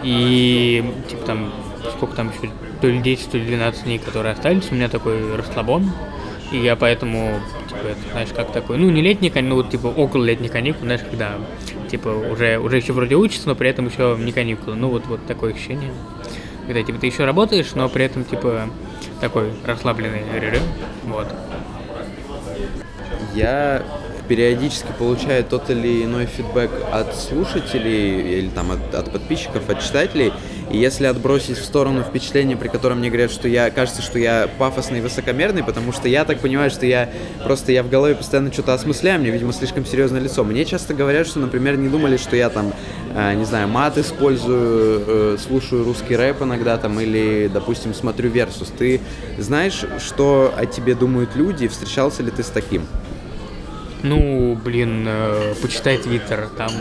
и, 0.04 0.84
типа, 1.10 1.26
там, 1.26 1.54
сколько 1.96 2.16
там 2.16 2.30
еще 2.30 2.52
то 2.82 2.88
ли 2.88 3.00
10, 3.00 3.32
то 3.32 3.38
ли 3.38 3.46
12 3.46 3.84
дней, 3.84 4.00
которые 4.00 4.34
остались, 4.34 4.72
у 4.72 4.76
меня 4.76 4.90
такой 4.90 5.36
расслабон. 5.36 5.92
И 6.52 6.58
я 6.58 6.76
поэтому, 6.76 7.40
типа, 7.70 7.88
это, 7.88 8.00
знаешь, 8.12 8.30
как 8.36 8.52
такой, 8.52 8.78
ну, 8.78 8.90
не 8.90 9.02
летний 9.02 9.30
каникул, 9.30 9.58
ну, 9.58 9.64
вот, 9.64 9.72
типа, 9.72 9.88
около 9.88 10.26
летних 10.26 10.52
каникул, 10.52 10.82
знаешь, 10.84 11.02
когда, 11.02 11.36
типа, 11.90 12.10
уже, 12.10 12.58
уже 12.58 12.78
еще 12.78 12.92
вроде 12.92 13.16
учится, 13.16 13.48
но 13.48 13.56
при 13.56 13.70
этом 13.70 13.88
еще 13.88 14.18
не 14.20 14.34
каникулы. 14.34 14.76
Ну, 14.76 14.90
вот, 14.90 15.06
вот 15.06 15.26
такое 15.28 15.54
ощущение. 15.54 15.92
Когда, 16.66 16.84
типа, 16.84 17.00
ты 17.00 17.08
еще 17.08 17.24
работаешь, 17.24 17.74
но 17.74 17.88
при 17.88 18.04
этом, 18.04 18.26
типа, 18.26 18.70
такой 19.22 19.54
расслабленный. 19.66 20.24
Вот. 21.04 21.28
Я 23.34 23.84
периодически 24.28 24.88
получаю 24.98 25.44
тот 25.44 25.70
или 25.70 26.04
иной 26.04 26.26
фидбэк 26.26 26.72
от 26.92 27.16
слушателей 27.16 28.40
или 28.40 28.50
там 28.50 28.72
от, 28.72 28.94
от 28.96 29.12
подписчиков, 29.12 29.70
от 29.70 29.82
читателей. 29.82 30.34
И 30.72 30.78
если 30.78 31.06
отбросить 31.06 31.58
в 31.58 31.66
сторону 31.66 32.02
впечатление, 32.02 32.56
при 32.56 32.70
котором 32.70 33.00
мне 33.00 33.10
говорят, 33.10 33.32
что 33.32 33.48
я 33.48 33.70
кажется, 33.70 34.02
что 34.02 34.18
я 34.18 34.50
пафосный 34.58 35.00
и 35.00 35.02
высокомерный, 35.02 35.64
потому 35.64 35.92
что 35.92 36.08
я 36.08 36.24
так 36.24 36.40
понимаю, 36.40 36.70
что 36.70 36.86
я 36.86 37.10
просто 37.44 37.74
я 37.74 37.84
в 37.84 37.90
голове 37.90 38.16
постоянно 38.16 38.54
что-то 38.54 38.74
осмысляю, 38.74 39.20
мне, 39.20 39.32
видимо, 39.32 39.52
слишком 39.52 39.86
серьезное 39.86 40.22
лицо. 40.22 40.44
Мне 40.46 40.64
часто 40.64 40.94
говорят, 40.94 41.28
что, 41.28 41.40
например, 41.40 41.76
не 41.76 41.90
думали, 41.90 42.16
что 42.16 42.38
я 42.38 42.50
там, 42.50 42.74
э, 43.14 43.34
не 43.34 43.44
знаю, 43.44 43.68
мат 43.68 43.98
использую, 43.98 45.04
э, 45.06 45.38
слушаю 45.46 45.84
русский 45.84 46.16
рэп 46.16 46.44
иногда 46.44 46.78
там 46.78 47.00
или, 47.02 47.50
допустим, 47.54 47.94
смотрю 47.94 48.30
Версус. 48.30 48.72
Ты 48.78 49.02
знаешь, 49.38 49.84
что 50.00 50.54
о 50.56 50.66
тебе 50.66 50.96
думают 50.96 51.36
люди? 51.36 51.68
Встречался 51.68 52.24
ли 52.24 52.32
ты 52.32 52.44
с 52.44 52.48
таким? 52.48 52.84
Ну, 54.04 54.56
блин, 54.56 55.06
э, 55.08 55.54
почитай 55.62 55.98
Твиттер, 55.98 56.50
там, 56.58 56.72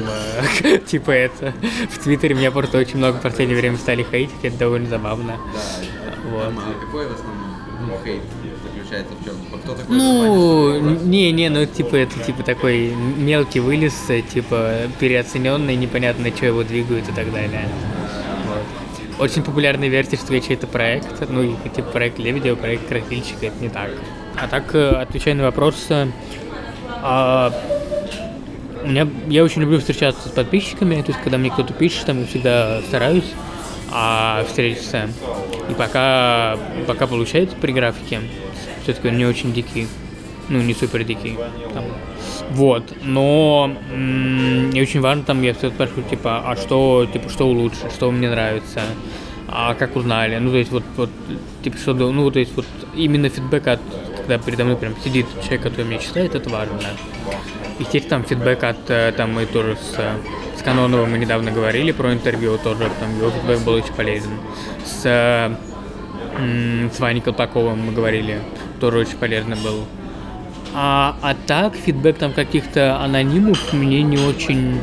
э, 0.62 0.78
типа 0.86 1.10
это, 1.10 1.52
в 1.90 1.98
Твиттере 1.98 2.34
меня 2.34 2.50
просто 2.50 2.78
очень 2.78 2.96
много 2.96 3.18
в 3.18 3.22
последнее 3.22 3.58
время 3.58 3.76
стали 3.76 4.06
хейтить, 4.10 4.42
это 4.42 4.56
довольно 4.58 4.88
забавно. 4.88 5.36
Да, 5.52 6.30
Вот. 6.30 6.52
а 6.56 6.84
какой 6.84 7.06
в 7.06 7.12
основном 7.12 7.50
ну, 7.86 7.98
хейт 8.04 8.22
заключается 8.62 9.14
в 9.14 9.24
чем? 9.24 9.34
Кто 9.62 9.74
такой? 9.74 9.96
Ну, 9.96 10.80
не, 10.80 11.32
не, 11.32 11.48
ну 11.48 11.66
типа 11.66 11.96
это 11.96 12.18
типа 12.20 12.42
такой 12.42 12.94
мелкий 13.16 13.60
вылез, 13.60 13.94
э, 14.08 14.22
типа 14.22 14.72
переоцененный, 14.98 15.76
непонятно, 15.76 16.30
что 16.34 16.46
его 16.46 16.62
двигают 16.62 17.08
и 17.08 17.12
так 17.12 17.32
далее. 17.32 17.68
Вот. 18.46 19.24
Очень 19.24 19.42
популярная 19.42 19.88
версия, 19.88 20.16
что 20.16 20.34
я 20.34 20.40
чей-то 20.40 20.66
проект, 20.66 21.28
ну, 21.28 21.56
типа 21.74 21.90
проект 21.90 22.18
Лебедева, 22.18 22.56
проект 22.56 22.88
Красильщика, 22.88 23.46
это 23.46 23.60
не 23.60 23.68
так. 23.68 23.90
А 24.36 24.48
так, 24.48 24.74
э, 24.74 24.88
отвечая 24.90 25.34
на 25.34 25.42
вопрос, 25.42 25.86
э, 25.90 26.06
а, 27.02 27.52
у 28.82 28.88
меня, 28.88 29.06
я 29.28 29.44
очень 29.44 29.62
люблю 29.62 29.78
встречаться 29.78 30.28
с 30.28 30.32
подписчиками, 30.32 31.00
то 31.02 31.12
есть 31.12 31.22
когда 31.22 31.38
мне 31.38 31.50
кто-то 31.50 31.72
пишет, 31.72 32.06
там 32.06 32.20
я 32.20 32.26
всегда 32.26 32.80
стараюсь 32.88 33.32
а, 33.92 34.44
встретиться. 34.46 35.08
И 35.68 35.74
пока, 35.74 36.56
пока 36.86 37.06
получается 37.06 37.56
при 37.60 37.72
графике, 37.72 38.20
все-таки 38.82 39.08
он 39.08 39.18
не 39.18 39.26
очень 39.26 39.52
дикий, 39.52 39.86
ну 40.48 40.60
не 40.60 40.74
супер 40.74 41.04
дикий. 41.04 41.36
Там. 41.74 41.84
Вот, 42.50 42.92
но 43.02 43.70
мне 43.94 44.82
очень 44.82 45.00
важно, 45.00 45.22
там 45.24 45.42
я 45.42 45.54
все 45.54 45.70
спрашиваю, 45.70 46.04
типа, 46.04 46.42
а 46.44 46.56
что, 46.56 47.06
типа, 47.12 47.28
что 47.28 47.46
лучше, 47.46 47.90
что 47.94 48.10
мне 48.10 48.28
нравится, 48.28 48.80
а 49.46 49.74
как 49.74 49.94
узнали, 49.94 50.36
ну 50.38 50.50
то 50.50 50.56
есть 50.56 50.72
вот, 50.72 50.82
вот 50.96 51.10
типа, 51.62 51.76
что, 51.76 51.94
ну 51.94 52.30
то 52.30 52.38
есть 52.38 52.56
вот 52.56 52.66
именно 52.94 53.28
фидбэк 53.28 53.68
от 53.68 53.80
когда 54.30 54.44
передо 54.44 54.64
мной 54.64 54.76
прям 54.76 54.94
сидит 55.02 55.26
человек, 55.42 55.62
который 55.62 55.86
меня 55.86 55.98
читает, 55.98 56.36
это 56.36 56.48
важно. 56.50 56.78
Естественно, 57.80 58.22
там 58.22 58.24
фидбэк 58.24 58.62
от, 58.62 58.88
э, 58.88 59.12
там 59.16 59.32
мы 59.32 59.44
тоже 59.44 59.76
с, 59.76 59.98
э, 59.98 60.12
с 60.56 60.62
Каноновым 60.62 61.10
мы 61.10 61.18
недавно 61.18 61.50
говорили 61.50 61.90
про 61.90 62.12
интервью, 62.12 62.56
тоже 62.58 62.88
там 63.00 63.16
его 63.18 63.30
фидбэк 63.30 63.60
был 63.64 63.72
очень 63.72 63.92
полезен. 63.92 64.30
С, 64.84 65.02
э, 65.04 65.52
с 66.94 67.00
Ваней 67.00 67.20
Колпаковым 67.20 67.86
мы 67.86 67.92
говорили, 67.92 68.40
тоже 68.78 68.98
очень 68.98 69.16
полезно 69.16 69.56
был. 69.56 69.84
А, 70.74 71.16
а 71.22 71.34
так, 71.48 71.74
фидбэк 71.74 72.18
там 72.18 72.32
каких-то 72.32 73.00
анонимов 73.00 73.72
мне 73.72 74.02
не 74.02 74.18
очень... 74.18 74.80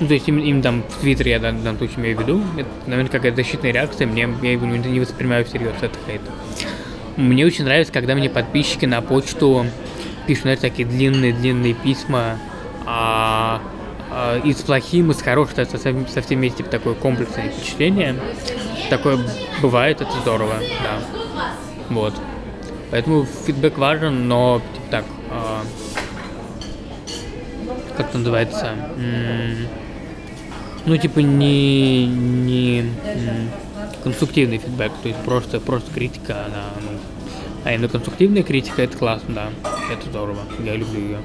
Ну, 0.00 0.08
то 0.08 0.14
есть 0.14 0.26
им, 0.28 0.38
им 0.38 0.62
там 0.62 0.82
в 0.82 1.00
Твиттере 1.00 1.32
я 1.32 1.38
данном 1.38 1.78
случае 1.78 1.98
имею 1.98 2.16
в 2.16 2.22
виду. 2.22 2.42
Это, 2.56 2.68
наверное, 2.86 3.12
какая-то 3.12 3.36
защитная 3.36 3.70
реакция, 3.70 4.08
мне, 4.08 4.28
я 4.42 4.52
его 4.52 4.66
не 4.66 4.98
воспринимаю 4.98 5.44
всерьез, 5.44 5.74
это 5.80 5.96
хейт. 6.08 6.22
Мне 7.18 7.44
очень 7.44 7.64
нравится, 7.64 7.92
когда 7.92 8.14
мне 8.14 8.30
подписчики 8.30 8.86
на 8.86 9.02
почту 9.02 9.66
пишут, 10.28 10.42
знаете, 10.42 10.62
такие 10.62 10.86
длинные-длинные 10.86 11.74
письма 11.74 12.38
а, 12.86 13.60
а, 14.08 14.38
и 14.38 14.52
с 14.52 14.62
плохим, 14.62 15.10
и 15.10 15.14
с 15.14 15.20
хорошим, 15.20 15.56
со, 15.56 15.64
со, 15.64 16.22
всеми 16.22 16.38
вместе 16.38 16.58
типа, 16.58 16.70
такое 16.70 16.94
комплексное 16.94 17.50
впечатление. 17.50 18.14
Такое 18.88 19.18
бывает, 19.60 20.00
это 20.00 20.12
здорово, 20.20 20.54
да. 20.80 21.00
Вот. 21.90 22.14
Поэтому 22.92 23.26
фидбэк 23.46 23.76
важен, 23.78 24.28
но 24.28 24.62
типа 24.74 24.86
так, 24.88 25.04
а, 25.32 25.62
как 27.96 28.10
это 28.10 28.18
называется? 28.18 28.76
Ну, 30.86 30.96
типа, 30.96 31.18
не, 31.18 32.06
не 32.06 32.92
конструктивный 34.04 34.58
фидбэк, 34.58 34.92
то 35.02 35.08
есть 35.08 35.20
просто, 35.24 35.60
просто 35.60 35.92
критика, 35.92 36.46
она, 36.46 36.64
ну, 36.80 36.97
а 37.68 37.74
именно 37.74 37.88
конструктивная 37.88 38.42
критика, 38.42 38.80
это 38.80 38.96
классно, 38.96 39.34
да, 39.34 39.50
это 39.92 40.06
здорово, 40.08 40.38
я 40.64 40.74
люблю 40.74 41.00
ее. 41.00 41.18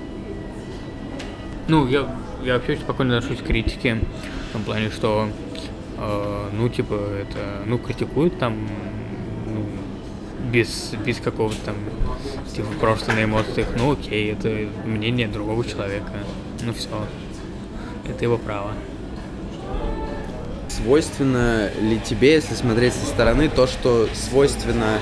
Ну, 1.69 1.87
я, 1.87 2.05
я 2.43 2.55
вообще 2.55 2.75
спокойно 2.75 3.17
отношусь 3.17 3.39
к 3.39 3.45
критике, 3.45 3.99
в 4.49 4.51
том 4.51 4.63
плане, 4.63 4.89
что, 4.89 5.29
э, 5.97 6.49
ну, 6.51 6.67
типа, 6.67 6.95
это, 6.95 7.63
ну, 7.65 7.77
критикуют 7.77 8.39
там, 8.39 8.67
ну, 9.45 9.65
без, 10.51 10.93
без 11.05 11.19
какого-то 11.19 11.55
там, 11.63 11.75
типа, 12.53 12.67
просто 12.77 13.13
на 13.13 13.23
эмоциях, 13.23 13.69
ну, 13.77 13.93
окей, 13.93 14.33
это 14.33 14.67
мнение 14.85 15.29
другого 15.29 15.63
человека, 15.63 16.11
ну, 16.61 16.73
все, 16.73 16.89
это 18.05 18.21
его 18.21 18.37
право. 18.37 18.73
Свойственно 20.67 21.71
ли 21.79 22.01
тебе, 22.01 22.33
если 22.33 22.53
смотреть 22.53 22.95
со 22.95 23.05
стороны, 23.05 23.47
то, 23.47 23.65
что 23.65 24.09
свойственно, 24.13 24.99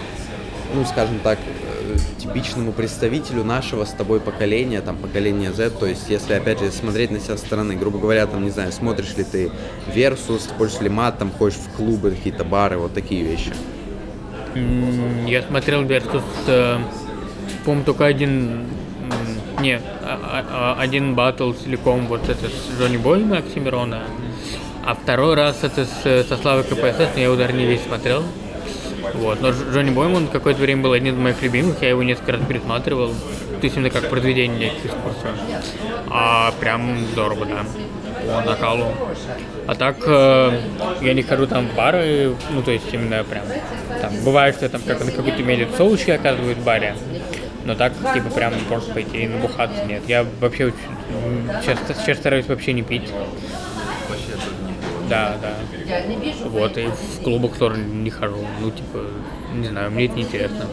ну, 0.73 0.85
скажем 0.85 1.19
так, 1.19 1.39
э, 1.39 1.97
типичному 2.17 2.71
представителю 2.71 3.43
нашего 3.43 3.85
с 3.85 3.91
тобой 3.91 4.19
поколения, 4.19 4.81
там, 4.81 4.97
поколения 4.97 5.51
Z, 5.51 5.71
то 5.71 5.85
есть, 5.85 6.09
если, 6.09 6.33
опять 6.33 6.59
же, 6.59 6.71
смотреть 6.71 7.11
на 7.11 7.19
себя 7.19 7.37
со 7.37 7.45
стороны, 7.45 7.75
грубо 7.75 7.99
говоря, 7.99 8.25
там, 8.27 8.43
не 8.43 8.51
знаю, 8.51 8.71
смотришь 8.71 9.15
ли 9.17 9.23
ты 9.23 9.51
Versus, 9.93 10.49
пользуешь 10.57 10.81
ли 10.81 10.89
мат, 10.89 11.17
там, 11.17 11.31
ходишь 11.31 11.57
в 11.57 11.75
клубы, 11.75 12.11
какие-то 12.11 12.43
бары, 12.43 12.77
вот 12.77 12.93
такие 12.93 13.23
вещи. 13.23 13.53
Я 15.27 15.43
смотрел 15.43 15.83
Versus, 15.83 16.23
э, 16.47 16.77
по-моему, 17.65 17.85
только 17.85 18.05
один, 18.05 18.65
не, 19.59 19.79
а, 20.03 20.45
а, 20.49 20.75
один 20.79 21.15
батл 21.15 21.51
целиком, 21.53 22.07
вот 22.07 22.27
это 22.29 22.47
с 22.47 22.79
Джонни 22.79 22.97
Боем 22.97 23.33
и 23.33 23.37
Оксимирона, 23.37 24.03
а 24.85 24.95
второй 24.95 25.35
раз 25.35 25.63
это 25.63 25.85
с, 25.85 26.27
со 26.27 26.37
Славой 26.37 26.63
КПСС, 26.63 27.09
но 27.15 27.21
я 27.21 27.31
удар 27.31 27.53
не 27.53 27.65
весь 27.65 27.83
смотрел. 27.83 28.23
Вот. 29.13 29.41
Но 29.41 29.51
Джонни 29.51 29.91
Бойман 29.91 30.27
какое-то 30.27 30.61
время 30.61 30.83
был 30.83 30.93
одним 30.93 31.15
из 31.15 31.19
моих 31.19 31.41
любимых, 31.41 31.81
я 31.81 31.89
его 31.89 32.03
несколько 32.03 32.33
раз 32.33 32.41
пересматривал. 32.47 33.09
То 33.09 33.63
есть 33.63 33.75
именно 33.75 33.89
как 33.89 34.09
произведение 34.09 34.73
искусства. 34.83 35.31
А 36.09 36.51
прям 36.59 36.97
здорово, 37.11 37.45
да. 37.45 37.65
По 38.25 38.41
накалу. 38.41 38.85
А 39.67 39.75
так 39.75 39.97
э, 40.05 40.59
я 41.01 41.13
не 41.13 41.23
хожу 41.23 41.47
там 41.47 41.67
в 41.67 41.75
бары, 41.75 42.35
ну 42.51 42.61
то 42.61 42.71
есть 42.71 42.85
именно 42.91 43.23
прям 43.23 43.43
там 44.01 44.13
бывает, 44.23 44.55
что 44.55 44.69
там 44.69 44.81
как 44.85 45.03
на 45.03 45.11
какой-то 45.11 45.43
мере 45.43 45.67
соучки 45.77 46.11
оказывают 46.11 46.57
в 46.57 46.63
баре. 46.63 46.95
Но 47.63 47.75
так, 47.75 47.93
типа, 48.13 48.29
прям 48.29 48.53
просто 48.67 48.91
пойти 48.93 49.23
и 49.23 49.27
набухаться 49.27 49.85
нет. 49.85 50.01
Я 50.07 50.25
вообще 50.39 50.73
сейчас, 51.61 51.77
сейчас 51.99 52.17
стараюсь 52.17 52.47
вообще 52.47 52.73
не 52.73 52.81
пить. 52.81 53.09
Да, 55.11 55.37
да. 55.41 55.53
Вот, 56.45 56.77
и 56.77 56.87
в 56.87 57.23
клубах 57.23 57.57
тоже 57.57 57.77
не 57.77 58.09
хожу. 58.09 58.37
Ну, 58.61 58.71
типа, 58.71 59.05
не 59.53 59.67
знаю, 59.67 59.91
мне 59.91 60.05
это 60.05 60.15
не 60.15 60.23
интересно. 60.23 60.65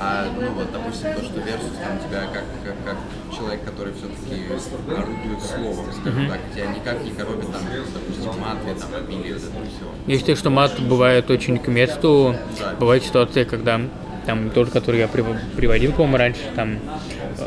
А, 0.00 0.26
ну 0.38 0.50
вот, 0.52 0.70
допустим, 0.72 1.12
то, 1.14 1.22
что 1.22 1.40
Версус 1.40 1.72
там 1.82 1.98
тебя 1.98 2.22
как, 2.32 2.44
как, 2.64 2.74
как 2.84 2.96
человек, 3.36 3.64
который 3.64 3.92
все-таки 3.94 4.44
орудует 4.92 5.42
словом, 5.42 5.86
скажем 5.92 6.22
mm-hmm. 6.22 6.28
так, 6.28 6.40
тебя 6.54 6.66
никак 6.66 7.02
не 7.02 7.10
коробит 7.10 7.52
там, 7.52 7.62
допустим, 7.94 8.40
мат 8.40 8.58
или 8.64 8.74
там 8.74 8.88
вот 8.92 9.26
это 9.26 9.40
все. 9.40 10.12
Я 10.12 10.18
считаю, 10.18 10.36
что 10.36 10.50
мат 10.50 10.80
бывает 10.80 11.30
очень 11.30 11.58
к 11.58 11.66
месту. 11.66 12.36
Да. 12.60 12.74
Бывает 12.78 13.02
ситуация, 13.02 13.44
когда 13.44 13.80
там 14.28 14.50
тот, 14.50 14.68
который 14.68 15.00
я 15.00 15.08
приводил, 15.08 15.92
по-моему, 15.92 16.18
раньше, 16.18 16.40
там 16.54 16.76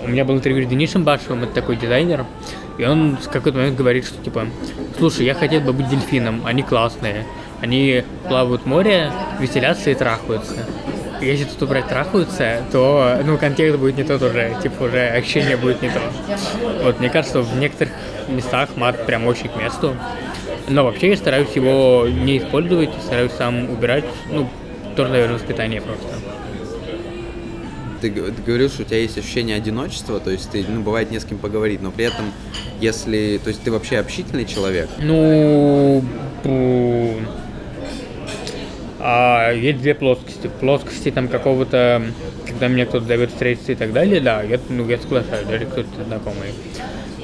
у 0.03 0.07
меня 0.07 0.25
был 0.25 0.33
интервью 0.33 0.65
с 0.65 0.67
Денисом 0.67 1.03
Башевым, 1.03 1.43
это 1.43 1.53
такой 1.53 1.75
дизайнер, 1.75 2.25
и 2.79 2.85
он 2.85 3.17
в 3.17 3.29
какой-то 3.29 3.59
момент 3.59 3.77
говорит, 3.77 4.03
что 4.07 4.17
типа, 4.23 4.47
слушай, 4.97 5.23
я 5.23 5.35
хотел 5.35 5.61
бы 5.61 5.73
быть 5.73 5.87
дельфином, 5.89 6.41
они 6.43 6.63
классные, 6.63 7.27
они 7.61 8.03
плавают 8.27 8.63
в 8.63 8.65
море, 8.65 9.11
веселятся 9.39 9.91
и 9.91 9.93
трахаются. 9.93 10.55
Если 11.21 11.43
тут 11.43 11.61
убрать 11.61 11.87
трахаются, 11.87 12.63
то, 12.71 13.19
ну, 13.23 13.37
контекст 13.37 13.77
будет 13.77 13.97
не 13.97 14.03
тот 14.03 14.23
уже, 14.23 14.57
типа, 14.63 14.85
уже 14.85 15.07
ощущение 15.09 15.57
будет 15.57 15.83
не 15.83 15.89
то. 15.89 16.01
Вот, 16.81 16.99
мне 16.99 17.11
кажется, 17.11 17.43
в 17.43 17.59
некоторых 17.59 17.93
местах 18.27 18.69
мат 18.75 19.05
прям 19.05 19.27
очень 19.27 19.49
к 19.49 19.55
месту. 19.55 19.95
Но 20.67 20.83
вообще 20.83 21.11
я 21.11 21.15
стараюсь 21.15 21.51
его 21.53 22.07
не 22.07 22.39
использовать, 22.39 22.89
стараюсь 23.03 23.33
сам 23.33 23.69
убирать, 23.69 24.05
ну, 24.31 24.49
тоже, 24.95 25.11
наверное, 25.11 25.35
воспитание 25.35 25.79
просто. 25.79 26.07
Ты, 28.01 28.09
говорил, 28.09 28.69
что 28.69 28.81
у 28.81 28.85
тебя 28.85 28.97
есть 28.97 29.17
ощущение 29.17 29.55
одиночества, 29.55 30.19
то 30.19 30.31
есть 30.31 30.49
ты, 30.49 30.65
ну, 30.67 30.81
бывает 30.81 31.11
не 31.11 31.19
с 31.19 31.25
кем 31.25 31.37
поговорить, 31.37 31.81
но 31.81 31.91
при 31.91 32.05
этом, 32.05 32.31
если, 32.79 33.39
то 33.43 33.49
есть 33.49 33.61
ты 33.61 33.71
вообще 33.71 33.99
общительный 33.99 34.45
человек, 34.45 34.89
Ну, 34.99 36.03
а, 39.03 39.51
есть 39.51 39.81
две 39.81 39.95
плоскости. 39.95 40.49
Плоскости 40.59 41.11
там 41.11 41.27
какого-то, 41.27 42.03
когда 42.47 42.67
меня 42.67 42.85
кто-то 42.85 43.05
зовет 43.05 43.31
встретиться 43.31 43.71
и 43.71 43.75
так 43.75 43.93
далее, 43.93 44.21
да, 44.21 44.43
я, 44.43 44.59
ну, 44.69 44.87
я 44.87 44.97
соглашаюсь, 44.97 45.47
даже 45.47 45.65
кто-то 45.65 46.03
знакомый. 46.05 46.53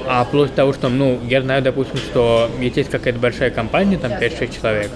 А 0.06 0.24
плоть 0.24 0.54
того, 0.54 0.72
что, 0.72 0.88
ну, 0.88 1.20
я 1.28 1.42
знаю, 1.42 1.62
допустим, 1.62 1.96
что 1.96 2.50
если 2.60 2.80
есть 2.80 2.90
какая-то 2.90 3.18
большая 3.18 3.50
компания, 3.50 3.98
там 3.98 4.12
5-6 4.12 4.60
человек, 4.60 4.90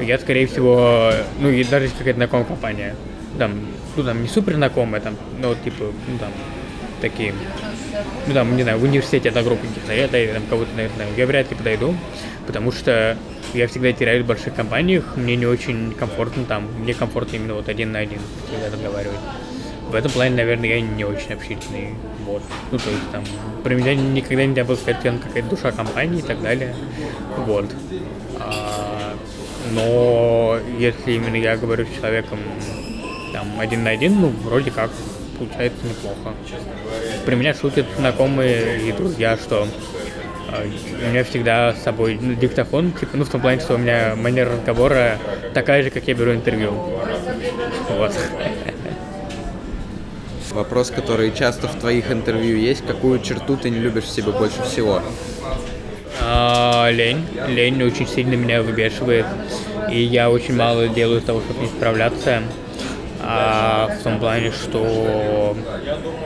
я, 0.00 0.18
скорее 0.18 0.46
всего, 0.46 1.12
ну, 1.40 1.48
и 1.48 1.62
даже 1.62 1.88
какая-то 1.88 2.18
знакомая 2.18 2.46
компания, 2.46 2.96
там, 3.36 3.52
ну, 3.96 4.02
там, 4.02 4.22
не 4.22 4.28
супер 4.28 4.54
знакомая, 4.54 5.00
там, 5.00 5.16
ну, 5.40 5.48
вот, 5.48 5.62
типа, 5.62 5.84
ну, 6.08 6.18
там, 6.18 6.30
такие, 7.00 7.34
ну, 8.26 8.34
там, 8.34 8.56
не 8.56 8.62
знаю, 8.62 8.78
в 8.78 8.82
университете 8.82 9.28
одна 9.28 9.42
группа 9.42 9.66
каких-то, 9.66 9.92
я 9.92 10.08
там 10.08 10.42
кого-то, 10.48 10.70
наверное, 10.76 11.06
я 11.16 11.26
вряд 11.26 11.50
ли 11.50 11.56
подойду, 11.56 11.94
потому 12.46 12.72
что 12.72 13.16
я 13.54 13.68
всегда 13.68 13.92
теряюсь 13.92 14.24
в 14.24 14.26
больших 14.26 14.54
компаниях, 14.54 15.16
мне 15.16 15.36
не 15.36 15.46
очень 15.46 15.92
комфортно 15.92 16.44
там, 16.44 16.68
мне 16.80 16.94
комфортно 16.94 17.36
именно 17.36 17.54
вот 17.54 17.68
один 17.68 17.92
на 17.92 18.00
один 18.00 18.18
всегда 18.48 18.74
разговаривать. 18.74 19.18
В 19.88 19.94
этом 19.94 20.10
плане, 20.10 20.34
наверное, 20.34 20.68
я 20.68 20.80
не 20.80 21.04
очень 21.04 21.32
общительный, 21.32 21.94
вот. 22.24 22.42
Ну, 22.72 22.78
то 22.78 22.90
есть 22.90 23.10
там, 23.12 23.24
про 23.62 23.72
меня 23.72 23.94
никогда 23.94 24.44
нельзя 24.44 24.64
было 24.64 24.74
сказать, 24.74 25.00
что 25.00 25.12
какая-то 25.12 25.48
душа 25.48 25.70
компании 25.70 26.18
и 26.18 26.22
так 26.22 26.42
далее, 26.42 26.74
вот. 27.38 27.66
А, 28.40 29.14
но 29.72 30.58
если 30.78 31.12
именно 31.12 31.36
я 31.36 31.56
говорю 31.56 31.86
с 31.86 32.00
человеком 32.00 32.38
там 33.36 33.60
один 33.60 33.84
на 33.84 33.90
один, 33.90 34.18
ну, 34.18 34.28
вроде 34.28 34.70
как, 34.70 34.90
получается 35.38 35.86
неплохо. 35.86 36.34
При 37.26 37.34
меня 37.34 37.52
шутят 37.52 37.84
знакомые 37.98 38.88
и 38.88 38.92
друзья, 38.92 39.36
что 39.36 39.68
э, 40.52 40.66
у 41.04 41.10
меня 41.10 41.22
всегда 41.22 41.74
с 41.74 41.82
собой 41.82 42.18
ну, 42.18 42.32
диктофон, 42.32 42.92
типа, 42.92 43.18
ну, 43.18 43.24
в 43.24 43.28
том 43.28 43.42
плане, 43.42 43.60
что 43.60 43.74
у 43.74 43.78
меня 43.78 44.14
манера 44.16 44.52
разговора 44.52 45.18
такая 45.52 45.82
же, 45.82 45.90
как 45.90 46.08
я 46.08 46.14
беру 46.14 46.32
интервью. 46.32 46.72
Вот. 47.90 48.14
вопрос, 50.52 50.90
который 50.90 51.30
часто 51.32 51.68
в 51.68 51.78
твоих 51.78 52.10
интервью 52.10 52.56
есть, 52.56 52.86
какую 52.86 53.20
черту 53.20 53.58
ты 53.58 53.68
не 53.68 53.78
любишь 53.78 54.04
в 54.04 54.10
себе 54.10 54.32
больше 54.32 54.62
всего? 54.62 55.02
А, 56.22 56.88
лень. 56.90 57.26
Лень 57.48 57.82
очень 57.82 58.08
сильно 58.08 58.32
меня 58.32 58.62
выбешивает. 58.62 59.26
И 59.92 60.00
я 60.00 60.30
очень 60.30 60.56
мало 60.56 60.88
делаю 60.88 61.20
того, 61.20 61.42
чтобы 61.42 61.60
не 61.60 61.66
справляться. 61.66 62.40
А, 63.28 63.88
в 63.88 64.02
том 64.02 64.18
плане, 64.18 64.52
что... 64.52 65.56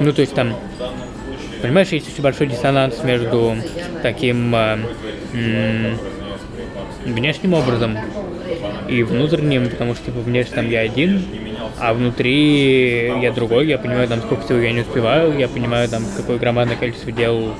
Ну, 0.01 0.13
то 0.13 0.21
есть 0.21 0.35
там... 0.35 0.55
Понимаешь, 1.63 1.89
есть 1.89 2.11
очень 2.13 2.23
большой 2.23 2.47
диссонанс 2.47 3.03
между 3.05 3.55
таким 4.03 4.55
э, 4.55 4.79
внешним 7.05 7.53
образом 7.53 7.99
и 8.89 9.03
внутренним, 9.03 9.69
потому 9.69 9.95
что 9.95 10.07
типа 10.07 10.21
внешне 10.21 10.55
там 10.55 10.71
я 10.71 10.81
один, 10.81 11.23
а 11.79 11.93
внутри 11.93 13.13
я 13.21 13.31
другой, 13.33 13.67
я 13.67 13.77
понимаю 13.77 14.09
там 14.09 14.21
сколько 14.21 14.45
всего 14.45 14.59
я 14.59 14.73
не 14.73 14.81
успеваю, 14.81 15.39
я 15.39 15.49
понимаю 15.49 15.87
там 15.91 16.03
какое 16.17 16.39
громадное 16.39 16.77
количество 16.77 17.13
дел 17.13 17.55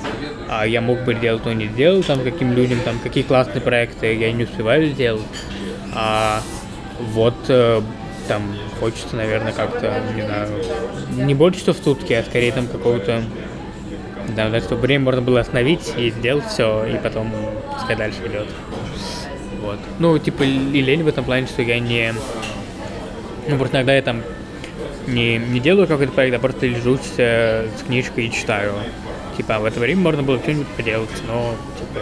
а 0.51 0.67
я 0.67 0.81
мог 0.81 1.05
бы 1.05 1.15
сделать, 1.15 1.45
но 1.45 1.53
не 1.53 1.69
сделал, 1.69 2.03
там 2.03 2.21
каким 2.25 2.53
людям, 2.53 2.81
там 2.85 2.99
какие 2.99 3.23
классные 3.23 3.61
проекты 3.61 4.13
я 4.15 4.33
не 4.33 4.45
успеваю 4.45 4.89
сделать. 4.89 5.23
А 5.95 6.43
вот 7.13 7.37
э, 7.49 7.81
там 8.29 8.43
хочется, 8.79 9.17
наверное, 9.17 9.53
как-то, 9.53 9.93
не 10.15 10.23
знаю, 10.23 10.49
не 11.17 11.35
больше, 11.35 11.61
что 11.61 11.73
в 11.73 11.79
сутки, 11.79 12.13
а 12.13 12.23
скорее 12.23 12.53
там 12.53 12.67
какого-то 12.67 13.23
да, 14.37 14.49
да, 14.49 14.61
чтобы 14.61 14.83
время 14.83 15.05
можно 15.05 15.23
было 15.23 15.41
остановить 15.41 15.93
и 15.97 16.11
сделать 16.11 16.47
все, 16.47 16.85
и 16.85 16.99
потом 16.99 17.33
пускай 17.75 17.97
дальше 17.97 18.21
идет. 18.27 18.49
Вот. 19.61 19.79
Ну, 19.99 20.19
типа, 20.19 20.43
и 20.43 20.81
лень 20.81 21.03
в 21.03 21.09
этом 21.09 21.25
плане, 21.25 21.47
что 21.47 21.63
я 21.63 21.79
не... 21.79 22.15
Ну, 23.49 23.59
просто 23.59 23.77
иногда 23.77 23.95
я 23.95 24.03
там 24.03 24.23
не, 25.07 25.39
не 25.39 25.61
делаю 25.61 25.87
какой-то 25.87 26.13
проект, 26.13 26.37
а 26.37 26.39
просто 26.39 26.67
лежу 26.67 26.97
с, 26.97 27.17
с 27.17 27.83
книжкой 27.87 28.27
и 28.27 28.33
читаю. 28.33 28.75
Типа, 29.37 29.59
в 29.59 29.65
это 29.65 29.81
время 29.81 30.01
можно 30.01 30.23
было 30.23 30.39
что-нибудь 30.39 30.69
поделать, 30.69 31.11
но, 31.27 31.55
типа, 31.79 32.01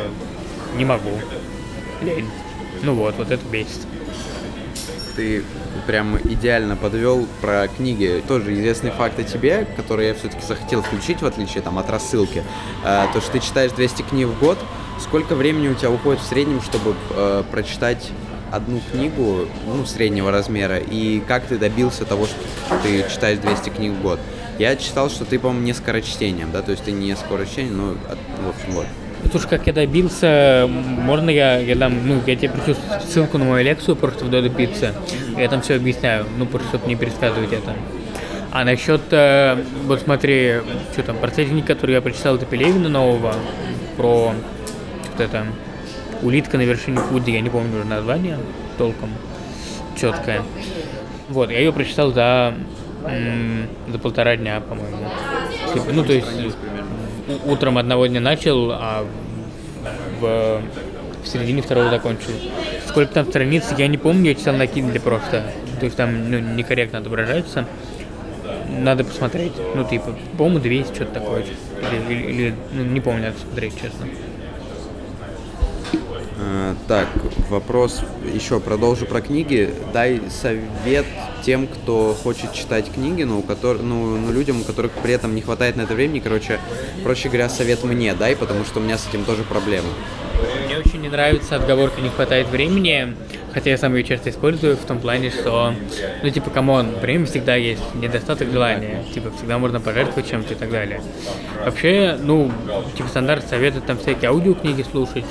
не 0.76 0.84
могу. 0.84 1.10
Лень. 2.02 2.28
Ну 2.82 2.94
вот, 2.94 3.14
вот 3.16 3.30
это 3.30 3.44
бесит. 3.50 3.86
Ты 5.18 5.42
прям 5.88 6.16
идеально 6.16 6.76
подвел 6.76 7.26
про 7.40 7.66
книги. 7.66 8.22
Тоже 8.28 8.54
известный 8.54 8.92
факт 8.92 9.18
о 9.18 9.24
тебе, 9.24 9.66
который 9.76 10.06
я 10.06 10.14
все-таки 10.14 10.46
захотел 10.46 10.80
включить, 10.80 11.22
в 11.22 11.26
отличие 11.26 11.60
там, 11.60 11.76
от 11.76 11.90
рассылки. 11.90 12.44
А, 12.84 13.12
то, 13.12 13.20
что 13.20 13.32
ты 13.32 13.40
читаешь 13.40 13.72
200 13.72 14.02
книг 14.02 14.28
в 14.28 14.38
год. 14.38 14.58
Сколько 15.00 15.34
времени 15.34 15.66
у 15.66 15.74
тебя 15.74 15.90
уходит 15.90 16.20
в 16.22 16.24
среднем, 16.24 16.62
чтобы 16.62 16.94
э, 17.10 17.42
прочитать 17.50 18.10
одну 18.52 18.80
книгу 18.92 19.48
ну, 19.66 19.84
среднего 19.86 20.30
размера? 20.30 20.78
И 20.78 21.18
как 21.26 21.46
ты 21.46 21.58
добился 21.58 22.04
того, 22.04 22.26
что 22.26 22.36
ты 22.84 23.04
читаешь 23.12 23.40
200 23.40 23.70
книг 23.70 23.94
в 23.94 24.02
год? 24.02 24.20
Я 24.60 24.76
читал, 24.76 25.10
что 25.10 25.24
ты, 25.24 25.40
по-моему, 25.40 25.64
не 25.64 25.72
скорочтением, 25.74 26.52
да? 26.52 26.62
То 26.62 26.70
есть 26.70 26.84
ты 26.84 26.92
не 26.92 27.16
скорочтение, 27.16 27.96
от- 28.08 28.18
в 28.44 28.48
общем, 28.50 28.72
вот. 28.72 28.86
Слушай, 29.30 29.48
как 29.48 29.66
я 29.66 29.72
добился, 29.74 30.66
можно 30.68 31.28
я, 31.28 31.58
я 31.58 31.76
дам, 31.76 32.06
ну, 32.06 32.20
я 32.26 32.34
тебе 32.34 32.50
пришлю 32.50 32.74
ссылку 33.06 33.36
на 33.36 33.44
мою 33.44 33.62
лекцию 33.62 33.94
в 33.94 34.30
Додо 34.30 34.48
Пицце. 34.48 34.94
Я 35.36 35.48
там 35.48 35.60
все 35.60 35.74
объясняю, 35.76 36.24
ну, 36.38 36.46
просто 36.46 36.68
чтобы 36.68 36.86
не 36.88 36.96
пересказывать 36.96 37.52
это. 37.52 37.74
А 38.50 38.64
насчет, 38.64 39.02
э, 39.10 39.62
вот 39.84 40.00
смотри, 40.00 40.60
что 40.92 41.02
там, 41.02 41.18
последний, 41.18 41.60
который 41.60 41.94
я 41.96 42.00
прочитал, 42.00 42.36
это 42.36 42.46
Пелевина 42.46 42.88
нового, 42.88 43.34
про 43.98 44.32
вот 45.12 45.20
это, 45.20 45.44
улитка 46.22 46.56
на 46.56 46.62
вершине 46.62 46.96
Фуди, 46.98 47.30
я 47.30 47.42
не 47.42 47.50
помню 47.50 47.80
уже 47.80 47.86
название 47.86 48.38
толком, 48.78 49.10
четкое. 50.00 50.42
Вот, 51.28 51.50
я 51.50 51.58
ее 51.58 51.72
прочитал 51.74 52.12
за, 52.12 52.54
м, 53.04 53.66
за 53.88 53.98
полтора 53.98 54.36
дня, 54.36 54.62
по-моему. 54.66 54.96
Типа, 55.74 55.92
ну, 55.92 56.02
то 56.02 56.14
есть, 56.14 56.26
утром 57.46 57.78
одного 57.78 58.06
дня 58.06 58.20
начал, 58.20 58.70
а 58.72 59.06
в, 60.20 60.62
в 61.22 61.26
середине 61.28 61.62
второго 61.62 61.90
закончил. 61.90 62.32
Сколько 62.86 63.14
там 63.14 63.26
страниц, 63.26 63.64
я 63.76 63.86
не 63.86 63.98
помню, 63.98 64.30
я 64.30 64.34
читал 64.34 64.54
на 64.56 64.64
Kindle 64.64 65.00
просто. 65.00 65.44
То 65.78 65.84
есть 65.84 65.96
там 65.96 66.30
ну, 66.30 66.38
некорректно 66.38 66.98
отображается. 66.98 67.66
Надо 68.68 69.04
посмотреть. 69.04 69.52
Ну, 69.74 69.84
типа, 69.84 70.14
по-моему, 70.36 70.58
200, 70.60 70.94
что-то 70.94 71.14
такое. 71.14 71.44
Или, 71.44 72.14
или- 72.14 72.32
или, 72.32 72.54
ну, 72.72 72.84
не 72.84 73.00
помню, 73.00 73.24
надо 73.24 73.38
смотреть, 73.38 73.74
честно. 73.74 74.06
Э, 76.40 76.74
Так, 76.86 77.08
вопрос 77.50 78.00
еще 78.32 78.60
продолжу 78.60 79.06
про 79.06 79.20
книги. 79.20 79.74
Дай 79.92 80.20
совет 80.30 81.04
тем, 81.42 81.66
кто 81.66 82.14
хочет 82.22 82.52
читать 82.52 82.90
книги, 82.92 83.24
но 83.24 83.38
у 83.38 83.42
которых, 83.42 83.82
ну, 83.82 84.16
ну, 84.16 84.32
людям, 84.32 84.60
у 84.60 84.64
которых 84.64 84.92
при 84.92 85.12
этом 85.14 85.34
не 85.34 85.42
хватает 85.42 85.76
на 85.76 85.82
это 85.82 85.94
времени. 85.94 86.20
Короче, 86.20 86.60
проще 87.02 87.28
говоря, 87.28 87.48
совет 87.48 87.82
мне 87.82 88.14
дай, 88.14 88.36
потому 88.36 88.64
что 88.64 88.78
у 88.78 88.82
меня 88.82 88.98
с 88.98 89.08
этим 89.08 89.24
тоже 89.24 89.42
проблемы. 89.42 89.88
Мне 90.66 90.78
очень 90.78 91.00
не 91.00 91.08
нравится 91.08 91.56
отговорка 91.56 92.00
«не 92.00 92.10
хватает 92.10 92.48
времени», 92.48 93.16
хотя 93.52 93.70
я 93.70 93.78
сам 93.78 93.96
ее 93.96 94.04
часто 94.04 94.30
использую 94.30 94.76
в 94.76 94.84
том 94.84 95.00
плане, 95.00 95.30
что, 95.30 95.74
ну, 96.22 96.30
типа, 96.30 96.50
come 96.50 96.75
on, 96.75 96.94
время 97.00 97.26
всегда 97.26 97.56
есть, 97.56 97.82
недостаток 97.96 98.52
желания, 98.52 99.04
типа, 99.12 99.32
всегда 99.36 99.58
можно 99.58 99.80
пожертвовать 99.80 100.30
чем-то 100.30 100.54
и 100.54 100.56
так 100.56 100.70
далее. 100.70 101.02
Вообще, 101.64 102.16
ну, 102.22 102.52
типа, 102.96 103.08
стандарт 103.08 103.48
советует 103.48 103.86
там 103.86 103.98
всякие 103.98 104.30
аудиокниги 104.30 104.82
слушать, 104.82 105.24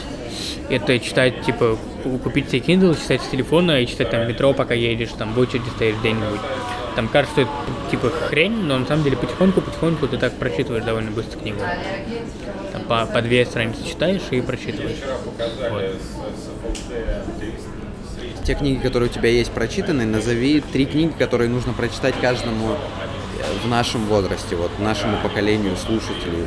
это 0.70 1.00
читать, 1.00 1.42
типа, 1.44 1.78
ку- 2.04 2.18
купить 2.20 2.50
себе 2.50 2.60
Kindle, 2.60 3.00
читать 3.00 3.22
с 3.22 3.28
телефона 3.28 3.82
и 3.82 3.88
читать 3.88 4.10
там 4.10 4.24
в 4.26 4.28
метро, 4.28 4.54
пока 4.54 4.74
едешь, 4.74 5.10
там, 5.18 5.34
в 5.34 5.40
очереди 5.40 5.70
стоишь 5.76 5.96
где-нибудь. 5.98 6.40
Там 6.96 7.08
кажется, 7.08 7.34
что 7.34 7.42
это, 7.42 7.52
типа, 7.92 8.10
хрень, 8.10 8.64
но 8.64 8.78
на 8.80 8.86
самом 8.86 9.04
деле 9.04 9.18
потихоньку-потихоньку 9.18 10.08
ты 10.08 10.18
так 10.18 10.34
прочитываешь 10.34 10.84
довольно 10.84 11.12
быстро 11.12 11.40
книгу. 11.40 11.60
Там 12.74 12.82
по, 12.84 13.06
по 13.06 13.22
две 13.22 13.46
страницы 13.46 13.86
читаешь 13.88 14.22
и 14.32 14.42
прочитываешь. 14.42 14.98
Вот. 15.70 15.84
Те 18.44 18.56
книги, 18.56 18.80
которые 18.80 19.10
у 19.10 19.14
тебя 19.14 19.30
есть 19.30 19.52
прочитаны, 19.52 20.06
назови 20.06 20.62
три 20.62 20.86
книги, 20.86 21.14
которые 21.20 21.50
нужно 21.50 21.74
прочитать 21.74 22.16
каждому 22.22 22.72
э, 22.72 22.78
в 23.64 23.68
нашем 23.68 24.06
возрасте, 24.06 24.56
вот 24.56 24.72
нашему 24.80 25.18
поколению 25.22 25.76
слушателей. 25.76 26.46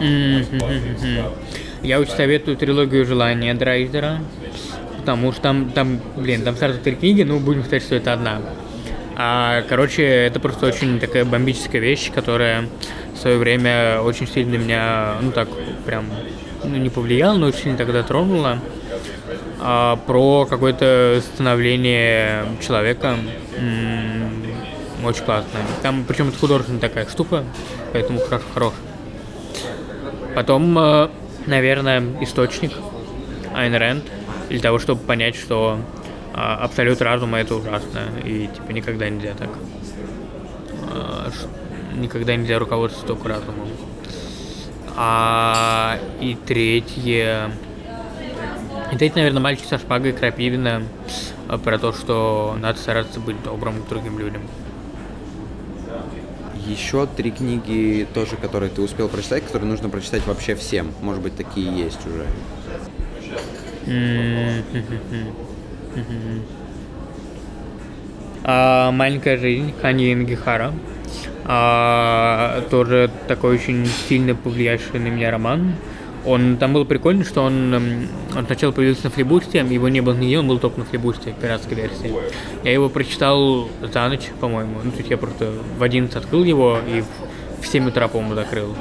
Мгм. 0.00 1.24
Я 1.84 2.00
очень 2.00 2.14
советую 2.14 2.56
трилогию 2.56 3.04
«Желание» 3.04 3.52
Драйзера, 3.52 4.20
потому 4.96 5.32
что 5.32 5.42
там, 5.42 5.70
там, 5.70 6.00
блин, 6.16 6.42
там 6.42 6.56
сразу 6.56 6.80
три 6.80 6.94
книги, 6.94 7.22
ну, 7.24 7.38
будем 7.38 7.62
сказать, 7.62 7.82
что 7.82 7.94
это 7.94 8.14
одна. 8.14 8.40
А, 9.16 9.62
короче, 9.68 10.02
это 10.02 10.40
просто 10.40 10.64
очень 10.64 10.98
такая 10.98 11.26
бомбическая 11.26 11.82
вещь, 11.82 12.10
которая 12.10 12.64
в 13.12 13.18
свое 13.18 13.36
время 13.36 14.00
очень 14.00 14.26
сильно 14.26 14.56
меня, 14.56 15.16
ну, 15.20 15.30
так, 15.30 15.48
прям 15.84 16.06
ну, 16.64 16.74
не 16.76 16.88
повлияла, 16.88 17.36
но 17.36 17.48
очень 17.48 17.76
тогда 17.76 18.02
тронула. 18.02 18.60
А, 19.60 19.96
про 20.06 20.46
какое-то 20.46 21.22
становление 21.34 22.46
человека. 22.66 23.18
М-м, 23.58 25.04
очень 25.04 25.24
классно. 25.24 25.60
Там, 25.82 26.04
причем 26.08 26.30
это 26.30 26.38
художественная 26.38 26.80
такая 26.80 27.06
штука, 27.06 27.44
поэтому 27.92 28.20
хорошо, 28.20 28.46
хорош. 28.54 28.72
Потом, 30.34 30.78
э, 30.78 31.08
наверное, 31.46 32.02
источник 32.20 32.72
Айн 33.54 33.74
Рэнд, 33.74 34.04
для 34.48 34.60
того, 34.60 34.78
чтобы 34.78 35.02
понять, 35.02 35.36
что 35.36 35.78
а, 36.32 36.56
абсолют 36.56 37.00
разума 37.00 37.38
это 37.38 37.54
ужасно, 37.54 38.00
и 38.24 38.48
типа 38.48 38.72
никогда 38.72 39.08
нельзя 39.08 39.34
так. 39.34 39.50
А, 40.90 41.30
никогда 41.94 42.36
нельзя 42.36 42.58
руководствоваться 42.58 43.14
только 43.14 43.28
разумом. 43.28 43.68
А, 44.96 45.98
и 46.20 46.36
третье... 46.46 47.50
И 48.92 48.96
третье, 48.96 49.16
наверное, 49.16 49.40
мальчик 49.40 49.66
со 49.66 49.78
шпагой 49.78 50.12
Крапивина 50.12 50.82
а, 51.48 51.58
про 51.58 51.78
то, 51.78 51.92
что 51.92 52.56
надо 52.60 52.78
стараться 52.78 53.20
быть 53.20 53.42
добрым 53.42 53.82
к 53.82 53.88
другим 53.88 54.18
людям. 54.18 54.42
Еще 56.66 57.06
три 57.06 57.30
книги 57.30 58.06
тоже, 58.14 58.36
которые 58.36 58.70
ты 58.70 58.80
успел 58.80 59.08
прочитать, 59.08 59.44
которые 59.44 59.68
нужно 59.68 59.88
прочитать 59.88 60.26
вообще 60.26 60.54
всем. 60.54 60.92
Может 61.02 61.22
быть, 61.22 61.36
такие 61.36 61.76
есть 61.76 62.00
уже. 62.06 62.26
А, 68.46 68.90
«Маленькая 68.90 69.38
жизнь» 69.38 69.72
Хани 69.80 70.12
Ингихара. 70.12 70.74
А, 71.46 72.62
тоже 72.70 73.10
такой 73.26 73.54
очень 73.54 73.86
сильно 73.86 74.34
повлиявший 74.34 75.00
на 75.00 75.08
меня 75.08 75.30
роман. 75.30 75.76
Он 76.24 76.56
там 76.56 76.72
был 76.72 76.84
прикольно, 76.84 77.24
что 77.24 77.42
он, 77.42 77.74
он 78.34 78.46
сначала 78.46 78.72
появился 78.72 79.04
на 79.04 79.10
флибусте, 79.10 79.58
его 79.58 79.88
не 79.88 80.00
было 80.00 80.14
нигде, 80.14 80.38
он 80.38 80.48
был 80.48 80.58
только 80.58 80.78
на 80.78 80.86
флибусте, 80.86 81.34
пиратской 81.38 81.76
версии. 81.76 82.12
Я 82.62 82.72
его 82.72 82.88
прочитал 82.88 83.68
за 83.80 84.08
ночь, 84.08 84.30
по-моему. 84.40 84.80
Ну, 84.82 84.90
то 84.90 84.98
есть 84.98 85.10
я 85.10 85.18
просто 85.18 85.52
в 85.78 85.82
11 85.82 86.16
открыл 86.16 86.44
его 86.44 86.78
и 86.86 87.02
в 87.60 87.66
7 87.66 87.88
утра, 87.88 88.08
по-моему, 88.08 88.34
закрыл. 88.34 88.74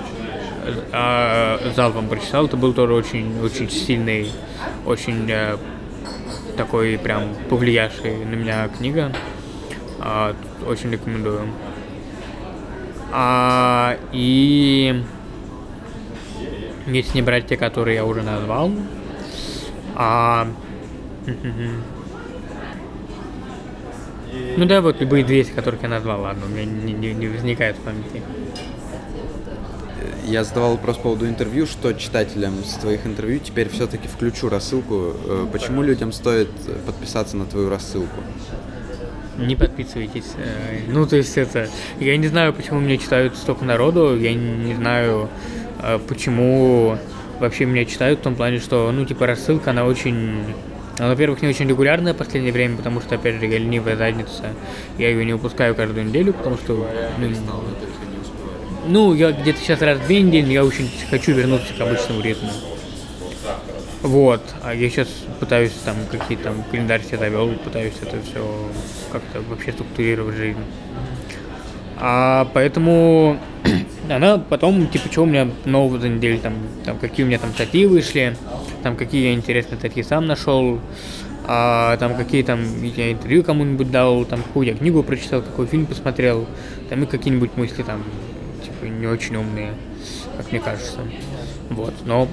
А 0.94 1.60
залпом 1.76 2.08
прочитал, 2.08 2.46
это 2.46 2.56
был 2.56 2.74
тоже 2.74 2.94
очень, 2.94 3.42
очень 3.42 3.70
сильный, 3.70 4.32
очень 4.86 5.30
э, 5.30 5.58
такой 6.56 6.98
прям 6.98 7.36
повлиявший 7.50 8.24
на 8.24 8.36
меня 8.36 8.70
книга. 8.70 9.12
А, 10.00 10.36
очень 10.66 10.92
рекомендую. 10.92 11.42
А, 13.12 13.98
и 14.12 15.04
если 16.88 17.16
не 17.16 17.22
брать 17.22 17.48
те, 17.48 17.58
которые 17.58 17.96
я 17.96 18.06
уже 18.06 18.24
назвал, 18.24 18.72
а, 19.96 20.48
ну 24.58 24.66
да, 24.66 24.82
вот 24.82 25.00
любые 25.02 25.24
200, 25.24 25.52
которых 25.52 25.84
я 25.84 25.90
назвал, 25.90 26.22
ладно, 26.22 26.46
у 26.46 26.50
меня 26.50 26.66
не, 26.66 26.94
не, 26.94 27.14
не 27.14 27.28
возникает 27.28 27.76
в 27.78 27.80
памяти. 27.82 28.22
Я 30.26 30.44
задавал 30.44 30.72
вопрос 30.72 30.98
по 30.98 31.04
поводу 31.04 31.28
интервью, 31.28 31.66
что 31.66 31.94
читателям 31.94 32.64
с 32.64 32.76
твоих 32.76 33.06
интервью 33.06 33.40
теперь 33.40 33.70
все-таки 33.70 34.08
включу 34.08 34.50
рассылку. 34.50 35.14
Э, 35.26 35.48
почему 35.52 35.82
людям 35.82 36.12
стоит 36.12 36.50
подписаться 36.86 37.36
на 37.36 37.46
твою 37.46 37.70
рассылку? 37.70 38.18
не 39.38 39.56
подписывайтесь. 39.56 40.32
Э, 40.38 40.82
ну, 40.88 41.06
то 41.06 41.16
есть 41.16 41.38
это... 41.38 41.68
Я 42.00 42.18
не 42.18 42.28
знаю, 42.28 42.54
почему 42.54 42.80
меня 42.80 42.98
читают 42.98 43.36
столько 43.36 43.66
народу, 43.66 44.18
я 44.18 44.34
не 44.34 44.76
знаю, 44.76 45.28
э, 45.28 45.63
почему 46.08 46.98
вообще 47.40 47.66
меня 47.66 47.86
читают 47.86 48.20
в 48.20 48.24
том 48.24 48.36
плане, 48.36 48.60
что, 48.60 48.92
ну, 48.92 49.06
типа, 49.06 49.28
рассылка, 49.28 49.72
она 49.72 49.86
очень... 49.86 50.44
Она, 51.00 51.10
во-первых, 51.10 51.42
не 51.42 51.48
очень 51.48 51.68
регулярная 51.68 52.14
в 52.14 52.18
последнее 52.18 52.54
время, 52.54 52.78
потому 52.78 53.02
что, 53.02 53.16
опять 53.16 53.36
же, 53.36 53.46
я 53.48 53.58
ленивая 53.58 53.96
задница. 53.96 54.44
Я 54.98 55.10
ее 55.10 55.26
не 55.26 55.34
выпускаю 55.34 55.76
каждую 55.76 56.06
неделю, 56.06 56.34
потому 56.34 56.58
что... 56.58 56.88
Ну, 57.18 57.28
ну 58.88 59.14
я 59.14 59.32
где-то 59.32 59.60
сейчас 59.60 59.82
раз 59.82 59.98
в 60.00 60.10
недели, 60.10 60.52
я 60.52 60.64
очень 60.64 60.90
хочу 61.10 61.34
вернуться 61.34 61.74
к 61.74 61.82
обычному 61.82 62.22
ритму. 62.22 62.50
Вот. 64.04 64.42
А 64.62 64.74
я 64.76 64.90
сейчас 64.90 65.08
пытаюсь 65.40 65.72
там 65.86 65.96
какие-то 66.12 66.44
там 66.44 66.64
календарь 66.70 67.02
себе 67.04 67.18
завел, 67.18 67.50
пытаюсь 67.64 67.94
это 68.02 68.18
все 68.22 68.70
как-то 69.12 69.42
вообще 69.50 69.72
структурировать 69.72 70.36
жизнь. 70.36 70.60
А 71.98 72.50
поэтому 72.54 73.40
она 74.10 74.38
потом, 74.38 74.88
типа, 74.88 75.12
что 75.12 75.22
у 75.24 75.26
меня 75.26 75.50
нового 75.66 76.00
за 76.00 76.10
неделю, 76.10 76.40
там, 76.40 76.54
там, 76.86 76.98
какие 77.00 77.26
у 77.26 77.28
меня 77.28 77.40
там 77.40 77.52
статьи 77.52 77.86
вышли, 77.86 78.36
там, 78.82 78.96
какие 78.96 79.28
я 79.28 79.34
интересные 79.34 79.78
статьи 79.78 80.04
сам 80.04 80.26
нашел, 80.26 80.80
а, 81.46 81.98
там, 81.98 82.16
какие 82.16 82.44
там 82.44 82.62
я 82.84 83.12
интервью 83.12 83.44
кому-нибудь 83.44 83.92
дал, 83.92 84.26
там, 84.26 84.42
какую 84.42 84.68
я 84.68 84.76
книгу 84.76 85.04
прочитал, 85.04 85.42
какой 85.42 85.68
фильм 85.68 85.86
посмотрел, 85.86 86.48
там, 86.90 87.04
и 87.04 87.06
какие-нибудь 87.06 87.56
мысли 87.56 87.84
там, 87.84 88.04
типа, 88.64 88.86
не 88.86 89.08
очень 89.08 89.36
умные, 89.36 89.74
как 90.38 90.52
мне 90.52 90.60
кажется. 90.60 91.00
Вот, 91.70 91.94
но 92.06 92.28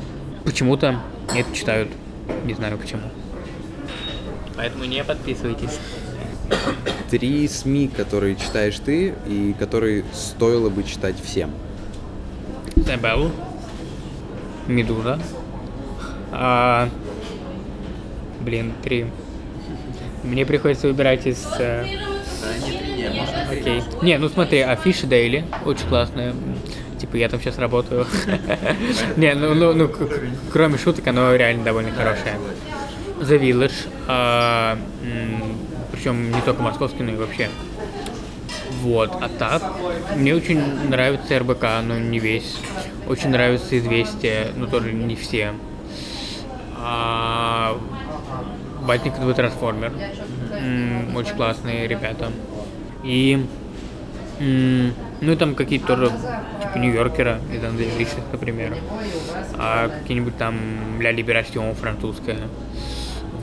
почему-то 0.44 1.00
это 1.34 1.56
читают. 1.56 1.88
Не 2.44 2.54
знаю 2.54 2.78
почему. 2.78 3.02
Поэтому 4.56 4.84
не 4.84 5.02
подписывайтесь. 5.02 5.78
Три 7.10 7.48
СМИ, 7.48 7.88
которые 7.88 8.36
читаешь 8.36 8.78
ты 8.78 9.14
и 9.26 9.54
которые 9.58 10.04
стоило 10.12 10.68
бы 10.68 10.84
читать 10.84 11.16
всем. 11.22 11.50
Забелл. 12.76 13.30
Медуза. 14.66 15.18
А, 16.32 16.88
блин, 18.40 18.72
три. 18.82 19.06
Мне 20.22 20.46
приходится 20.46 20.86
выбирать 20.86 21.26
из... 21.26 21.44
Э... 21.58 21.84
Окей. 23.50 23.82
Не, 24.02 24.18
ну 24.18 24.28
смотри, 24.28 24.60
Афиша 24.60 25.06
Дейли, 25.06 25.44
очень 25.64 25.88
классная 25.88 26.34
типа 27.00 27.16
я 27.16 27.28
там 27.28 27.40
сейчас 27.40 27.58
работаю. 27.58 28.06
Не, 29.16 29.34
ну, 29.34 29.54
ну, 29.54 29.72
ну, 29.72 29.90
кроме 30.52 30.78
шуток, 30.78 31.06
оно 31.06 31.34
реально 31.34 31.64
довольно 31.64 31.92
хорошее. 31.92 32.34
The 33.20 33.40
Village, 33.40 33.88
а, 34.06 34.78
причем 36.00 36.30
не 36.30 36.40
только 36.40 36.62
московский, 36.62 37.02
но 37.02 37.12
и 37.12 37.16
вообще. 37.16 37.50
Вот, 38.80 39.10
а 39.20 39.28
так, 39.28 39.62
мне 40.16 40.34
очень 40.34 40.58
нравится 40.88 41.38
РБК, 41.38 41.64
но 41.84 41.98
не 41.98 42.18
весь. 42.18 42.56
Очень 43.06 43.28
нравится 43.28 43.78
Известие, 43.78 44.48
но 44.56 44.66
тоже 44.66 44.92
не 44.92 45.14
все. 45.14 45.52
А, 46.78 47.78
Батник 48.86 49.12
и 49.18 49.32
Трансформер. 49.34 49.92
Очень 51.14 51.36
классные 51.36 51.86
ребята. 51.86 52.32
И 53.04 53.44
ну, 54.38 55.36
там 55.36 55.54
какие-то 55.54 55.86
тоже, 55.88 56.06
типа, 56.62 56.78
Нью-Йоркера 56.78 57.40
из 57.52 57.62
английских, 57.62 58.22
например. 58.32 58.74
А 59.58 59.88
какие-нибудь 59.88 60.38
там 60.38 60.56
Ля 60.98 61.12
Либерасион 61.12 61.74
французская. 61.74 62.38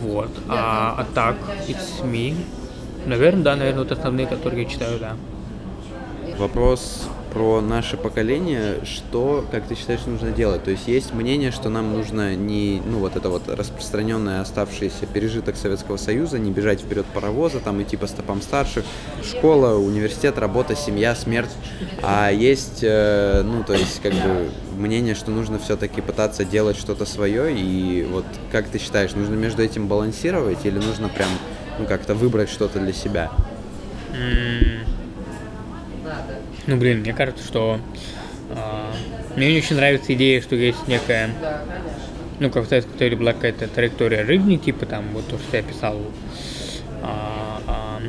Вот. 0.01 0.29
А, 0.47 0.95
а 0.97 1.05
так, 1.13 1.35
It's 1.67 2.03
Me. 2.03 2.35
Наверное, 3.05 3.43
да, 3.43 3.55
наверное, 3.55 3.83
вот 3.83 3.91
основные, 3.91 4.27
которые 4.27 4.63
я 4.63 4.69
читаю, 4.69 4.99
да. 4.99 5.15
Вопрос 6.37 7.07
про 7.33 7.61
наше 7.61 7.97
поколение, 7.97 8.79
что, 8.83 9.45
как 9.51 9.67
ты 9.67 9.75
считаешь, 9.75 10.05
нужно 10.05 10.31
делать? 10.31 10.63
То 10.63 10.71
есть 10.71 10.87
есть 10.87 11.13
мнение, 11.13 11.51
что 11.51 11.69
нам 11.69 11.93
нужно 11.93 12.35
не, 12.35 12.81
ну 12.85 12.99
вот 12.99 13.15
это 13.15 13.29
вот 13.29 13.47
распространенное 13.47 14.41
оставшийся 14.41 15.05
пережиток 15.05 15.55
Советского 15.55 15.97
Союза, 15.97 16.39
не 16.39 16.51
бежать 16.51 16.81
вперед 16.81 17.05
паровоза, 17.13 17.59
там 17.59 17.81
идти 17.81 17.97
по 17.97 18.07
стопам 18.07 18.41
старших, 18.41 18.85
школа, 19.23 19.77
университет, 19.77 20.37
работа, 20.37 20.75
семья, 20.75 21.15
смерть, 21.15 21.51
а 22.01 22.31
есть, 22.31 22.79
э, 22.81 23.43
ну 23.43 23.63
то 23.63 23.73
есть 23.73 24.01
как 24.01 24.13
бы 24.13 24.49
мнение, 24.78 25.15
что 25.15 25.32
нужно 25.32 25.59
все-таки 25.59 26.01
пытаться 26.01 26.45
делать 26.45 26.78
что-то 26.78 27.05
свое, 27.05 27.53
и 27.53 28.03
вот 28.03 28.25
как 28.51 28.67
ты 28.67 28.80
считаешь, 28.80 29.13
нужно 29.13 29.36
между 29.36 29.63
этим 29.63 29.88
балансировать 29.88 30.65
или 30.65 30.78
нужно 30.78 31.09
прям 31.09 31.30
ну 31.80 31.86
как-то 31.86 32.15
выбрать 32.15 32.49
что-то 32.49 32.80
для 32.80 32.93
себя? 32.93 33.32
Ну, 36.67 36.75
блин, 36.75 36.99
мне 36.99 37.13
кажется, 37.13 37.45
что 37.45 37.80
э, 38.49 39.36
мне 39.38 39.53
не 39.53 39.57
очень 39.59 39.78
нравится 39.78 40.13
идея, 40.13 40.41
что 40.41 40.55
есть 40.55 40.86
некая, 40.88 41.30
ну, 42.39 42.49
как 42.49 42.65
в 42.65 42.67
Советском 42.67 43.17
была 43.17 43.32
какая-то 43.34 43.67
траектория 43.67 44.25
жизни, 44.25 44.57
типа 44.57 44.86
там, 44.86 45.05
вот 45.13 45.28
то, 45.28 45.38
что 45.38 45.57
я 45.57 45.63
писал. 45.63 45.97
А, 47.03 47.61
а, 47.67 48.01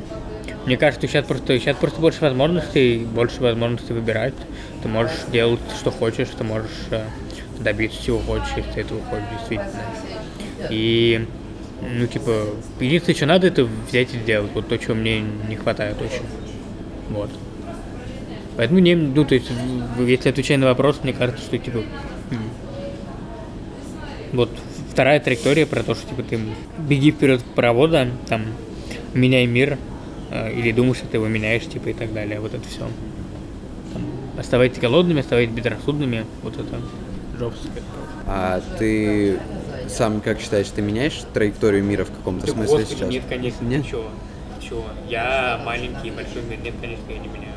мне 0.69 0.77
кажется, 0.77 1.09
сейчас 1.09 1.25
просто, 1.25 1.59
сейчас 1.59 1.77
просто 1.79 1.99
больше 1.99 2.21
возможностей, 2.21 2.99
больше 2.99 3.41
возможностей 3.41 3.95
выбирать. 3.95 4.35
Ты 4.83 4.89
можешь 4.89 5.17
делать, 5.33 5.61
что 5.81 5.91
хочешь, 5.91 6.29
ты 6.37 6.45
можешь 6.45 6.69
э, 6.91 7.05
добиться 7.59 8.05
чего 8.05 8.19
хочешь, 8.19 8.49
если 8.55 8.71
ты 8.73 8.81
этого 8.83 9.01
хочешь, 9.05 9.25
действительно. 9.39 9.83
И 10.69 11.27
ну, 11.81 12.07
типа, 12.07 12.49
единственное, 12.81 13.17
что 13.17 13.25
надо, 13.25 13.47
это 13.47 13.65
взять 13.89 14.13
и 14.13 14.19
сделать. 14.19 14.51
Вот 14.53 14.69
то, 14.69 14.77
чего 14.77 14.95
мне 14.95 15.23
не 15.49 15.57
хватает 15.57 15.97
очень. 16.03 16.27
Вот. 17.09 17.31
Поэтому 18.59 18.81
не, 18.81 18.95
ну, 18.95 19.25
то 19.25 19.37
есть, 19.37 19.51
если 19.99 20.29
отвечая 20.29 20.59
на 20.59 20.67
вопрос, 20.67 21.01
мне 21.03 21.15
кажется, 21.15 21.43
что 21.43 21.57
типа 21.57 21.83
вот 24.35 24.51
вторая 24.91 25.19
траектория 25.19 25.65
про 25.65 25.83
то, 25.83 25.95
что 25.95 26.07
типа 26.07 26.23
ты 26.25 26.39
беги 26.77 27.11
вперед 27.11 27.43
паровода, 27.55 28.09
там 28.29 28.45
меняй 29.15 29.47
мир, 29.47 29.79
или 30.31 30.73
думаешь, 30.73 30.99
что 30.99 31.07
ты 31.07 31.17
его 31.17 31.27
меняешь, 31.29 31.65
типа 31.67 31.89
и 31.89 31.93
так 31.95 32.13
далее. 32.13 32.41
Вот 32.41 32.55
это 32.55 32.67
все. 32.69 32.81
Там, 33.93 34.03
оставайтесь 34.39 34.79
голодными, 34.79 35.21
оставайтесь 35.21 35.55
безрассудными. 35.55 36.25
Вот 36.43 36.55
это 36.55 36.81
жопское. 37.39 37.83
А 38.27 38.61
ты 38.79 39.39
сам 39.89 40.21
как 40.21 40.41
считаешь, 40.41 40.69
ты 40.69 40.83
меняешь 40.83 41.23
траекторию 41.33 41.83
мира 41.83 42.05
в 42.05 42.11
каком-то 42.11 42.47
Да, 42.47 42.53
смысле 42.53 42.79
господи, 42.79 42.99
сейчас? 42.99 43.09
Нет, 43.11 43.23
конечно, 43.29 43.65
Нет? 43.65 43.85
ничего. 43.85 44.05
Ничего. 44.61 44.85
Я 45.09 45.61
маленький, 45.65 46.11
большой 46.11 46.43
мир, 46.43 46.59
нет, 46.63 46.75
конечно, 46.81 47.05
я 47.09 47.19
не 47.19 47.29
меняю. 47.29 47.55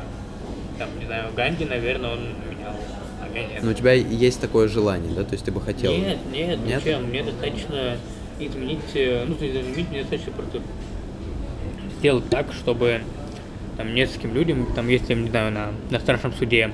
Там, 0.78 0.88
не 0.98 1.04
знаю, 1.04 1.26
Ганди, 1.36 1.66
наверное, 1.66 2.12
он 2.12 2.20
менял, 2.48 2.72
а 3.20 3.36
я 3.36 3.46
нет. 3.46 3.62
Но 3.62 3.70
у 3.72 3.74
тебя 3.74 3.92
есть 3.92 4.40
такое 4.40 4.66
желание, 4.68 5.12
да? 5.14 5.24
То 5.24 5.34
есть 5.34 5.44
ты 5.44 5.52
бы 5.52 5.60
хотел? 5.60 5.92
Нет, 5.92 6.18
нет, 6.32 6.58
Нет? 6.64 6.82
зачем? 6.82 7.04
Мне 7.04 7.22
достаточно 7.22 7.98
изменить, 8.38 8.80
э, 8.94 9.24
ну, 9.28 9.34
то 9.34 9.44
есть 9.44 9.60
изменить 9.60 9.90
мне 9.90 10.00
достаточно 10.00 10.32
просто 10.32 10.60
сделать 12.02 12.28
так, 12.30 12.52
чтобы 12.52 13.00
там 13.76 13.94
нескольким 13.94 14.34
людям, 14.34 14.66
там, 14.74 14.88
если, 14.88 15.14
не 15.14 15.30
знаю, 15.30 15.52
на, 15.52 15.68
на 15.88 16.00
старшем 16.00 16.32
суде, 16.32 16.72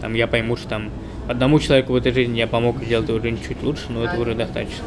там, 0.00 0.14
я 0.14 0.28
пойму, 0.28 0.54
что 0.54 0.68
там 0.68 0.90
одному 1.26 1.58
человеку 1.58 1.94
в 1.94 1.96
этой 1.96 2.12
жизни 2.12 2.38
я 2.38 2.46
помог 2.46 2.80
сделать 2.84 3.08
его 3.08 3.18
жизнь 3.18 3.40
чуть 3.46 3.60
лучше, 3.64 3.86
но 3.88 4.04
это 4.04 4.20
уже 4.20 4.36
достаточно. 4.36 4.84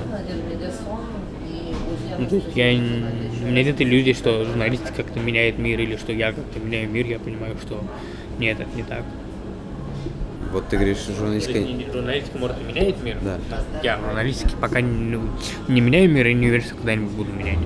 Ну, 2.17 2.25
то 2.25 2.35
есть 2.35 2.55
я, 2.55 2.67
у 2.67 3.47
меня 3.47 3.63
нет 3.63 3.81
иллюзий, 3.81 4.13
что 4.13 4.45
журналистика 4.45 4.93
как-то 4.93 5.19
меняет 5.19 5.57
мир, 5.57 5.77
или 5.77 5.97
что 5.97 6.13
я 6.13 6.31
как-то 6.31 6.59
меняю 6.59 6.89
мир, 6.89 7.05
я 7.07 7.19
понимаю, 7.19 7.57
что 7.61 7.83
нет, 8.39 8.61
это 8.61 8.69
не 8.73 8.83
так. 8.83 9.03
Вот 10.53 10.69
ты 10.69 10.77
говоришь, 10.77 11.05
журналистика... 11.05 11.59
журналистика, 11.91 12.37
может, 12.37 12.57
и 12.61 12.63
меняет 12.63 13.03
мир? 13.03 13.17
Да. 13.21 13.39
Я 13.83 13.97
в 13.97 14.05
журналистике 14.05 14.55
пока 14.55 14.79
не, 14.79 15.17
ну, 15.17 15.23
не 15.67 15.81
меняю 15.81 16.09
мир 16.09 16.27
и 16.27 16.33
не 16.33 16.47
уверен, 16.47 16.63
что 16.63 16.75
когда-нибудь 16.75 17.11
буду 17.11 17.33
менять. 17.33 17.59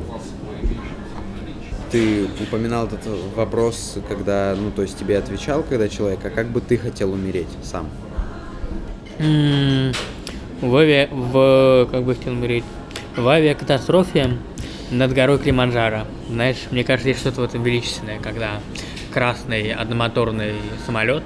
Ты 1.91 2.27
упоминал 2.41 2.87
этот 2.87 3.05
вопрос, 3.35 3.97
когда, 4.07 4.55
ну, 4.57 4.71
то 4.71 4.81
есть 4.81 4.97
тебе 4.97 5.17
отвечал, 5.17 5.63
когда 5.63 5.87
человек, 5.87 6.19
а 6.23 6.29
как 6.29 6.47
бы 6.47 6.59
ты 6.61 6.77
хотел 6.77 7.13
умереть 7.13 7.47
сам? 7.63 7.89
В, 9.19 10.75
авиа- 10.75 11.09
в 11.11 11.87
как 11.91 12.03
бы 12.03 12.15
хотел 12.15 12.33
умереть, 12.33 12.63
в 13.15 13.27
авиакатастрофе 13.27 14.37
над 14.91 15.13
горой 15.13 15.39
Климанджаро. 15.39 16.05
Знаешь, 16.29 16.57
мне 16.71 16.83
кажется, 16.83 17.09
есть 17.09 17.21
что-то 17.21 17.41
в 17.41 17.43
этом 17.45 17.63
величественное, 17.63 18.19
когда 18.19 18.59
красный 19.13 19.71
одномоторный 19.71 20.55
самолет 20.85 21.23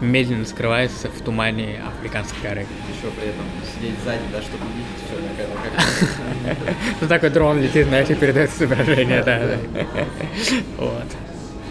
медленно 0.00 0.44
скрывается 0.44 1.08
в 1.08 1.22
тумане 1.22 1.80
Африканской 1.86 2.38
горы. 2.42 2.66
Еще 2.88 3.12
при 3.12 3.28
этом 3.28 3.44
сидеть 3.74 3.94
сзади, 4.04 4.22
да, 4.32 4.42
чтобы 4.42 4.64
видеть 4.74 4.88
все, 5.06 5.16
Ну 7.00 7.08
такой 7.08 7.30
дрон 7.30 7.60
летит, 7.60 7.86
знаешь, 7.86 8.10
и 8.10 8.14
передает 8.14 8.50
изображение, 8.50 9.22
да. 9.22 9.38
да. 9.38 9.84
Вот. 10.76 11.06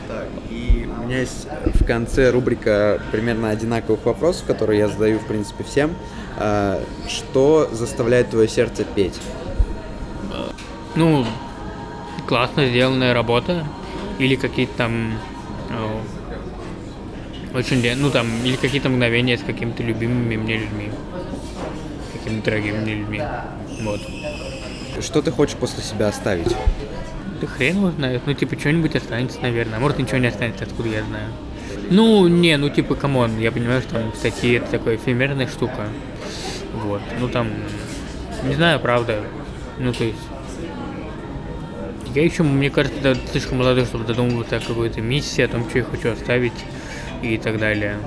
Так, 0.07 0.27
и 0.49 0.87
у 0.87 1.05
меня 1.05 1.19
есть 1.19 1.47
в 1.73 1.85
конце 1.85 2.31
рубрика 2.31 3.01
примерно 3.11 3.49
одинаковых 3.49 4.05
вопросов, 4.05 4.45
которые 4.45 4.79
я 4.79 4.87
задаю, 4.87 5.19
в 5.19 5.25
принципе, 5.25 5.63
всем. 5.63 5.95
А, 6.37 6.81
Что 7.07 7.69
заставляет 7.71 8.29
твое 8.29 8.47
сердце 8.47 8.83
петь? 8.83 9.19
Ну, 10.95 11.25
классно 12.27 12.67
сделанная 12.67 13.13
работа. 13.13 13.65
Или 14.19 14.35
какие-то 14.35 14.73
там 14.77 15.13
э, 15.69 15.99
очень, 17.57 17.83
ну 17.97 18.09
там, 18.09 18.27
или 18.43 18.55
какие-то 18.55 18.89
мгновения 18.89 19.37
с 19.37 19.41
какими-то 19.41 19.83
любимыми 19.83 20.37
мне 20.37 20.57
людьми. 20.57 20.89
Какими-то 22.13 22.45
дорогими 22.45 22.77
мне 22.79 22.95
людьми. 22.95 23.21
Вот. 23.81 24.01
Что 25.01 25.21
ты 25.21 25.31
хочешь 25.31 25.55
после 25.55 25.83
себя 25.83 26.07
оставить? 26.07 26.55
Да 27.41 27.47
хрен 27.47 27.77
его 27.77 27.91
знает. 27.91 28.21
Ну, 28.25 28.33
типа, 28.33 28.59
что-нибудь 28.59 28.95
останется, 28.95 29.39
наверное. 29.41 29.77
А 29.77 29.79
может, 29.79 29.99
ничего 29.99 30.17
не 30.17 30.27
останется, 30.27 30.63
откуда 30.63 30.89
я 30.89 31.03
знаю. 31.03 31.27
Ну, 31.89 32.27
не, 32.27 32.57
ну, 32.57 32.69
типа, 32.69 32.95
come 32.95 33.20
on, 33.20 33.39
я 33.39 33.51
понимаю, 33.51 33.81
что 33.81 33.93
там 33.93 34.13
статьи 34.15 34.53
это 34.53 34.71
такая 34.71 34.95
эфемерная 34.95 35.47
штука. 35.47 35.87
Вот. 36.73 37.01
Ну, 37.19 37.29
там, 37.29 37.49
не 38.43 38.55
знаю, 38.55 38.79
правда. 38.79 39.23
Ну, 39.77 39.93
то 39.93 40.03
есть... 40.03 40.17
Я 42.15 42.23
еще, 42.23 42.41
мне 42.41 42.69
кажется, 42.71 42.99
да, 43.01 43.15
слишком 43.31 43.59
молодой, 43.59 43.85
чтобы 43.85 44.03
додумываться 44.03 44.57
о 44.57 44.59
какой-то 44.59 45.01
миссии, 45.01 45.43
о 45.43 45.47
том, 45.47 45.69
что 45.69 45.79
я 45.79 45.83
хочу 45.83 46.11
оставить 46.11 46.65
и 47.21 47.37
так 47.37 47.59
далее. 47.59 47.97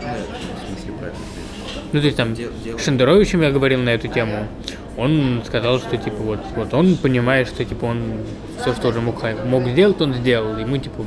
Ну, 1.92 2.00
то 2.00 2.06
есть 2.06 2.16
там 2.16 2.34
Шендеровичем 2.78 3.42
я 3.42 3.50
говорил 3.50 3.80
на 3.80 3.90
эту 3.90 4.08
тему. 4.08 4.48
Он 5.00 5.42
сказал, 5.46 5.78
что 5.78 5.96
типа 5.96 6.18
вот, 6.18 6.40
вот 6.54 6.74
он 6.74 6.96
понимает, 6.96 7.48
что 7.48 7.64
типа 7.64 7.86
он 7.86 8.02
все, 8.60 8.74
что 8.74 8.88
уже 8.88 9.00
мог, 9.00 9.22
мог 9.46 9.66
сделать, 9.66 9.98
он 10.02 10.12
сделал. 10.12 10.58
Ему 10.58 10.76
типа 10.76 11.06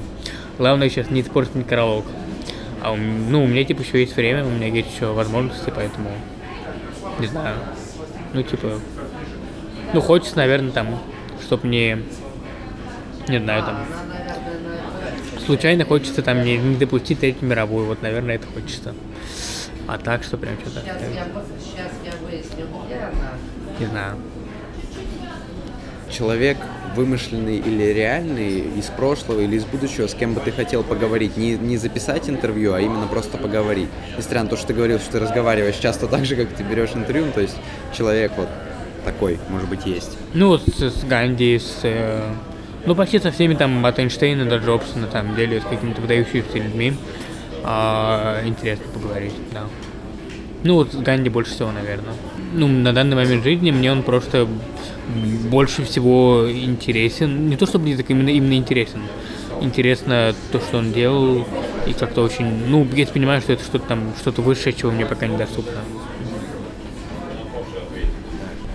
главное 0.57 0.89
сейчас 0.89 1.11
не 1.11 1.21
испортить 1.21 1.53
некролог. 1.53 2.03
А 2.81 2.91
у, 2.91 2.95
ну, 2.97 3.43
у 3.43 3.47
меня 3.47 3.63
типа 3.63 3.81
еще 3.81 3.99
есть 4.01 4.15
время, 4.15 4.43
у 4.43 4.49
меня 4.49 4.67
есть 4.67 4.95
еще 4.95 5.13
возможности, 5.13 5.71
поэтому 5.73 6.09
не 7.19 7.27
знаю. 7.27 7.55
Ну, 8.33 8.41
типа, 8.41 8.79
ну, 9.93 10.01
хочется, 10.01 10.37
наверное, 10.37 10.71
там, 10.71 10.99
чтоб 11.45 11.63
не, 11.63 11.99
не 13.27 13.39
знаю, 13.39 13.63
там, 13.63 13.85
случайно 15.45 15.85
хочется 15.85 16.23
там 16.23 16.43
не, 16.43 16.57
не 16.57 16.75
допустить 16.77 17.19
Третью 17.19 17.47
мировую, 17.47 17.85
вот, 17.85 18.01
наверное, 18.01 18.35
это 18.35 18.47
хочется. 18.47 18.95
А 19.87 19.99
так, 19.99 20.23
что 20.23 20.37
прям 20.37 20.55
что-то, 20.61 20.79
Сейчас 20.79 21.01
я, 21.13 21.25
сейчас 21.59 21.91
я 22.03 22.11
выясню, 22.25 22.65
где 22.87 22.95
она. 22.95 23.33
Не 23.79 23.85
знаю. 23.85 24.17
Человек 26.11 26.57
вымышленный 26.95 27.57
или 27.57 27.85
реальный 27.85 28.59
из 28.59 28.85
прошлого 28.85 29.41
или 29.41 29.55
из 29.55 29.65
будущего, 29.65 30.07
с 30.07 30.13
кем 30.13 30.33
бы 30.33 30.41
ты 30.41 30.51
хотел 30.51 30.83
поговорить? 30.83 31.37
Не, 31.37 31.55
не 31.55 31.77
записать 31.77 32.29
интервью, 32.29 32.73
а 32.73 32.81
именно 32.81 33.07
просто 33.07 33.37
поговорить. 33.37 33.89
Несмотря 34.15 34.43
на 34.43 34.49
то, 34.49 34.57
что 34.57 34.67
ты 34.67 34.73
говорил, 34.73 34.99
что 34.99 35.13
ты 35.13 35.19
разговариваешь 35.19 35.77
часто 35.77 36.07
так 36.07 36.25
же, 36.25 36.35
как 36.35 36.49
ты 36.49 36.63
берешь 36.63 36.91
интервью, 36.93 37.25
ну, 37.25 37.31
то 37.31 37.41
есть 37.41 37.55
человек 37.97 38.31
вот 38.37 38.47
такой, 39.03 39.39
может 39.49 39.69
быть, 39.69 39.85
есть. 39.85 40.17
Ну, 40.33 40.57
с, 40.57 40.67
с 40.67 41.03
Ганди, 41.03 41.59
с... 41.59 41.79
э, 41.83 42.21
ну, 42.85 42.95
почти 42.95 43.19
со 43.19 43.31
всеми 43.31 43.55
там, 43.55 43.85
от 43.85 43.99
Эйнштейна 43.99 44.45
до 44.45 44.57
Джобса, 44.57 44.97
на 44.97 45.09
самом 45.09 45.35
деле, 45.35 45.61
с 45.61 45.63
какими-то 45.63 46.01
выдающимися 46.01 46.57
людьми. 46.57 46.93
А, 47.63 48.41
интересно 48.45 48.85
поговорить, 48.93 49.33
да. 49.51 49.63
Ну, 50.63 50.75
вот 50.75 50.93
с 50.93 50.97
Ганди 50.97 51.29
больше 51.29 51.53
всего, 51.53 51.71
наверное. 51.71 52.13
Ну, 52.53 52.67
на 52.67 52.93
данный 52.93 53.15
момент 53.15 53.43
жизни 53.43 53.71
мне 53.71 53.91
он 53.91 54.03
просто 54.03 54.47
больше 55.49 55.83
всего 55.83 56.47
интересен. 56.49 57.49
Не 57.49 57.57
то 57.57 57.65
чтобы 57.65 57.85
мне 57.85 57.97
так 57.97 58.09
именно, 58.09 58.29
именно 58.29 58.53
интересен. 58.53 59.01
Интересно 59.61 60.35
то, 60.51 60.59
что 60.59 60.77
он 60.77 60.93
делал, 60.93 61.47
и 61.87 61.93
как-то 61.93 62.21
очень... 62.21 62.45
Ну, 62.67 62.87
я 62.93 63.07
понимаю, 63.07 63.41
что 63.41 63.53
это 63.53 63.63
что-то 63.63 63.87
там, 63.87 64.13
что-то 64.19 64.41
высшее, 64.41 64.75
чего 64.75 64.91
мне 64.91 65.05
пока 65.05 65.27
недоступно. 65.27 65.79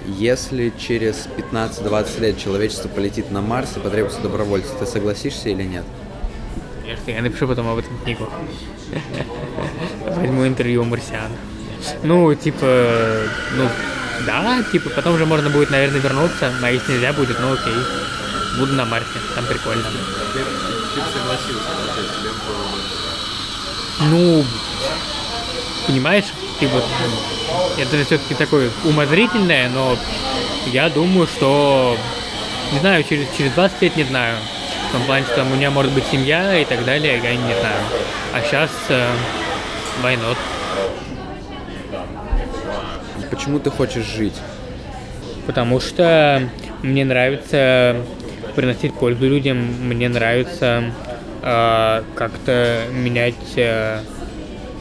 Если 0.07 0.73
через 0.79 1.29
15-20 1.53 2.21
лет 2.21 2.39
человечество 2.39 2.89
полетит 2.89 3.31
на 3.31 3.41
Марс 3.41 3.77
и 3.77 3.81
потребуется 3.81 4.21
добровольцы, 4.21 4.71
ты 4.79 4.87
согласишься 4.87 5.51
или 5.51 5.63
нет? 5.63 5.85
Конечно, 6.83 7.11
я 7.11 7.23
напишу 7.23 7.47
потом 7.47 7.69
об 7.69 7.79
этом 7.79 7.97
книгу. 8.03 8.29
Возьму 10.07 10.47
интервью 10.47 10.83
у 10.83 10.85
марсиан. 10.85 11.31
Ну, 12.03 12.35
типа, 12.35 13.23
ну, 13.57 13.69
да, 14.27 14.63
типа, 14.71 14.91
потом 14.91 15.17
же 15.19 15.27
можно 15.27 15.51
будет, 15.51 15.71
наверное, 15.71 16.01
вернуться, 16.01 16.53
а 16.63 16.71
если 16.71 16.93
нельзя 16.93 17.13
будет, 17.13 17.39
ну 17.41 17.53
окей. 17.53 17.75
Буду 18.59 18.75
на 18.75 18.85
Марсе, 18.85 19.07
там 19.35 19.47
прикольно. 19.47 19.85
Ты 20.33 21.01
согласился, 21.13 21.69
Ну, 24.01 24.45
понимаешь, 25.87 26.27
типа, 26.59 26.83
это 27.79 28.05
все-таки 28.05 28.35
такое 28.35 28.71
умозрительное, 28.85 29.69
но 29.69 29.97
я 30.67 30.89
думаю, 30.89 31.27
что, 31.27 31.97
не 32.73 32.81
знаю, 32.81 33.05
через, 33.05 33.27
через 33.37 33.53
20 33.53 33.83
лет 33.83 33.97
не 33.97 34.05
знаю. 34.05 34.37
В 34.89 34.93
том 34.93 35.03
плане, 35.05 35.25
что 35.27 35.37
там 35.37 35.53
у 35.53 35.55
меня 35.55 35.71
может 35.71 35.93
быть 35.93 36.05
семья 36.11 36.59
и 36.59 36.65
так 36.65 36.85
далее, 36.85 37.21
я 37.23 37.35
не 37.35 37.61
знаю. 37.61 37.83
А 38.35 38.41
сейчас 38.43 38.71
э, 38.89 39.07
why 40.03 40.19
not? 40.19 40.37
Почему 43.31 43.59
ты 43.59 43.71
хочешь 43.71 44.05
жить? 44.05 44.35
Потому 45.47 45.81
что 45.81 46.43
мне 46.83 47.05
нравится 47.05 47.97
приносить 48.55 48.95
пользу 48.95 49.29
людям, 49.29 49.59
мне 49.59 50.09
нравится 50.09 50.85
э, 51.43 52.03
как-то 52.15 52.83
менять... 52.93 53.35
э, 53.57 54.01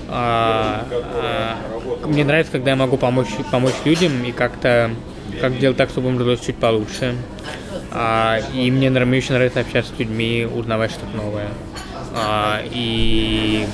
а, 0.10 0.86
а, 0.92 1.58
мне 2.08 2.24
нравится, 2.24 2.54
когда 2.54 2.72
я 2.72 2.76
могу 2.78 2.98
помочь, 2.98 3.28
помочь 3.52 3.74
людям 3.84 4.24
и 4.24 4.32
как-то 4.32 4.92
как 5.42 5.54
сделать 5.54 5.78
так, 5.78 5.90
чтобы 5.90 6.10
им 6.10 6.18
жилось 6.18 6.40
чуть 6.40 6.56
получше. 6.56 7.16
А, 7.92 8.40
и 8.54 8.72
мне, 8.72 8.90
мне 8.90 9.18
очень 9.18 9.34
нравится 9.34 9.60
общаться 9.60 9.94
с 9.94 10.00
людьми, 10.00 10.48
узнавать 10.52 10.92
что-то 10.92 11.16
новое. 11.16 11.50
А, 12.16 12.62
и 12.66 13.66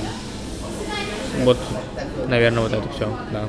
вот, 1.42 1.58
наверное, 2.28 2.62
вот 2.62 2.72
это 2.72 2.88
все, 2.94 3.16
да. 3.32 3.44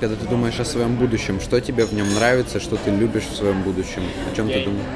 Когда 0.00 0.16
ты 0.16 0.26
думаешь 0.26 0.58
о 0.60 0.64
своем 0.64 0.96
будущем, 0.96 1.40
что 1.40 1.60
тебе 1.60 1.84
в 1.84 1.92
нем 1.92 2.12
нравится, 2.14 2.60
что 2.60 2.76
ты 2.76 2.90
любишь 2.90 3.24
в 3.24 3.34
своем 3.34 3.62
будущем? 3.62 4.02
О 4.30 4.36
чем 4.36 4.48
ты 4.48 4.64
думаешь? 4.64 4.86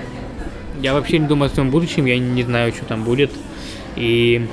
Я 0.80 0.94
вообще 0.94 1.18
не 1.18 1.26
думаю 1.26 1.50
о 1.50 1.54
своем 1.54 1.70
будущем, 1.70 2.06
я 2.06 2.18
не 2.18 2.42
знаю, 2.42 2.72
что 2.72 2.84
там 2.84 3.04
будет. 3.04 3.30
И 3.96 4.46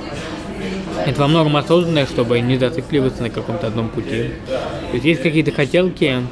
это 1.06 1.20
во 1.20 1.28
многом 1.28 1.56
осознанное, 1.56 2.06
чтобы 2.06 2.40
не 2.40 2.58
зацикливаться 2.58 3.22
на 3.22 3.30
каком-то 3.30 3.66
одном 3.66 3.88
пути. 3.88 4.30
То 4.46 4.94
есть 4.94 5.04
есть 5.04 5.22
какие-то 5.22 5.52
хотелки, 5.52 6.22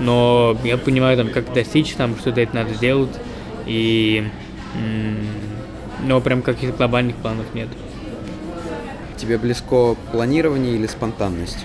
но 0.00 0.56
я 0.64 0.76
понимаю, 0.76 1.16
там, 1.16 1.30
как 1.30 1.52
достичь, 1.52 1.92
там, 1.92 2.16
что-то 2.18 2.40
это 2.40 2.54
надо 2.54 2.74
сделать. 2.74 3.10
И... 3.66 4.26
Но 6.02 6.20
прям 6.20 6.42
каких-то 6.42 6.76
глобальных 6.76 7.16
планов 7.16 7.46
нет. 7.54 7.68
Тебе 9.16 9.38
близко 9.38 9.96
планирование 10.10 10.74
или 10.74 10.86
спонтанность? 10.86 11.64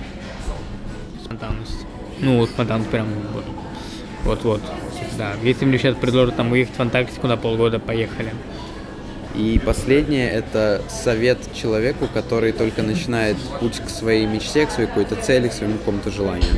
Спонтанность. 1.24 1.78
Ну, 2.22 2.45
спонтанность 2.45 2.89
прям 2.89 3.07
вот. 3.34 3.45
Вот-вот. 4.24 4.61
Да. 5.17 5.34
Если 5.43 5.65
мне 5.65 5.78
сейчас 5.78 5.95
предложат 5.95 6.36
там 6.36 6.51
уехать 6.51 6.76
в 6.76 6.80
Антарктику 6.80 7.28
на 7.28 7.38
полгода, 7.38 7.80
поехали. 7.80 8.34
И 9.36 9.61
последнее– 9.63 10.30
это 10.32 10.82
совет 10.89 11.38
человеку, 11.53 12.07
который 12.13 12.51
только 12.51 12.82
начинает 12.84 13.38
путь 13.59 13.80
к 13.80 13.89
своей 13.89 14.26
мечте, 14.26 14.65
к 14.65 14.72
своей 14.72 14.88
какой-то 14.89 15.15
цели, 15.15 15.47
к 15.47 15.53
своему 15.53 15.78
какому-то 15.78 16.09
желанию. 16.09 16.49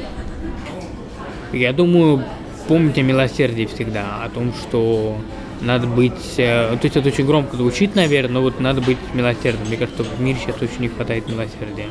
Я 1.51 1.73
думаю, 1.73 2.23
помнить 2.67 2.97
о 2.97 3.01
милосердии 3.01 3.65
всегда, 3.65 4.23
о 4.23 4.29
том, 4.29 4.53
что 4.53 5.17
надо 5.59 5.85
быть... 5.85 6.35
э, 6.37 6.75
То 6.77 6.79
есть 6.83 6.95
это 6.95 7.09
очень 7.09 7.25
громко 7.25 7.57
звучит, 7.57 7.93
наверное, 7.95 8.35
но 8.35 8.41
вот 8.41 8.59
надо 8.59 8.81
быть 8.81 8.97
милосердным. 9.13 9.67
Мне 9.67 9.77
кажется, 9.77 10.03
в 10.03 10.21
мире 10.21 10.39
сейчас 10.39 10.61
очень 10.61 10.79
не 10.79 10.87
хватает 10.87 11.27
милосердия. 11.27 11.87